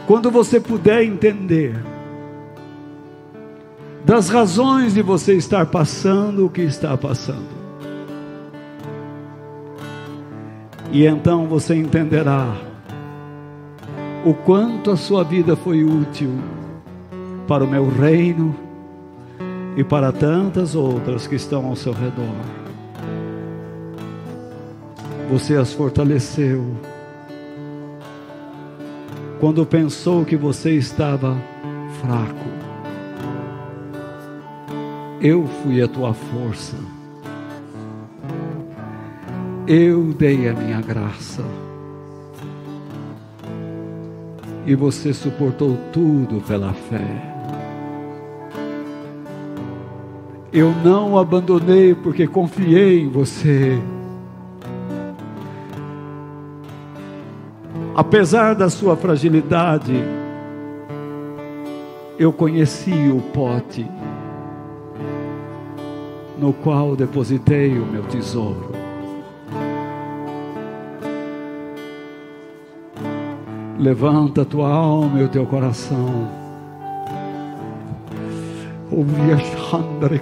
quando 0.07 0.29
você 0.29 0.59
puder 0.59 1.03
entender 1.03 1.75
das 4.05 4.29
razões 4.29 4.93
de 4.93 5.01
você 5.01 5.35
estar 5.35 5.65
passando 5.67 6.45
o 6.45 6.49
que 6.49 6.61
está 6.61 6.97
passando. 6.97 7.63
E 10.91 11.05
então 11.05 11.47
você 11.47 11.75
entenderá 11.75 12.55
o 14.25 14.33
quanto 14.33 14.91
a 14.91 14.97
sua 14.97 15.23
vida 15.23 15.55
foi 15.55 15.83
útil 15.83 16.31
para 17.47 17.63
o 17.63 17.67
meu 17.67 17.89
reino 17.89 18.55
e 19.75 19.83
para 19.83 20.11
tantas 20.11 20.75
outras 20.75 21.25
que 21.25 21.35
estão 21.35 21.65
ao 21.65 21.75
seu 21.75 21.93
redor. 21.93 22.35
Você 25.31 25.55
as 25.55 25.73
fortaleceu 25.73 26.63
quando 29.43 29.65
pensou 29.65 30.23
que 30.23 30.37
você 30.37 30.71
estava 30.71 31.35
fraco. 31.99 32.47
Eu 35.19 35.45
fui 35.45 35.81
a 35.81 35.87
tua 35.89 36.13
força. 36.13 36.77
Eu 39.67 40.13
dei 40.13 40.47
a 40.47 40.53
minha 40.53 40.79
graça. 40.79 41.43
E 44.65 44.75
você 44.75 45.13
suportou 45.13 45.77
tudo 45.91 46.39
pela 46.47 46.71
fé. 46.71 47.35
Eu 50.53 50.71
não 50.85 51.17
abandonei 51.17 51.93
porque 51.93 52.25
confiei 52.27 53.01
em 53.01 53.09
você. 53.09 53.77
Apesar 57.95 58.55
da 58.55 58.69
sua 58.69 58.95
fragilidade, 58.95 60.03
eu 62.17 62.31
conheci 62.31 63.09
o 63.09 63.21
pote 63.33 63.89
no 66.37 66.53
qual 66.53 66.95
depositei 66.95 67.77
o 67.77 67.85
meu 67.85 68.03
tesouro. 68.03 68.71
Levanta 73.79 74.45
tua 74.45 74.69
alma 74.69 75.19
e 75.19 75.23
o 75.23 75.29
teu 75.29 75.45
coração. 75.45 76.29
Ouvi 78.91 79.31
a 79.31 79.37
Chandra 79.37 80.15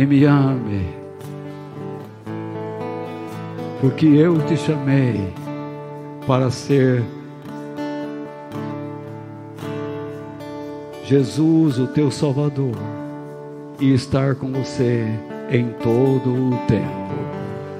e 0.00 0.06
me 0.06 0.24
ame, 0.24 0.86
porque 3.82 4.06
eu 4.06 4.38
te 4.46 4.56
chamei 4.56 5.30
para 6.26 6.50
ser 6.50 7.02
Jesus, 11.04 11.78
o 11.78 11.86
teu 11.86 12.10
Salvador, 12.10 12.78
e 13.78 13.92
estar 13.92 14.36
com 14.36 14.50
você 14.50 15.04
em 15.50 15.68
todo 15.82 16.30
o 16.30 16.56
tempo. 16.66 16.99